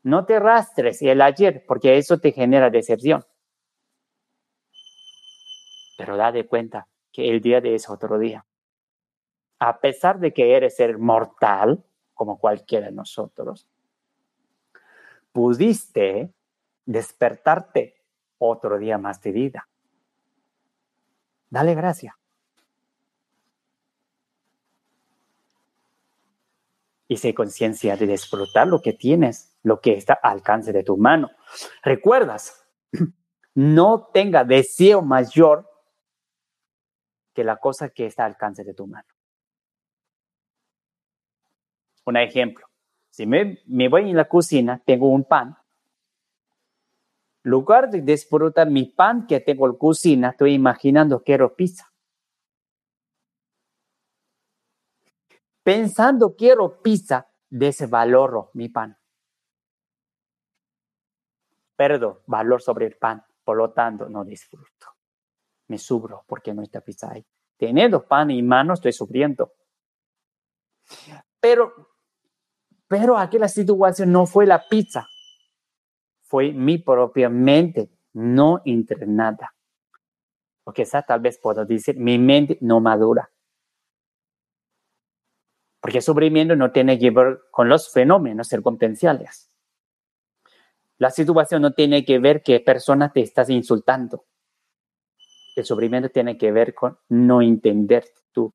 No 0.04 0.24
te 0.24 0.38
rastres 0.38 1.02
el 1.02 1.20
ayer, 1.20 1.64
porque 1.66 1.98
eso 1.98 2.18
te 2.18 2.30
genera 2.30 2.70
decepción. 2.70 3.24
Pero 5.98 6.16
date 6.16 6.46
cuenta 6.46 6.86
que 7.10 7.28
el 7.28 7.40
día 7.40 7.60
de 7.60 7.74
es 7.74 7.90
otro 7.90 8.20
día. 8.20 8.46
A 9.58 9.80
pesar 9.80 10.20
de 10.20 10.32
que 10.32 10.54
eres 10.54 10.76
ser 10.76 10.96
mortal, 10.96 11.82
como 12.14 12.38
cualquiera 12.38 12.86
de 12.86 12.92
nosotros, 12.92 13.68
pudiste 15.32 16.32
despertarte 16.84 18.02
otro 18.38 18.78
día 18.78 18.98
más 18.98 19.20
de 19.20 19.32
vida. 19.32 19.68
Dale 21.50 21.74
gracias. 21.74 22.14
Y 27.08 27.18
sé 27.18 27.34
conciencia 27.34 27.94
de 27.96 28.06
disfrutar 28.06 28.66
lo 28.66 28.80
que 28.80 28.94
tienes, 28.94 29.54
lo 29.62 29.80
que 29.80 29.92
está 29.92 30.14
al 30.14 30.38
alcance 30.38 30.72
de 30.72 30.82
tu 30.82 30.96
mano. 30.96 31.30
Recuerdas, 31.82 32.64
no 33.54 34.08
tenga 34.14 34.44
deseo 34.44 35.02
mayor 35.02 35.68
que 37.34 37.44
la 37.44 37.56
cosa 37.56 37.90
que 37.90 38.06
está 38.06 38.24
al 38.24 38.32
alcance 38.32 38.64
de 38.64 38.74
tu 38.74 38.86
mano. 38.86 39.08
Un 42.04 42.16
ejemplo, 42.16 42.66
si 43.10 43.26
me, 43.26 43.58
me 43.66 43.88
voy 43.88 44.10
en 44.10 44.16
la 44.16 44.28
cocina, 44.28 44.82
tengo 44.84 45.08
un 45.08 45.24
pan. 45.24 45.56
Lugar 47.44 47.90
de 47.90 48.00
disfrutar 48.02 48.70
mi 48.70 48.84
pan 48.84 49.26
que 49.26 49.40
tengo 49.40 49.66
en 49.66 49.76
cocina, 49.76 50.30
estoy 50.30 50.54
imaginando 50.54 51.22
quiero 51.22 51.54
pizza. 51.54 51.92
Pensando 55.62 56.34
quiero 56.36 56.80
pizza, 56.82 57.28
desvaloro 57.48 58.50
mi 58.54 58.68
pan. 58.68 58.96
Perdo 61.76 62.22
valor 62.26 62.62
sobre 62.62 62.86
el 62.86 62.96
pan, 62.96 63.24
por 63.44 63.56
lo 63.56 63.72
tanto 63.72 64.08
no 64.08 64.24
disfruto. 64.24 64.86
Me 65.68 65.78
subro 65.78 66.24
porque 66.26 66.54
no 66.54 66.62
está 66.62 66.80
pizza 66.80 67.10
ahí. 67.10 67.24
Teniendo 67.56 68.06
pan 68.06 68.30
en 68.30 68.46
mano 68.46 68.74
estoy 68.74 68.92
sufriendo. 68.92 69.52
Pero 71.40 71.92
pero 72.92 73.16
aquí 73.16 73.38
la 73.38 73.48
situación 73.48 74.12
no 74.12 74.26
fue 74.26 74.44
la 74.44 74.68
pizza, 74.68 75.08
fue 76.32 76.50
mi 76.50 76.78
propia 76.78 77.28
mente 77.28 77.90
no 78.14 78.62
entrenada. 78.64 79.54
O 80.64 80.72
quizás 80.72 81.04
tal 81.04 81.20
vez 81.20 81.38
puedo 81.38 81.66
decir, 81.66 81.98
mi 81.98 82.18
mente 82.18 82.56
no 82.62 82.80
madura. 82.80 83.30
Porque 85.78 86.00
sufrimiento 86.00 86.56
no 86.56 86.72
tiene 86.72 86.98
que 86.98 87.10
ver 87.10 87.42
con 87.50 87.68
los 87.68 87.92
fenómenos 87.92 88.48
circunstanciales. 88.48 89.50
La 90.96 91.10
situación 91.10 91.60
no 91.60 91.72
tiene 91.72 92.02
que 92.02 92.18
ver 92.18 92.42
que 92.42 92.60
persona 92.60 93.12
te 93.12 93.20
estás 93.20 93.50
insultando. 93.50 94.24
El 95.54 95.66
sufrimiento 95.66 96.08
tiene 96.08 96.38
que 96.38 96.50
ver 96.50 96.72
con 96.72 96.98
no 97.10 97.42
entender 97.42 98.06
tú. 98.32 98.54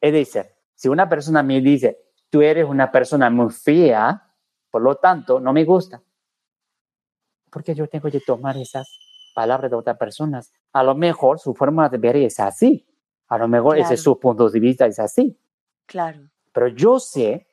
Es 0.00 0.14
decir, 0.14 0.46
si 0.74 0.88
una 0.88 1.06
persona 1.06 1.42
me 1.42 1.60
dice, 1.60 1.98
tú 2.30 2.40
eres 2.40 2.64
una 2.64 2.90
persona 2.90 3.28
muy 3.28 3.52
fea, 3.52 4.24
por 4.70 4.82
lo 4.82 4.96
tanto, 4.96 5.40
no 5.40 5.52
me 5.52 5.64
gusta. 5.64 6.02
Porque 7.50 7.74
yo 7.74 7.88
tengo 7.88 8.10
que 8.10 8.20
tomar 8.20 8.56
esas 8.56 8.88
palabras 9.34 9.70
de 9.70 9.76
otras 9.76 9.96
personas. 9.96 10.52
A 10.72 10.82
lo 10.82 10.94
mejor 10.94 11.38
su 11.38 11.54
forma 11.54 11.88
de 11.88 11.98
ver 11.98 12.16
es 12.16 12.38
así. 12.40 12.86
A 13.28 13.38
lo 13.38 13.48
mejor 13.48 13.78
ese 13.78 13.94
es 13.94 14.02
su 14.02 14.18
punto 14.18 14.48
de 14.48 14.60
vista, 14.60 14.86
es 14.86 14.98
así. 14.98 15.38
Claro. 15.86 16.28
Pero 16.52 16.68
yo 16.68 16.98
sé 16.98 17.46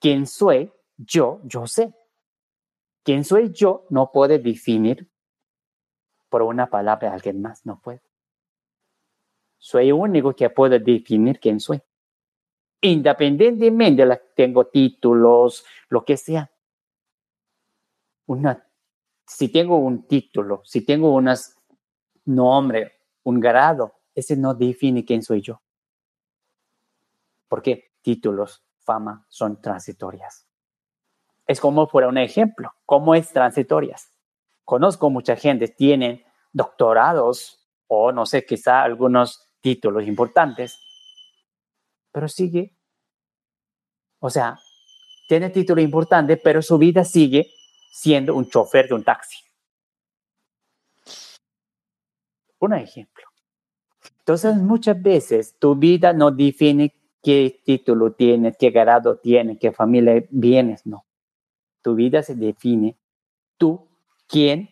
quién 0.00 0.26
soy, 0.26 0.72
yo, 0.96 1.40
yo 1.44 1.66
sé. 1.66 1.94
Quién 3.02 3.24
soy 3.24 3.52
yo 3.52 3.86
no 3.90 4.10
puede 4.10 4.38
definir 4.38 5.10
por 6.28 6.42
una 6.42 6.68
palabra 6.68 7.10
a 7.10 7.14
alguien 7.14 7.42
más, 7.42 7.64
no 7.66 7.80
puede. 7.80 8.02
Soy 9.58 9.88
el 9.88 9.94
único 9.94 10.34
que 10.34 10.50
puede 10.50 10.78
definir 10.78 11.38
quién 11.38 11.60
soy 11.60 11.82
independientemente 12.90 14.04
de 14.06 14.20
tengo 14.34 14.66
títulos, 14.66 15.64
lo 15.88 16.04
que 16.04 16.16
sea. 16.16 16.50
Una, 18.26 18.66
si 19.26 19.48
tengo 19.48 19.76
un 19.78 20.06
título, 20.06 20.60
si 20.64 20.84
tengo 20.84 21.12
un 21.14 21.32
nombre, 22.26 23.00
un 23.22 23.40
grado, 23.40 24.00
ese 24.14 24.36
no 24.36 24.54
define 24.54 25.04
quién 25.04 25.22
soy 25.22 25.40
yo. 25.40 25.62
Porque 27.48 27.92
títulos, 28.02 28.64
fama 28.80 29.24
son 29.28 29.60
transitorias. 29.60 30.46
Es 31.46 31.60
como 31.60 31.86
fuera 31.86 32.08
un 32.08 32.18
ejemplo, 32.18 32.74
¿cómo 32.84 33.14
es 33.14 33.32
transitorias? 33.32 34.10
Conozco 34.64 35.10
mucha 35.10 35.36
gente, 35.36 35.68
tienen 35.68 36.22
doctorados 36.52 37.66
o 37.86 38.12
no 38.12 38.26
sé, 38.26 38.44
quizá 38.44 38.82
algunos 38.82 39.50
títulos 39.60 40.06
importantes, 40.06 40.78
pero 42.12 42.28
sigue, 42.28 42.73
o 44.26 44.30
sea, 44.30 44.58
tiene 45.28 45.50
título 45.50 45.82
importante, 45.82 46.38
pero 46.38 46.62
su 46.62 46.78
vida 46.78 47.04
sigue 47.04 47.46
siendo 47.92 48.34
un 48.34 48.48
chofer 48.48 48.88
de 48.88 48.94
un 48.94 49.04
taxi. 49.04 49.36
Un 52.58 52.72
ejemplo. 52.72 53.24
Entonces, 54.20 54.56
muchas 54.56 55.02
veces 55.02 55.58
tu 55.58 55.74
vida 55.74 56.14
no 56.14 56.30
define 56.30 56.94
qué 57.22 57.60
título 57.66 58.14
tienes, 58.14 58.56
qué 58.58 58.70
grado 58.70 59.18
tienes, 59.18 59.58
qué 59.58 59.72
familia 59.72 60.24
vienes, 60.30 60.86
no. 60.86 61.04
Tu 61.82 61.94
vida 61.94 62.22
se 62.22 62.34
define 62.34 62.96
tú, 63.58 63.86
quién 64.26 64.70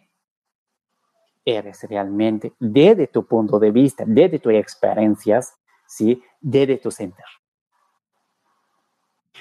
eres 1.45 1.83
realmente, 1.83 2.55
desde 2.59 3.07
tu 3.07 3.27
punto 3.27 3.59
de 3.59 3.71
vista, 3.71 4.05
desde 4.07 4.39
tus 4.39 4.55
experiencias, 4.55 5.53
¿sí? 5.87 6.23
desde 6.41 6.79
tu 6.79 6.91
centro. 6.91 7.27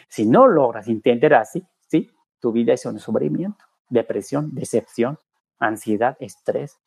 Si 0.08 0.26
no 0.26 0.48
logras 0.48 0.88
entender 0.88 1.34
así, 1.34 1.66
¿sí? 1.88 2.10
tu 2.40 2.52
vida 2.52 2.74
es 2.74 2.86
un 2.86 3.00
sufrimiento, 3.00 3.66
depresión, 3.90 4.54
decepción, 4.54 5.18
ansiedad, 5.60 6.18
estrés. 6.20 6.80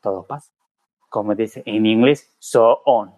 Todo 0.00 0.26
pasa. 0.26 0.52
Como 1.08 1.34
dice 1.34 1.62
en 1.66 1.86
inglés, 1.86 2.34
so 2.38 2.82
on. 2.84 3.12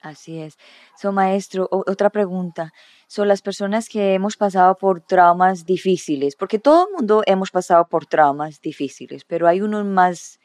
Así 0.00 0.40
es. 0.40 0.56
So, 0.96 1.10
maestro, 1.12 1.68
otra 1.70 2.10
pregunta. 2.10 2.72
Son 3.08 3.26
las 3.26 3.42
personas 3.42 3.88
que 3.88 4.14
hemos 4.14 4.36
pasado 4.36 4.76
por 4.76 5.00
traumas 5.00 5.66
difíciles, 5.66 6.36
porque 6.36 6.58
todo 6.58 6.86
el 6.86 6.94
mundo 6.94 7.22
hemos 7.26 7.50
pasado 7.50 7.86
por 7.88 8.06
traumas 8.06 8.60
difíciles, 8.60 9.24
pero 9.24 9.48
hay 9.48 9.60
unos 9.60 9.84
más, 9.84 10.38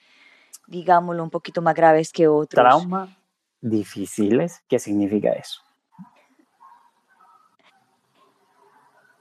digámoslo, 0.67 1.23
un 1.23 1.29
poquito 1.29 1.61
más 1.61 1.75
graves 1.75 2.11
que 2.11 2.27
otros. 2.27 2.63
Trauma 2.63 3.15
difíciles, 3.63 4.61
¿qué 4.67 4.77
significa 4.77 5.31
eso? 5.31 5.61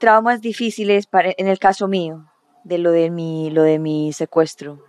Traumas 0.03 0.41
difíciles 0.41 1.07
para, 1.07 1.31
en 1.37 1.47
el 1.47 1.59
caso 1.59 1.87
mío, 1.87 2.25
de 2.65 2.77
lo 2.77 2.91
de 2.91 3.09
mi, 3.09 3.49
lo 3.51 3.63
de 3.63 3.79
mi 3.79 4.11
secuestro. 4.11 4.83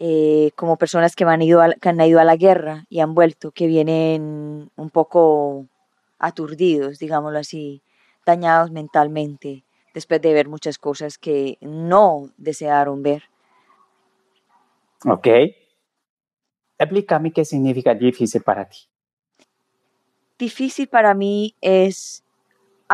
Eh, 0.00 0.50
como 0.56 0.76
personas 0.76 1.14
que, 1.14 1.22
han 1.22 1.40
ido 1.40 1.62
que 1.80 1.88
han 1.88 2.00
ido 2.00 2.18
a 2.18 2.24
la 2.24 2.34
guerra 2.34 2.84
y 2.88 2.98
han 2.98 3.14
vuelto, 3.14 3.52
que 3.52 3.68
vienen 3.68 4.72
un 4.74 4.90
poco 4.90 5.68
aturdidos, 6.18 6.98
digámoslo 6.98 7.38
así, 7.38 7.80
dañados 8.26 8.72
mentalmente, 8.72 9.62
después 9.94 10.20
de 10.20 10.32
ver 10.32 10.48
muchas 10.48 10.78
cosas 10.78 11.16
que 11.16 11.56
no 11.60 12.28
desearon 12.36 13.04
ver. 13.04 13.22
Ok. 15.04 15.28
Explícame 16.76 17.32
qué 17.32 17.44
significa 17.44 17.94
difícil 17.94 18.42
para 18.42 18.68
ti. 18.68 18.78
Difícil 20.40 20.88
para 20.88 21.14
mí 21.14 21.54
es 21.60 22.24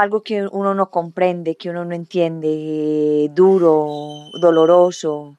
algo 0.00 0.22
que 0.22 0.46
uno 0.46 0.74
no 0.74 0.90
comprende, 0.90 1.56
que 1.56 1.70
uno 1.70 1.84
no 1.84 1.94
entiende, 1.94 3.28
duro, 3.32 4.30
doloroso. 4.40 5.36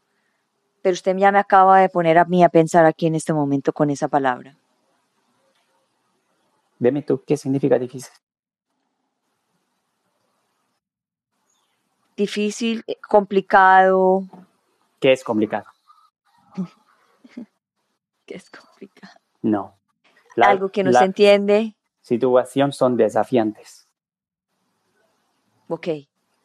Pero 0.81 0.93
usted 0.93 1.15
ya 1.15 1.31
me 1.31 1.39
acaba 1.39 1.79
de 1.79 1.87
poner 1.87 2.17
a 2.17 2.25
mí 2.25 2.43
a 2.43 2.49
pensar 2.49 2.85
aquí 2.85 3.07
en 3.07 3.15
este 3.15 3.31
momento 3.31 3.71
con 3.71 3.89
esa 3.89 4.09
palabra. 4.09 4.57
Dime 6.77 7.01
tú, 7.03 7.23
¿qué 7.25 7.37
significa 7.37 7.79
difícil? 7.79 8.11
Difícil, 12.17 12.83
eh, 12.85 12.97
complicado. 13.07 14.23
¿Qué 14.99 15.13
es 15.13 15.23
complicado? 15.23 15.67
es 18.27 18.49
complicado. 18.49 19.13
No. 19.41 19.77
Algo 20.35 20.69
que 20.69 20.83
no 20.83 20.91
se 20.91 21.05
entiende. 21.05 21.75
Situaciones 22.01 22.75
son 22.75 22.97
desafiantes. 22.97 23.78
Ok. 25.69 25.87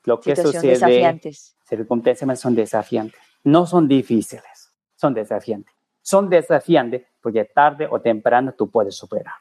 Lo 0.04 0.20
que 0.20 0.36
sucede, 0.36 0.68
desafiantes. 0.68 1.56
circunstancias 1.64 2.40
son 2.40 2.54
desafiantes. 2.54 3.20
No 3.42 3.66
son 3.66 3.88
difíciles, 3.88 4.72
son 4.96 5.14
desafiantes. 5.14 5.74
son 6.02 6.28
desafiantes 6.28 7.02
porque 7.22 7.46
tarde 7.46 7.88
o 7.90 8.00
temprano 8.00 8.52
tú 8.52 8.70
puedes 8.70 8.94
superar. 8.94 9.34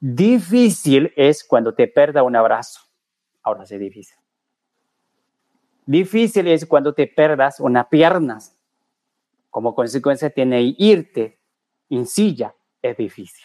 Difícil 0.00 1.12
es 1.14 1.44
cuando 1.44 1.74
te 1.74 1.86
perda 1.86 2.22
un 2.22 2.34
abrazo. 2.34 2.80
Ahora 3.42 3.66
sí, 3.66 3.76
difícil. 3.76 4.16
Difícil 5.84 6.48
es 6.48 6.64
cuando 6.64 6.94
te 6.94 7.06
perdas 7.06 7.60
una 7.60 7.88
pierna. 7.88 8.38
Como 9.50 9.74
consecuencia 9.74 10.30
tiene 10.30 10.74
irte 10.78 11.38
en 11.90 12.06
silla. 12.06 12.54
Es 12.80 12.96
difícil. 12.96 13.44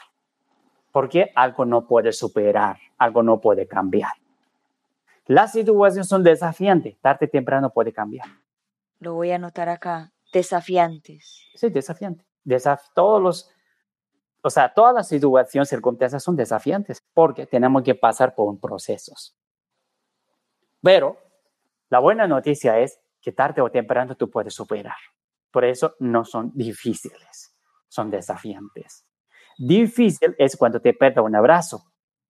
Porque 0.92 1.32
algo 1.36 1.66
no 1.66 1.86
puede 1.86 2.14
superar, 2.14 2.78
algo 2.98 3.22
no 3.22 3.42
puede 3.42 3.68
cambiar. 3.68 4.14
Las 5.28 5.52
situaciones 5.52 6.08
son 6.08 6.24
desafiantes, 6.24 6.98
tarde 7.00 7.26
o 7.26 7.30
temprano 7.30 7.70
puede 7.72 7.92
cambiar. 7.92 8.28
Lo 9.00 9.14
voy 9.14 9.32
a 9.32 9.36
anotar 9.36 9.70
acá, 9.70 10.12
desafiantes. 10.32 11.44
Sí, 11.54 11.70
desafiantes. 11.70 12.26
todos 12.96 13.22
los, 13.22 13.52
o 14.42 14.50
sea, 14.50 14.74
todas 14.74 14.94
las 14.94 15.10
situaciones, 15.10 15.70
circunstancias 15.70 16.24
son 16.24 16.36
desafiantes 16.36 17.04
porque 17.14 17.46
tenemos 17.46 17.84
que 17.84 17.94
pasar 17.94 18.34
por 18.34 18.58
procesos. 18.60 19.38
Pero 20.82 21.18
la 21.90 22.00
buena 22.00 22.28
noticia 22.28 22.80
es 22.80 23.00
que 23.22 23.34
tarde 23.34 23.62
o 23.62 23.70
temprano 23.70 24.16
tú 24.16 24.30
puedes 24.30 24.54
superar. 24.54 24.96
Por 25.52 25.66
eso 25.66 25.96
no 26.00 26.24
son 26.24 26.52
difíciles, 26.54 27.54
son 27.90 28.10
desafiantes. 28.10 29.06
Difícil 29.58 30.36
es 30.38 30.56
cuando 30.56 30.80
te 30.80 30.94
pierda 30.94 31.22
un 31.22 31.36
abrazo, 31.36 31.84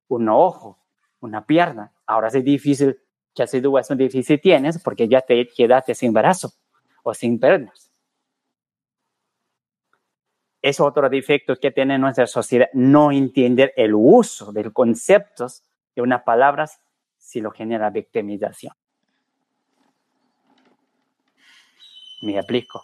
un 0.07 0.29
ojo, 0.29 0.79
una 1.19 1.45
pierna. 1.45 1.91
Ahora 2.05 2.27
es 2.27 2.43
difícil, 2.43 2.99
que 3.33 3.47
situación 3.47 3.97
difícil 3.97 4.39
tienes 4.41 4.81
porque 4.81 5.07
ya 5.07 5.21
te 5.21 5.47
quedaste 5.47 5.93
sin 5.95 6.13
brazo 6.13 6.53
o 7.03 7.13
sin 7.13 7.39
piernas. 7.39 7.91
Es 10.61 10.79
otro 10.79 11.09
defecto 11.09 11.55
que 11.55 11.71
tiene 11.71 11.97
nuestra 11.99 12.27
sociedad, 12.27 12.67
no 12.73 13.11
entender 13.11 13.73
el 13.77 13.93
uso 13.93 14.51
de 14.51 14.71
conceptos 14.71 15.63
de 15.95 16.01
unas 16.01 16.23
palabras 16.23 16.79
si 17.17 17.41
lo 17.41 17.51
genera 17.51 17.89
victimización. 17.89 18.73
Me 22.21 22.37
explico. 22.37 22.83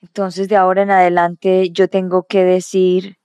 Entonces, 0.00 0.48
de 0.48 0.56
ahora 0.56 0.82
en 0.82 0.90
adelante, 0.90 1.70
yo 1.70 1.88
tengo 1.88 2.22
que 2.22 2.44
decir 2.44 3.18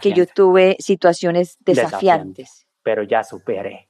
que 0.00 0.12
yo 0.12 0.26
tuve 0.26 0.76
situaciones 0.78 1.56
desafiantes. 1.60 2.66
Pero 2.82 3.02
ya 3.02 3.22
superé. 3.22 3.87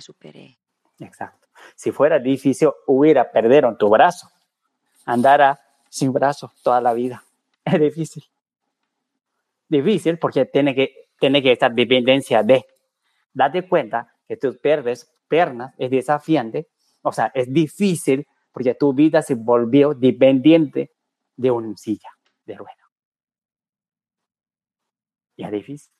Superé. 0.00 0.58
Exacto. 0.98 1.46
Si 1.74 1.92
fuera 1.92 2.18
difícil, 2.18 2.70
hubiera 2.86 3.30
perdido 3.30 3.76
tu 3.76 3.88
brazo. 3.88 4.28
Andara 5.04 5.58
sin 5.88 6.12
brazo 6.12 6.52
toda 6.62 6.80
la 6.80 6.92
vida. 6.92 7.22
Es 7.64 7.80
difícil. 7.80 8.22
Difícil 9.68 10.18
porque 10.18 10.44
tiene 10.46 10.74
que, 10.74 11.08
tiene 11.18 11.42
que 11.42 11.52
estar 11.52 11.74
dependencia 11.74 12.42
de. 12.42 12.64
Date 13.32 13.68
cuenta 13.68 14.14
que 14.28 14.36
tú 14.36 14.56
pierdes 14.62 15.12
piernas, 15.28 15.74
es 15.76 15.90
desafiante. 15.90 16.68
O 17.02 17.12
sea, 17.12 17.32
es 17.34 17.52
difícil 17.52 18.26
porque 18.52 18.74
tu 18.74 18.94
vida 18.94 19.20
se 19.22 19.34
volvió 19.34 19.94
dependiente 19.94 20.92
de 21.36 21.50
una 21.50 21.76
silla 21.76 22.10
de 22.44 22.54
rueda. 22.54 22.88
Y 25.36 25.44
es 25.44 25.50
difícil. 25.50 25.92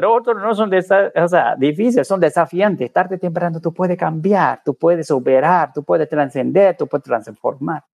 Pero 0.00 0.14
otros 0.14 0.40
no 0.40 0.54
son 0.54 0.70
o 0.72 1.28
sea, 1.28 1.56
difíciles, 1.56 2.08
son 2.08 2.20
desafiantes. 2.20 2.90
Tarde 2.90 3.16
o 3.16 3.18
temprano 3.18 3.60
tú 3.60 3.74
puedes 3.74 3.98
cambiar, 3.98 4.62
tú 4.64 4.74
puedes 4.74 5.06
superar, 5.06 5.74
tú 5.74 5.84
puedes 5.84 6.08
trascender, 6.08 6.74
tú 6.74 6.86
puedes 6.86 7.04
transformar. 7.04 7.84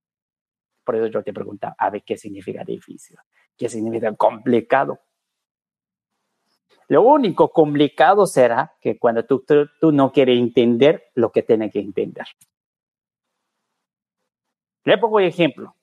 Por 0.84 0.94
eso 0.94 1.08
yo 1.08 1.24
te 1.24 1.32
preguntaba, 1.32 1.74
a 1.76 1.90
ver 1.90 2.04
qué 2.04 2.16
significa 2.16 2.62
difícil, 2.62 3.16
qué 3.56 3.68
significa 3.68 4.14
complicado. 4.14 5.00
Lo 6.86 7.02
único 7.02 7.50
complicado 7.50 8.24
será 8.28 8.76
que 8.80 9.00
cuando 9.00 9.24
tú, 9.24 9.44
tú, 9.80 9.90
no 9.90 10.12
quieres 10.12 10.38
entender 10.38 11.10
lo 11.16 11.32
que 11.32 11.42
tienes 11.42 11.72
que 11.72 11.80
entender. 11.80 12.26
Le 14.84 14.96
pongo 14.96 15.16
un 15.16 15.22
ejemplo. 15.22 15.74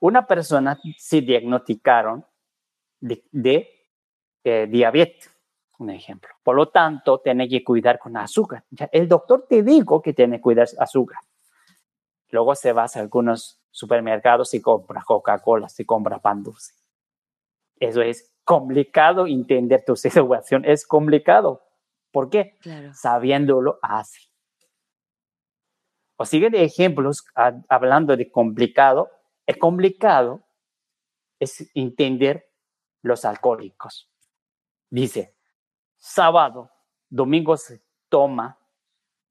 Una 0.00 0.26
persona 0.26 0.76
se 0.96 1.20
diagnosticaron 1.20 2.26
de, 2.98 3.77
eh, 4.44 4.66
diabetes, 4.68 5.30
un 5.78 5.90
ejemplo. 5.90 6.30
Por 6.42 6.56
lo 6.56 6.68
tanto, 6.68 7.20
tiene 7.20 7.48
que 7.48 7.62
cuidar 7.62 7.98
con 7.98 8.16
azúcar. 8.16 8.64
el 8.92 9.08
doctor 9.08 9.46
te 9.48 9.62
dijo 9.62 10.02
que 10.02 10.12
tiene 10.12 10.36
que 10.36 10.42
cuidar 10.42 10.68
azúcar. 10.78 11.18
Luego 12.30 12.54
se 12.54 12.72
va 12.72 12.84
a 12.84 12.98
algunos 12.98 13.60
supermercados 13.70 14.52
y 14.54 14.60
compra 14.60 15.02
Coca-Cola, 15.06 15.68
se 15.68 15.86
compra 15.86 16.18
pan 16.18 16.42
dulce. 16.42 16.74
Eso 17.78 18.02
es 18.02 18.32
complicado 18.44 19.26
entender 19.26 19.84
tu 19.84 19.96
situación. 19.96 20.64
Es 20.64 20.86
complicado. 20.86 21.62
¿Por 22.10 22.30
qué? 22.30 22.58
Sabiéndolo 22.94 23.78
hace. 23.82 24.20
O 26.16 26.24
siguen 26.24 26.54
ejemplos 26.54 27.24
hablando 27.68 28.16
de 28.16 28.30
complicado. 28.30 29.10
Es 29.46 29.56
complicado 29.56 30.42
es 31.38 31.70
entender 31.74 32.50
los 33.02 33.24
alcohólicos. 33.24 34.10
Dice, 34.90 35.34
sábado, 35.96 36.70
domingo 37.08 37.56
se 37.56 37.82
toma 38.08 38.58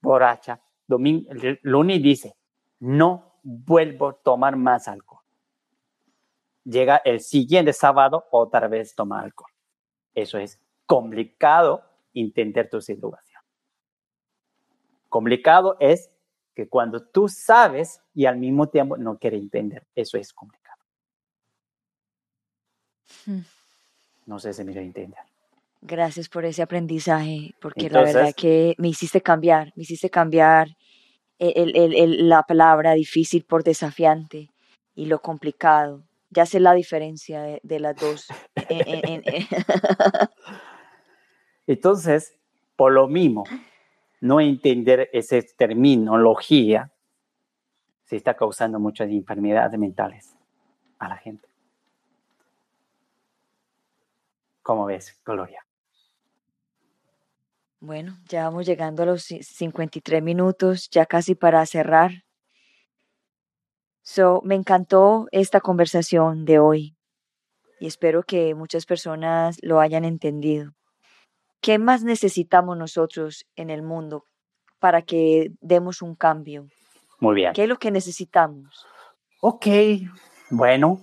borracha, 0.02 0.62
domingo, 0.86 1.30
lunes 1.64 2.02
dice, 2.02 2.36
no 2.80 3.40
vuelvo 3.44 4.10
a 4.10 4.14
tomar 4.14 4.56
más 4.56 4.88
alcohol. 4.88 5.24
Llega 6.64 6.98
el 6.98 7.22
siguiente 7.22 7.74
sábado, 7.74 8.26
otra 8.32 8.68
vez 8.68 8.94
toma 8.94 9.22
alcohol. 9.22 9.52
Eso 10.14 10.38
es 10.38 10.60
complicado 10.86 11.84
entender 12.14 12.70
tu 12.70 12.82
situación. 12.82 13.42
Complicado 15.10 15.78
es 15.80 16.12
que 16.54 16.68
cuando 16.68 17.06
tú 17.06 17.30
sabes 17.30 18.02
y 18.14 18.26
al 18.26 18.38
mismo 18.38 18.68
tiempo 18.68 18.98
no 18.98 19.18
quieres 19.18 19.42
entender, 19.42 19.86
eso 19.96 20.18
es 20.18 20.34
complicado. 20.34 20.84
Hmm. 23.26 23.42
No 24.26 24.40
sé 24.40 24.54
si 24.54 24.64
me 24.64 24.74
entender. 24.74 25.27
Gracias 25.88 26.28
por 26.28 26.44
ese 26.44 26.62
aprendizaje, 26.62 27.56
porque 27.62 27.90
la 27.90 28.04
verdad 28.04 28.34
que 28.36 28.76
me 28.78 28.90
hiciste 28.90 29.22
cambiar, 29.22 29.72
me 29.78 29.84
hiciste 29.84 30.10
cambiar 30.10 30.68
la 31.40 32.44
palabra 32.44 32.94
difícil 32.94 33.46
por 33.46 33.64
desafiante 33.64 34.50
y 34.96 35.06
lo 35.06 35.22
complicado. 35.22 36.04
Ya 36.30 36.46
sé 36.46 36.60
la 36.60 36.74
diferencia 36.74 37.62
de, 37.64 37.80
las 37.80 37.96
dos. 37.96 38.28
Entonces, 41.68 42.38
por 42.76 42.92
lo 42.92 43.08
mismo, 43.08 43.46
no 44.20 44.42
entender 44.42 45.10
esa 45.14 45.38
terminología 45.58 46.92
se 48.04 48.18
está 48.18 48.36
causando 48.36 48.78
muchas 48.78 49.10
enfermedades 49.10 49.80
mentales 49.80 50.36
a 51.00 51.08
la 51.08 51.16
gente. 51.16 51.48
¿Cómo 54.64 54.86
ves, 54.86 55.18
Gloria? 55.24 55.67
Bueno, 57.80 58.18
ya 58.28 58.46
vamos 58.46 58.66
llegando 58.66 59.04
a 59.04 59.06
los 59.06 59.24
53 59.24 60.24
minutos, 60.24 60.90
ya 60.90 61.06
casi 61.06 61.36
para 61.36 61.66
cerrar. 61.66 62.24
So, 64.02 64.42
me 64.44 64.56
encantó 64.56 65.28
esta 65.32 65.60
conversación 65.62 66.46
de 66.46 66.60
hoy 66.60 66.96
y 67.80 67.86
espero 67.86 68.24
que 68.24 68.56
muchas 68.56 68.86
personas 68.86 69.58
lo 69.62 69.80
hayan 69.80 70.06
entendido. 70.06 70.72
¿Qué 71.62 71.78
más 71.78 72.04
necesitamos 72.04 72.78
nosotros 72.78 73.46
en 73.56 73.70
el 73.70 73.84
mundo 73.84 74.24
para 74.80 75.04
que 75.04 75.52
demos 75.62 76.02
un 76.02 76.16
cambio? 76.16 76.68
Muy 77.20 77.36
bien. 77.36 77.54
¿Qué 77.54 77.64
es 77.64 77.70
lo 77.70 77.78
que 77.78 77.92
necesitamos? 77.92 78.86
Ok, 79.42 79.68
bueno, 80.50 81.02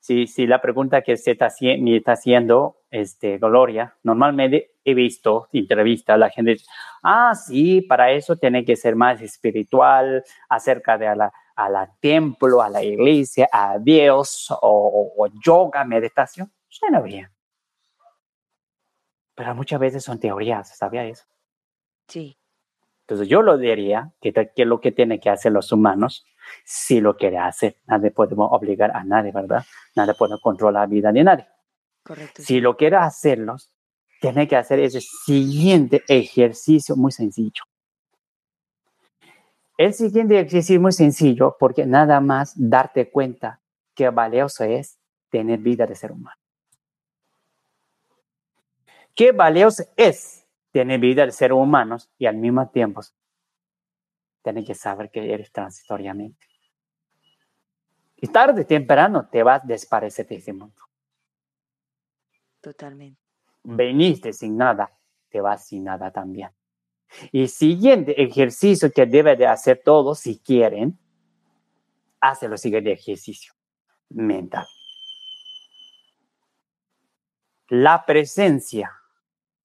Sí, 0.00 0.26
la 0.46 0.62
pregunta 0.62 1.02
que 1.02 1.18
se 1.18 1.32
está, 1.32 1.48
me 1.60 1.96
está 1.96 2.12
haciendo 2.12 2.78
este, 2.90 3.36
Gloria, 3.36 3.94
normalmente 4.02 4.70
he 4.90 4.94
visto 4.94 5.48
entrevistas, 5.52 6.18
la 6.18 6.30
gente 6.30 6.52
dice, 6.52 6.66
ah, 7.02 7.34
sí, 7.34 7.82
para 7.82 8.10
eso 8.12 8.36
tiene 8.36 8.64
que 8.64 8.76
ser 8.76 8.96
más 8.96 9.20
espiritual, 9.20 10.24
acerca 10.48 10.98
de 10.98 11.08
a 11.08 11.14
la, 11.14 11.32
a 11.56 11.68
la 11.68 11.90
templo, 12.00 12.62
a 12.62 12.68
la 12.68 12.82
iglesia, 12.82 13.48
a 13.52 13.78
Dios, 13.78 14.48
o, 14.62 15.26
yoga, 15.44 15.84
meditación. 15.84 16.52
Suena 16.68 17.00
bien. 17.00 17.28
Pero 19.34 19.54
muchas 19.54 19.80
veces 19.80 20.04
son 20.04 20.18
teorías, 20.18 20.76
¿sabía 20.76 21.04
eso? 21.04 21.24
Sí. 22.06 22.38
Entonces 23.00 23.28
yo 23.28 23.42
lo 23.42 23.56
diría 23.56 24.12
que, 24.20 24.32
que 24.32 24.64
lo 24.64 24.80
que 24.80 24.92
tienen 24.92 25.20
que 25.20 25.30
hacer 25.30 25.52
los 25.52 25.72
humanos 25.72 26.26
si 26.64 27.00
lo 27.00 27.16
quiere 27.16 27.38
hacer. 27.38 27.76
Nadie 27.86 28.10
podemos 28.10 28.48
obligar 28.52 28.90
a 28.94 29.04
nadie, 29.04 29.32
¿verdad? 29.32 29.64
Nadie 29.94 30.14
puede 30.14 30.40
controlar 30.40 30.82
la 30.82 30.86
vida 30.86 31.12
de 31.12 31.24
nadie. 31.24 31.48
Correcto. 32.02 32.42
Si 32.42 32.60
lo 32.60 32.76
quiere 32.76 32.96
hacerlo, 32.96 33.56
tiene 34.20 34.48
que 34.48 34.56
hacer 34.56 34.80
ese 34.80 35.00
siguiente 35.00 36.02
ejercicio 36.08 36.96
muy 36.96 37.12
sencillo. 37.12 37.62
El 39.76 39.94
siguiente 39.94 40.34
ejercicio 40.34 40.74
es 40.74 40.80
muy 40.80 40.92
sencillo 40.92 41.56
porque 41.58 41.86
nada 41.86 42.20
más 42.20 42.52
darte 42.56 43.10
cuenta 43.10 43.60
qué 43.94 44.10
valioso 44.10 44.64
es 44.64 44.98
tener 45.30 45.60
vida 45.60 45.86
de 45.86 45.94
ser 45.94 46.10
humano. 46.10 46.36
Qué 49.14 49.32
valioso 49.32 49.84
es 49.96 50.46
tener 50.72 50.98
vida 50.98 51.26
de 51.26 51.32
ser 51.32 51.52
humanos 51.52 52.10
y 52.18 52.26
al 52.26 52.36
mismo 52.36 52.68
tiempo 52.68 53.02
tener 54.42 54.64
que 54.64 54.74
saber 54.74 55.10
que 55.10 55.32
eres 55.32 55.52
transitoriamente. 55.52 56.46
Y 58.16 58.26
tarde 58.28 58.64
temprano 58.64 59.28
te 59.28 59.42
vas 59.42 59.62
a 59.62 59.66
desaparecer 59.66 60.26
de 60.26 60.36
ese 60.36 60.52
mundo. 60.52 60.82
Totalmente. 62.60 63.27
Veniste 63.62 64.32
sin 64.32 64.56
nada, 64.56 64.90
te 65.28 65.40
vas 65.40 65.66
sin 65.66 65.84
nada 65.84 66.10
también. 66.10 66.50
Y 67.32 67.48
siguiente 67.48 68.22
ejercicio 68.22 68.90
que 68.92 69.06
debe 69.06 69.36
de 69.36 69.46
hacer 69.46 69.82
todos 69.84 70.20
si 70.20 70.38
quieren, 70.38 70.98
hace 72.20 72.48
lo 72.48 72.56
siguiente 72.56 72.92
ejercicio 72.92 73.52
mental. 74.10 74.66
La 77.68 78.04
presencia 78.06 78.92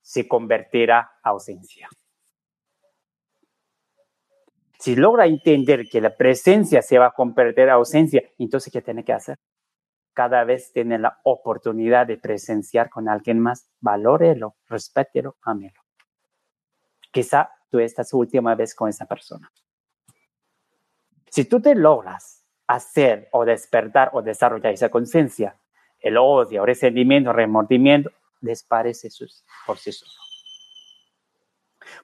se 0.02 0.28
convertirá 0.28 1.14
a 1.24 1.30
ausencia. 1.30 1.88
Si 4.78 4.98
logra 4.98 5.26
entender 5.26 5.88
que 5.90 6.02
la 6.02 6.16
presencia 6.16 6.82
se 6.82 6.98
va 6.98 7.08
a 7.08 7.12
convertir 7.12 7.70
a 7.70 7.76
ausencia, 7.76 8.22
entonces 8.38 8.72
¿qué 8.72 8.82
tiene 8.82 9.06
que 9.06 9.14
hacer? 9.14 9.40
Cada 10.14 10.44
vez 10.44 10.72
tiene 10.72 11.00
la 11.00 11.20
oportunidad 11.24 12.06
de 12.08 12.18
presenciar 12.18 12.90
con 12.90 13.10
alguien 13.10 13.40
más, 13.40 13.68
valórelo, 13.82 14.56
respételo, 14.68 15.38
ámelo. 15.42 15.82
Quizá 17.12 17.50
tú 17.70 17.80
estás 17.80 18.14
última 18.14 18.56
vez 18.56 18.76
con 18.76 18.90
esa 18.90 19.06
persona. 19.06 19.52
Si 21.30 21.46
tú 21.46 21.60
te 21.60 21.74
logras 21.74 22.46
hacer 22.68 23.28
o 23.32 23.44
despertar 23.44 24.12
o 24.14 24.22
desarrollar 24.22 24.74
esa 24.74 24.90
conciencia, 24.90 25.58
el 26.00 26.18
odio, 26.18 26.66
resentimiento, 26.66 27.34
remordimiento, 27.34 28.12
desaparece 28.40 29.10
por 29.66 29.78
sí 29.78 29.92
solo. 29.92 30.12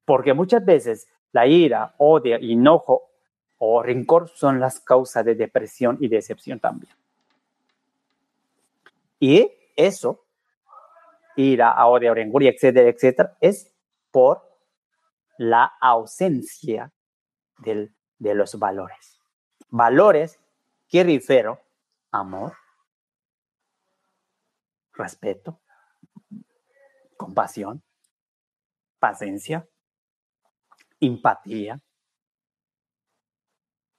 Porque 0.05 0.34
muchas 0.34 0.66
veces 0.66 1.07
la 1.32 1.45
ira, 1.45 1.93
odio, 1.97 2.38
enojo 2.38 3.12
o 3.60 3.84
rencor 3.84 4.30
son 4.30 4.60
las 4.60 4.80
causas 4.80 5.24
de 5.26 5.36
depresión 5.36 5.97
y 5.99 6.07
decepción 6.07 6.60
también. 6.60 6.93
Y 9.20 9.51
eso, 9.76 10.26
ira, 11.36 11.86
odio, 11.86 12.13
rencor, 12.13 12.43
etcétera, 12.43 12.89
etcétera, 12.89 13.38
es 13.41 13.74
por 14.11 14.49
la 15.38 15.65
ausencia 15.82 16.91
del, 17.59 17.95
de 18.17 18.36
los 18.36 18.57
valores. 18.57 19.20
Valores 19.70 20.39
que 20.88 21.03
refiero 21.03 21.61
amor, 22.11 22.53
respeto, 24.93 25.61
compasión, 27.17 27.84
paciencia, 28.99 29.67
empatía. 30.99 31.80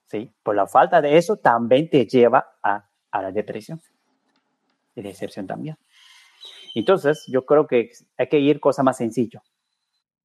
¿Sí? 0.09 0.35
Por 0.43 0.57
la 0.57 0.67
falta 0.67 1.01
de 1.01 1.17
eso 1.17 1.37
también 1.37 1.89
te 1.89 2.05
lleva 2.05 2.59
a, 2.63 2.91
a 3.13 3.23
la 3.23 3.31
depresión 3.31 3.81
decepción 5.03 5.47
también. 5.47 5.77
Entonces, 6.75 7.25
yo 7.27 7.45
creo 7.45 7.67
que 7.67 7.91
hay 8.17 8.29
que 8.29 8.39
ir 8.39 8.61
cosa 8.61 8.83
más 8.83 8.97
sencillo. 8.97 9.43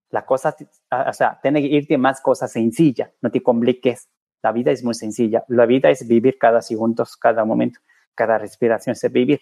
La 0.10 0.26
cosa, 0.26 0.56
o 0.92 1.14
sea, 1.14 1.40
tiene 1.42 1.62
que 1.62 1.68
irte 1.68 1.98
más 1.98 2.22
cosas 2.22 2.52
sencillas, 2.52 3.12
no 3.22 3.32
te 3.32 3.42
compliques. 3.42 4.10
La 4.42 4.52
vida 4.52 4.72
es 4.72 4.84
muy 4.84 4.94
sencilla. 4.94 5.44
La 5.48 5.66
vida 5.66 5.90
es 5.90 6.08
vivir 6.08 6.38
cada 6.38 6.62
segundo, 6.62 7.04
cada 7.20 7.44
momento, 7.46 7.80
cada 8.14 8.38
respiración 8.38 8.94
es 8.94 9.12
vivir. 9.12 9.42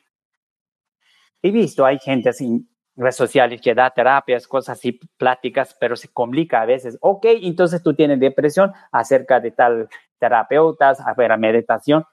He 1.42 1.52
visto, 1.52 1.86
hay 1.86 2.00
gente 2.00 2.30
así, 2.30 2.66
redes 2.96 3.16
sociales 3.18 3.60
que 3.62 3.76
da 3.76 3.90
terapias, 3.90 4.48
cosas 4.48 4.78
así, 4.78 5.00
pláticas, 5.18 5.76
pero 5.80 5.96
se 5.96 6.08
complica 6.08 6.62
a 6.62 6.66
veces. 6.66 6.98
Ok, 7.02 7.26
entonces 7.26 7.84
tú 7.84 7.94
tienes 7.94 8.20
depresión 8.20 8.72
acerca 8.92 9.40
de 9.40 9.52
tal 9.52 9.90
terapeutas, 10.20 11.02
a 11.02 11.14
ver, 11.14 11.32
a 11.32 11.38
meditación. 11.38 12.06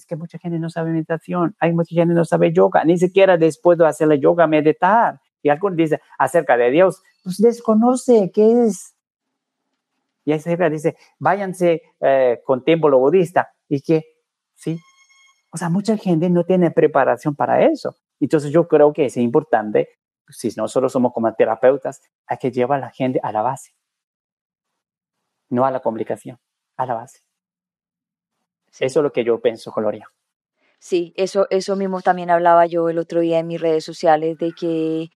Es 0.00 0.06
que 0.06 0.16
mucha 0.16 0.38
gente 0.38 0.58
no 0.58 0.70
sabe 0.70 0.92
meditación, 0.92 1.54
hay 1.60 1.74
mucha 1.74 1.94
gente 1.94 2.14
no 2.14 2.24
sabe 2.24 2.54
yoga, 2.54 2.82
ni 2.84 2.96
siquiera 2.96 3.36
después 3.36 3.76
de 3.76 3.86
hacer 3.86 4.08
la 4.08 4.14
yoga 4.14 4.46
meditar. 4.46 5.20
Y 5.42 5.50
alguien 5.50 5.76
dice 5.76 6.00
acerca 6.18 6.56
de 6.56 6.70
Dios, 6.70 7.02
pues 7.22 7.36
desconoce 7.36 8.30
qué 8.32 8.64
es. 8.64 8.94
Y 10.24 10.32
ahí 10.32 10.40
dice, 10.70 10.96
váyanse 11.18 11.82
eh, 12.00 12.40
con 12.46 12.64
templo 12.64 12.98
budista. 12.98 13.52
Y 13.68 13.82
que, 13.82 14.06
sí. 14.54 14.78
O 15.52 15.58
sea, 15.58 15.68
mucha 15.68 15.98
gente 15.98 16.30
no 16.30 16.44
tiene 16.44 16.70
preparación 16.70 17.36
para 17.36 17.66
eso. 17.66 17.94
Entonces 18.18 18.50
yo 18.50 18.66
creo 18.66 18.94
que 18.94 19.04
es 19.04 19.18
importante, 19.18 19.90
si 20.30 20.48
nosotros 20.56 20.92
somos 20.92 21.12
como 21.12 21.30
terapeutas, 21.34 22.00
hay 22.26 22.38
que 22.38 22.50
llevar 22.50 22.78
a 22.78 22.86
la 22.86 22.90
gente 22.90 23.20
a 23.22 23.32
la 23.32 23.42
base. 23.42 23.74
No 25.50 25.66
a 25.66 25.70
la 25.70 25.80
complicación, 25.80 26.38
a 26.78 26.86
la 26.86 26.94
base. 26.94 27.20
Eso 28.78 29.00
es 29.00 29.02
lo 29.02 29.12
que 29.12 29.24
yo 29.24 29.40
pienso, 29.40 29.72
Gloria. 29.72 30.08
Sí, 30.78 31.12
eso, 31.16 31.46
eso 31.50 31.76
mismo 31.76 32.00
también 32.00 32.30
hablaba 32.30 32.66
yo 32.66 32.88
el 32.88 32.98
otro 32.98 33.20
día 33.20 33.38
en 33.38 33.46
mis 33.46 33.60
redes 33.60 33.84
sociales, 33.84 34.38
de 34.38 34.52
que 34.52 35.10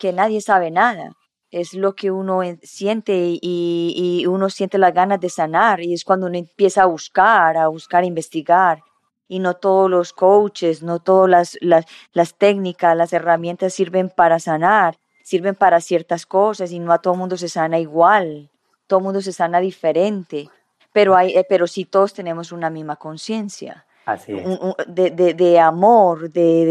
que 0.00 0.12
nadie 0.12 0.40
sabe 0.40 0.72
nada. 0.72 1.12
Es 1.52 1.74
lo 1.74 1.94
que 1.94 2.10
uno 2.10 2.40
siente 2.62 3.38
y, 3.40 4.24
uno 4.26 4.50
siente 4.50 4.78
las 4.78 4.94
ganas 4.94 5.20
de 5.20 5.28
sanar 5.28 5.80
y 5.80 5.92
es 5.92 6.04
cuando 6.04 6.26
uno 6.26 6.38
empieza 6.38 6.82
a 6.82 6.86
buscar, 6.86 7.56
a 7.56 7.68
buscar, 7.68 8.02
a 8.02 8.06
investigar. 8.06 8.82
Y 9.28 9.38
no 9.38 9.54
todos 9.54 9.88
los 9.88 10.12
coaches, 10.12 10.82
no 10.82 10.98
todas 10.98 11.58
las, 11.60 11.86
las, 12.12 12.34
técnicas, 12.34 12.96
las 12.96 13.12
herramientas 13.12 13.74
sirven 13.74 14.08
para 14.08 14.40
sanar, 14.40 14.96
sirven 15.22 15.54
para 15.54 15.80
ciertas 15.80 16.26
cosas 16.26 16.72
y 16.72 16.80
no 16.80 16.92
a 16.92 16.98
todo 16.98 17.14
el 17.14 17.20
mundo 17.20 17.36
se 17.36 17.48
sana 17.48 17.78
igual, 17.78 18.50
todo 18.88 18.98
el 18.98 19.04
mundo 19.04 19.20
se 19.20 19.32
sana 19.32 19.60
diferente, 19.60 20.48
pero, 20.92 21.16
hay, 21.16 21.36
eh, 21.36 21.46
pero 21.48 21.66
sí 21.66 21.84
todos 21.84 22.12
tenemos 22.14 22.52
una 22.52 22.70
misma 22.70 22.96
conciencia. 22.96 23.86
Así 24.06 24.32
es. 24.32 24.46
De, 24.86 25.10
de, 25.10 25.34
de 25.34 25.60
amor, 25.60 26.30
de, 26.30 26.64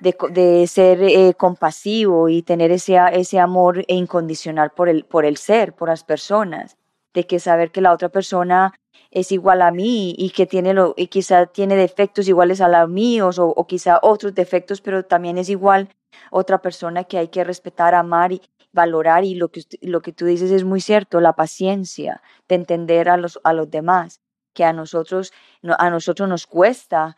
de, 0.00 0.14
de, 0.30 0.66
ser 0.66 1.02
eh, 1.02 1.34
compasivo 1.34 2.28
y 2.28 2.42
tener 2.42 2.70
ese, 2.70 2.98
ese 3.12 3.38
amor 3.38 3.84
incondicional 3.88 4.70
por 4.70 4.88
el, 4.88 5.04
por 5.04 5.24
el 5.24 5.36
ser, 5.36 5.74
por 5.74 5.88
las 5.88 6.04
personas, 6.04 6.76
de 7.14 7.26
que 7.26 7.38
saber 7.38 7.70
que 7.70 7.80
la 7.80 7.92
otra 7.92 8.08
persona 8.08 8.74
es 9.10 9.32
igual 9.32 9.62
a 9.62 9.70
mí 9.70 10.14
y 10.18 10.30
que 10.30 10.46
tiene 10.46 10.74
lo, 10.74 10.94
y 10.96 11.06
quizá 11.06 11.46
tiene 11.46 11.76
defectos 11.76 12.28
iguales 12.28 12.60
a 12.60 12.68
los 12.68 12.88
míos 12.88 13.38
o, 13.38 13.48
o 13.48 13.66
quizá 13.66 13.98
otros 14.02 14.34
defectos, 14.34 14.80
pero 14.80 15.04
también 15.04 15.38
es 15.38 15.48
igual 15.48 15.88
otra 16.30 16.58
persona 16.58 17.04
que 17.04 17.18
hay 17.18 17.28
que 17.28 17.44
respetar, 17.44 17.94
amar 17.94 18.32
y 18.32 18.42
valorar 18.76 19.24
y 19.24 19.34
lo 19.34 19.48
que, 19.48 19.62
lo 19.80 20.00
que 20.00 20.12
tú 20.12 20.26
dices 20.26 20.52
es 20.52 20.62
muy 20.62 20.80
cierto, 20.80 21.20
la 21.20 21.32
paciencia 21.32 22.22
de 22.48 22.54
entender 22.54 23.08
a 23.08 23.16
los, 23.16 23.40
a 23.42 23.52
los 23.52 23.68
demás, 23.68 24.20
que 24.52 24.64
a 24.64 24.72
nosotros, 24.72 25.32
a 25.64 25.90
nosotros 25.90 26.28
nos 26.28 26.46
cuesta 26.46 27.16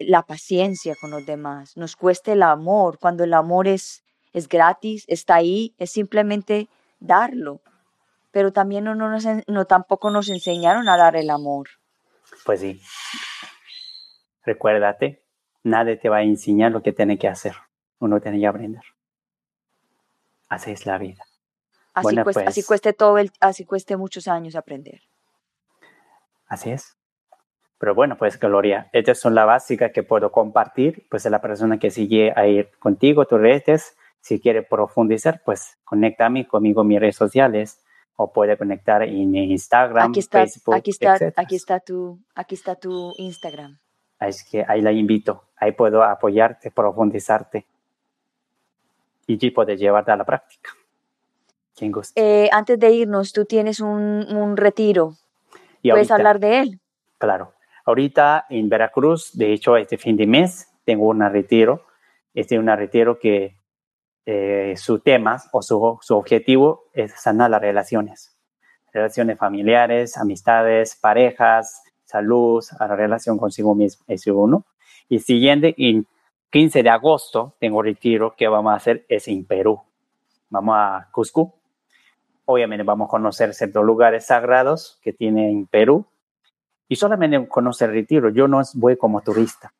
la 0.00 0.22
paciencia 0.26 0.94
con 1.00 1.10
los 1.10 1.24
demás, 1.24 1.76
nos 1.76 1.96
cuesta 1.96 2.32
el 2.32 2.42
amor, 2.42 2.98
cuando 2.98 3.24
el 3.24 3.32
amor 3.32 3.66
es, 3.66 4.04
es 4.34 4.46
gratis, 4.48 5.04
está 5.08 5.36
ahí, 5.36 5.74
es 5.78 5.90
simplemente 5.90 6.68
darlo. 7.00 7.62
Pero 8.30 8.52
también 8.52 8.84
no 8.84 9.64
tampoco 9.64 10.10
nos 10.10 10.28
enseñaron 10.28 10.88
a 10.88 10.98
dar 10.98 11.16
el 11.16 11.30
amor. 11.30 11.68
Pues 12.44 12.60
sí. 12.60 12.82
Recuérdate, 14.44 15.22
nadie 15.62 15.96
te 15.96 16.10
va 16.10 16.18
a 16.18 16.22
enseñar 16.22 16.72
lo 16.72 16.82
que 16.82 16.92
tiene 16.92 17.18
que 17.18 17.28
hacer. 17.28 17.54
Uno 18.00 18.20
tiene 18.20 18.38
que 18.38 18.46
aprender. 18.46 18.82
Así 20.48 20.70
es 20.70 20.86
la 20.86 20.98
vida. 20.98 21.24
Así, 21.94 22.16
cueste, 22.22 22.44
así 22.44 22.60
pues 22.60 22.66
cueste 22.66 22.92
todo 22.92 23.18
el, 23.18 23.32
así 23.40 23.64
cueste 23.64 23.96
muchos 23.96 24.28
años 24.28 24.54
aprender. 24.54 25.00
Así 26.46 26.70
es. 26.70 26.96
Pero 27.78 27.94
bueno, 27.94 28.16
pues 28.16 28.38
Gloria, 28.38 28.88
estas 28.92 29.20
son 29.20 29.34
las 29.34 29.46
básicas 29.46 29.92
que 29.92 30.02
puedo 30.02 30.32
compartir. 30.32 31.06
Pues 31.10 31.26
a 31.26 31.30
la 31.30 31.40
persona 31.40 31.78
que 31.78 31.90
sigue 31.90 32.32
a 32.34 32.46
ir 32.46 32.70
contigo, 32.78 33.24
tus 33.26 33.40
redes, 33.40 33.96
si 34.20 34.40
quiere 34.40 34.62
profundizar, 34.62 35.42
pues 35.44 35.78
conéctame 35.84 36.46
conmigo 36.46 36.82
en 36.82 36.88
mis 36.88 37.00
redes 37.00 37.16
sociales 37.16 37.80
o 38.16 38.32
puede 38.32 38.56
conectar 38.58 39.02
en 39.04 39.34
Instagram, 39.36 40.10
aquí 40.10 40.18
está, 40.18 40.40
Facebook, 40.40 40.74
aquí 40.74 40.90
está, 40.90 41.18
aquí 41.36 41.54
está 41.54 41.78
tu, 41.78 42.18
aquí 42.34 42.54
está 42.56 42.74
tu 42.74 43.14
Instagram. 43.16 43.78
Es 44.18 44.42
que 44.42 44.64
ahí 44.66 44.82
la 44.82 44.90
invito, 44.90 45.44
ahí 45.56 45.70
puedo 45.70 46.02
apoyarte, 46.02 46.72
profundizarte 46.72 47.66
y 49.28 49.50
puedes 49.50 49.78
llevarte 49.78 50.10
a 50.10 50.16
la 50.16 50.24
práctica. 50.24 50.70
¿Quién 51.76 51.92
gusta? 51.92 52.20
Eh, 52.20 52.48
antes 52.50 52.78
de 52.78 52.90
irnos, 52.90 53.32
tú 53.32 53.44
tienes 53.44 53.80
un, 53.80 54.26
un 54.34 54.56
retiro. 54.56 55.14
¿Puedes 55.82 56.10
hablar 56.10 56.40
de 56.40 56.60
él? 56.60 56.80
Claro. 57.18 57.52
Ahorita 57.84 58.46
en 58.50 58.68
Veracruz, 58.68 59.30
de 59.32 59.52
hecho, 59.52 59.76
este 59.76 59.96
fin 59.96 60.16
de 60.16 60.26
mes 60.26 60.68
tengo 60.84 61.06
un 61.06 61.20
retiro. 61.20 61.86
Este 62.34 62.56
es 62.56 62.60
un 62.60 62.66
retiro 62.66 63.18
que 63.18 63.56
eh, 64.26 64.74
su 64.76 64.98
tema 64.98 65.42
o 65.52 65.62
su, 65.62 65.98
su, 66.02 66.16
objetivo 66.16 66.84
es 66.92 67.12
sanar 67.12 67.50
las 67.50 67.60
relaciones. 67.60 68.36
relaciones 68.92 69.38
familiares, 69.38 70.16
amistades, 70.16 70.96
parejas, 70.96 71.82
salud, 72.04 72.64
a 72.78 72.88
la 72.88 72.96
relación 72.96 73.38
consigo 73.38 73.74
mismo, 73.74 74.04
ese 74.08 74.32
uno. 74.32 74.64
Y 75.08 75.20
siguiente, 75.20 75.74
en 75.78 76.06
15 76.50 76.82
de 76.82 76.88
agosto, 76.88 77.56
tengo 77.58 77.82
retiro 77.82 78.34
que 78.34 78.48
vamos 78.48 78.72
a 78.72 78.76
hacer 78.76 79.04
es 79.08 79.28
en 79.28 79.44
Perú. 79.44 79.82
Vamos 80.48 80.74
a 80.78 81.08
Cusco. 81.12 81.54
Obviamente 82.46 82.84
vamos 82.84 83.06
a 83.06 83.10
conocer 83.10 83.52
ciertos 83.52 83.84
lugares 83.84 84.26
sagrados 84.26 84.98
que 85.02 85.12
tiene 85.12 85.50
en 85.50 85.66
Perú. 85.66 86.06
Y 86.88 86.96
solamente 86.96 87.46
conocer 87.48 87.90
retiro. 87.90 88.30
Yo 88.30 88.48
no 88.48 88.62
voy 88.74 88.96
como 88.96 89.20
turista. 89.20 89.74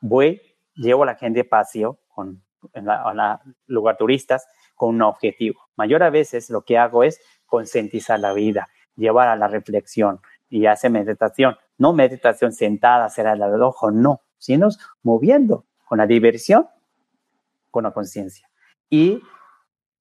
Voy, 0.00 0.40
llevo 0.74 1.02
a 1.02 1.06
la 1.06 1.16
gente 1.16 1.42
paseo 1.42 1.98
con, 2.14 2.40
en 2.72 2.84
la, 2.86 3.42
lugar 3.66 3.96
turistas 3.96 4.46
con 4.76 4.94
un 4.94 5.02
objetivo. 5.02 5.60
Mayor 5.74 6.04
a 6.04 6.10
veces 6.10 6.50
lo 6.50 6.62
que 6.62 6.78
hago 6.78 7.02
es 7.02 7.20
concientizar 7.46 8.20
la 8.20 8.32
vida, 8.32 8.68
llevar 8.94 9.26
a 9.26 9.34
la 9.34 9.48
reflexión 9.48 10.20
y 10.48 10.66
hacer 10.66 10.92
meditación. 10.92 11.56
No 11.78 11.92
meditación 11.92 12.52
sentada, 12.52 13.08
cerrar 13.08 13.36
el 13.36 13.62
ojo, 13.62 13.90
no, 13.90 14.20
sino 14.38 14.68
moviendo 15.02 15.64
con 15.86 15.98
la 15.98 16.06
diversión, 16.06 16.66
con 17.70 17.84
la 17.84 17.92
conciencia. 17.92 18.48
Y, 18.90 19.22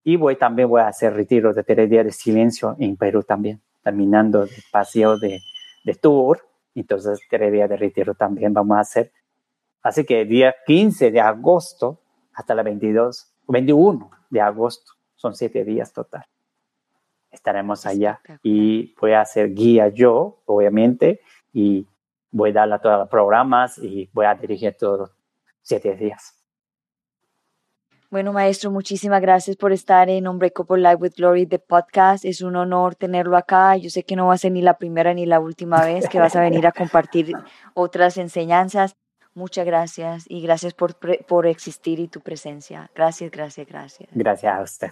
y 0.03 0.17
voy 0.17 0.35
también 0.35 0.67
voy 0.67 0.81
a 0.81 0.87
hacer 0.87 1.13
retiros 1.13 1.55
de 1.55 1.63
tres 1.63 1.89
días 1.89 2.03
de 2.03 2.11
silencio 2.11 2.75
en 2.79 2.97
Perú 2.97 3.23
también, 3.23 3.61
terminando 3.83 4.43
el 4.43 4.49
paseo 4.71 5.17
de, 5.17 5.39
de 5.85 5.95
tour. 5.95 6.41
Entonces, 6.73 7.21
tres 7.29 7.51
días 7.51 7.69
de 7.69 7.77
retiro 7.77 8.15
también 8.15 8.53
vamos 8.53 8.77
a 8.77 8.81
hacer. 8.81 9.13
Así 9.81 10.03
que 10.03 10.21
el 10.21 10.27
día 10.27 10.55
15 10.65 11.11
de 11.11 11.21
agosto 11.21 12.01
hasta 12.33 12.55
la 12.55 12.63
22, 12.63 13.33
21 13.47 14.11
de 14.29 14.41
agosto, 14.41 14.93
son 15.15 15.35
siete 15.35 15.63
días 15.63 15.93
total. 15.93 16.25
Estaremos 17.31 17.85
allá 17.85 18.19
y 18.43 18.93
voy 18.99 19.11
a 19.11 19.21
hacer 19.21 19.53
guía 19.53 19.89
yo, 19.89 20.41
obviamente, 20.45 21.21
y 21.53 21.87
voy 22.31 22.49
a 22.49 22.53
dar 22.53 22.73
a 22.73 22.79
todos 22.79 22.99
los 22.99 23.09
programas 23.09 23.77
y 23.77 24.09
voy 24.11 24.25
a 24.25 24.35
dirigir 24.35 24.75
todos 24.77 24.99
los 24.99 25.14
siete 25.65 25.95
días. 25.95 26.33
Bueno, 28.11 28.31
maestro, 28.31 28.71
muchísimas 28.71 29.19
gracias 29.19 29.57
por 29.57 29.73
estar 29.73 30.09
en 30.09 30.27
Unbreakable 30.27 30.81
Live 30.81 30.95
with 30.95 31.13
Glory, 31.17 31.45
de 31.45 31.59
podcast. 31.59 32.23
Es 32.23 32.41
un 32.41 32.55
honor 32.55 32.95
tenerlo 32.95 33.35
acá. 33.35 33.75
Yo 33.75 33.89
sé 33.89 34.03
que 34.03 34.15
no 34.15 34.27
va 34.27 34.35
a 34.35 34.37
ser 34.37 34.51
ni 34.51 34.61
la 34.61 34.77
primera 34.77 35.13
ni 35.13 35.25
la 35.25 35.39
última 35.39 35.83
vez 35.83 36.07
que 36.07 36.19
vas 36.19 36.35
a 36.35 36.41
venir 36.41 36.65
a 36.67 36.71
compartir 36.71 37.33
otras 37.73 38.17
enseñanzas. 38.17 38.95
Muchas 39.33 39.65
gracias 39.65 40.25
y 40.29 40.41
gracias 40.41 40.73
por, 40.73 40.95
por 41.25 41.47
existir 41.47 41.99
y 41.99 42.07
tu 42.07 42.21
presencia. 42.21 42.89
Gracias, 42.95 43.31
gracias, 43.31 43.67
gracias. 43.67 44.09
Gracias 44.13 44.55
a 44.55 44.61
usted. 44.61 44.91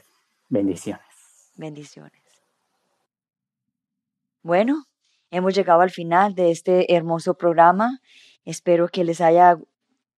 Bendiciones. 0.50 1.06
Bendiciones. 1.56 2.24
Bueno, 4.42 4.84
hemos 5.30 5.56
llegado 5.56 5.80
al 5.82 5.92
final 5.92 6.36
de 6.36 6.52
este 6.52 6.94
hermoso 6.94 7.36
programa. 7.36 8.02
Espero 8.44 8.90
que 8.90 9.06
les 9.06 9.22
haya 9.22 9.58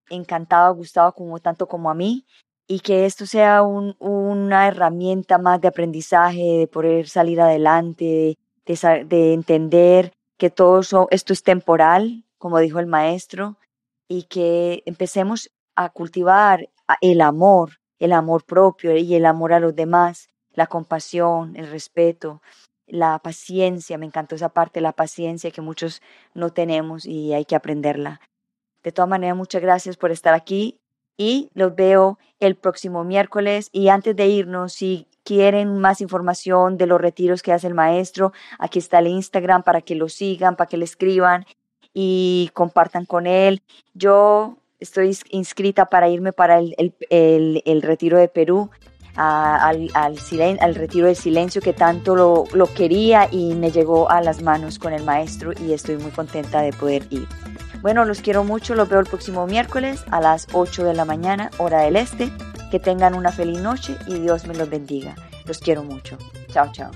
encantado, 0.10 0.74
gustado 0.76 1.14
como 1.14 1.40
tanto 1.40 1.68
como 1.68 1.90
a 1.90 1.94
mí 1.94 2.26
y 2.68 2.80
que 2.80 3.06
esto 3.06 3.26
sea 3.26 3.62
una 3.64 4.68
herramienta 4.68 5.38
más 5.38 5.62
de 5.62 5.68
aprendizaje, 5.68 6.42
de 6.60 6.68
poder 6.68 7.08
salir 7.08 7.40
adelante, 7.40 8.38
de, 8.66 9.06
de 9.06 9.34
entender 9.34 10.12
que 10.38 10.50
todo 10.50 10.80
esto 11.12 11.34
es 11.34 11.44
temporal, 11.44 12.24
como 12.38 12.60
dijo 12.60 12.80
el 12.80 12.88
maestro, 12.88 13.58
y 14.08 14.24
que 14.24 14.84
empecemos 14.86 15.52
a 15.76 15.90
cultivar 15.90 16.70
el 17.02 17.22
amor, 17.22 17.78
el 18.00 18.14
amor 18.14 18.44
propio 18.46 18.96
y 18.98 19.16
el 19.16 19.26
amor 19.26 19.54
a 19.54 19.60
los 19.60 19.76
demás, 19.76 20.30
la 20.54 20.68
compasión, 20.68 21.56
el 21.56 21.70
respeto, 21.70 22.42
la 22.88 23.20
paciencia, 23.20 23.98
me 23.98 24.06
encantó 24.06 24.36
esa 24.36 24.50
parte, 24.50 24.82
la 24.82 24.94
paciencia 24.94 25.52
que 25.52 25.62
muchos 25.62 26.02
no 26.34 26.52
tenemos 26.52 27.06
y 27.06 27.34
hay 27.34 27.46
que 27.46 27.56
aprenderla. 27.56 28.22
De 28.86 28.92
todas 28.92 29.10
maneras, 29.10 29.36
muchas 29.36 29.64
gracias 29.64 29.98
por 29.98 30.12
estar 30.12 30.36
aquí 30.36 30.80
y 31.18 31.50
los 31.56 31.76
veo 31.76 32.20
el 32.40 32.56
próximo 32.56 33.04
miércoles. 33.04 33.70
Y 33.72 33.88
antes 33.90 34.16
de 34.16 34.28
irnos, 34.28 34.74
si 34.74 35.08
quieren 35.24 35.80
más 35.80 36.02
información 36.02 36.78
de 36.78 36.86
los 36.86 37.02
retiros 37.02 37.42
que 37.42 37.52
hace 37.52 37.66
el 37.66 37.74
maestro, 37.74 38.32
aquí 38.60 38.78
está 38.78 39.00
el 39.00 39.08
Instagram 39.08 39.64
para 39.64 39.82
que 39.82 39.96
lo 39.96 40.08
sigan, 40.08 40.56
para 40.56 40.70
que 40.70 40.78
le 40.78 40.86
escriban 40.86 41.48
y 41.96 42.52
compartan 42.54 43.06
con 43.06 43.26
él. 43.26 43.64
Yo 43.96 44.60
estoy 44.80 45.18
inscrita 45.32 45.88
para 45.88 46.08
irme 46.08 46.32
para 46.32 46.60
el, 46.60 46.76
el, 47.10 47.82
retiro 47.82 48.20
de 48.20 48.28
Perú. 48.28 48.70
al, 49.16 49.90
al, 49.96 50.20
al, 50.60 50.76
retiro 50.76 51.08
de 51.08 51.16
silencio 51.16 51.60
que 51.60 51.74
tanto 51.74 52.16
lo 52.16 52.74
quería 52.76 53.30
y 53.32 53.56
me 53.56 53.72
llegó 53.72 54.12
a 54.12 54.22
las 54.22 54.44
manos 54.44 54.78
con 54.78 54.94
el 54.94 55.04
maestro 55.04 55.54
y 55.60 55.74
estoy 55.74 55.98
muy 55.98 56.12
contenta 56.12 56.62
de 56.62 56.72
poder 56.72 57.08
ir. 57.10 57.28
Bueno, 57.86 58.04
los 58.04 58.22
quiero 58.22 58.44
mucho, 58.44 58.74
los 58.74 58.90
veo 58.90 59.00
el 59.00 59.06
próximo 59.06 59.46
miércoles 59.46 60.04
a 60.10 60.20
las 60.20 60.48
8 60.54 60.86
de 60.86 60.96
la 60.96 61.06
mañana, 61.06 61.52
hora 61.60 61.82
del 61.82 61.98
este. 61.98 62.32
Que 62.72 62.80
tengan 62.80 63.14
una 63.14 63.32
feliz 63.32 63.62
noche 63.62 63.96
y 64.08 64.16
Dios 64.16 64.48
me 64.48 64.56
los 64.56 64.68
bendiga. 64.68 65.14
Los 65.46 65.60
quiero 65.60 65.84
mucho. 65.84 66.18
Chao, 66.52 66.72
chao. 66.72 66.90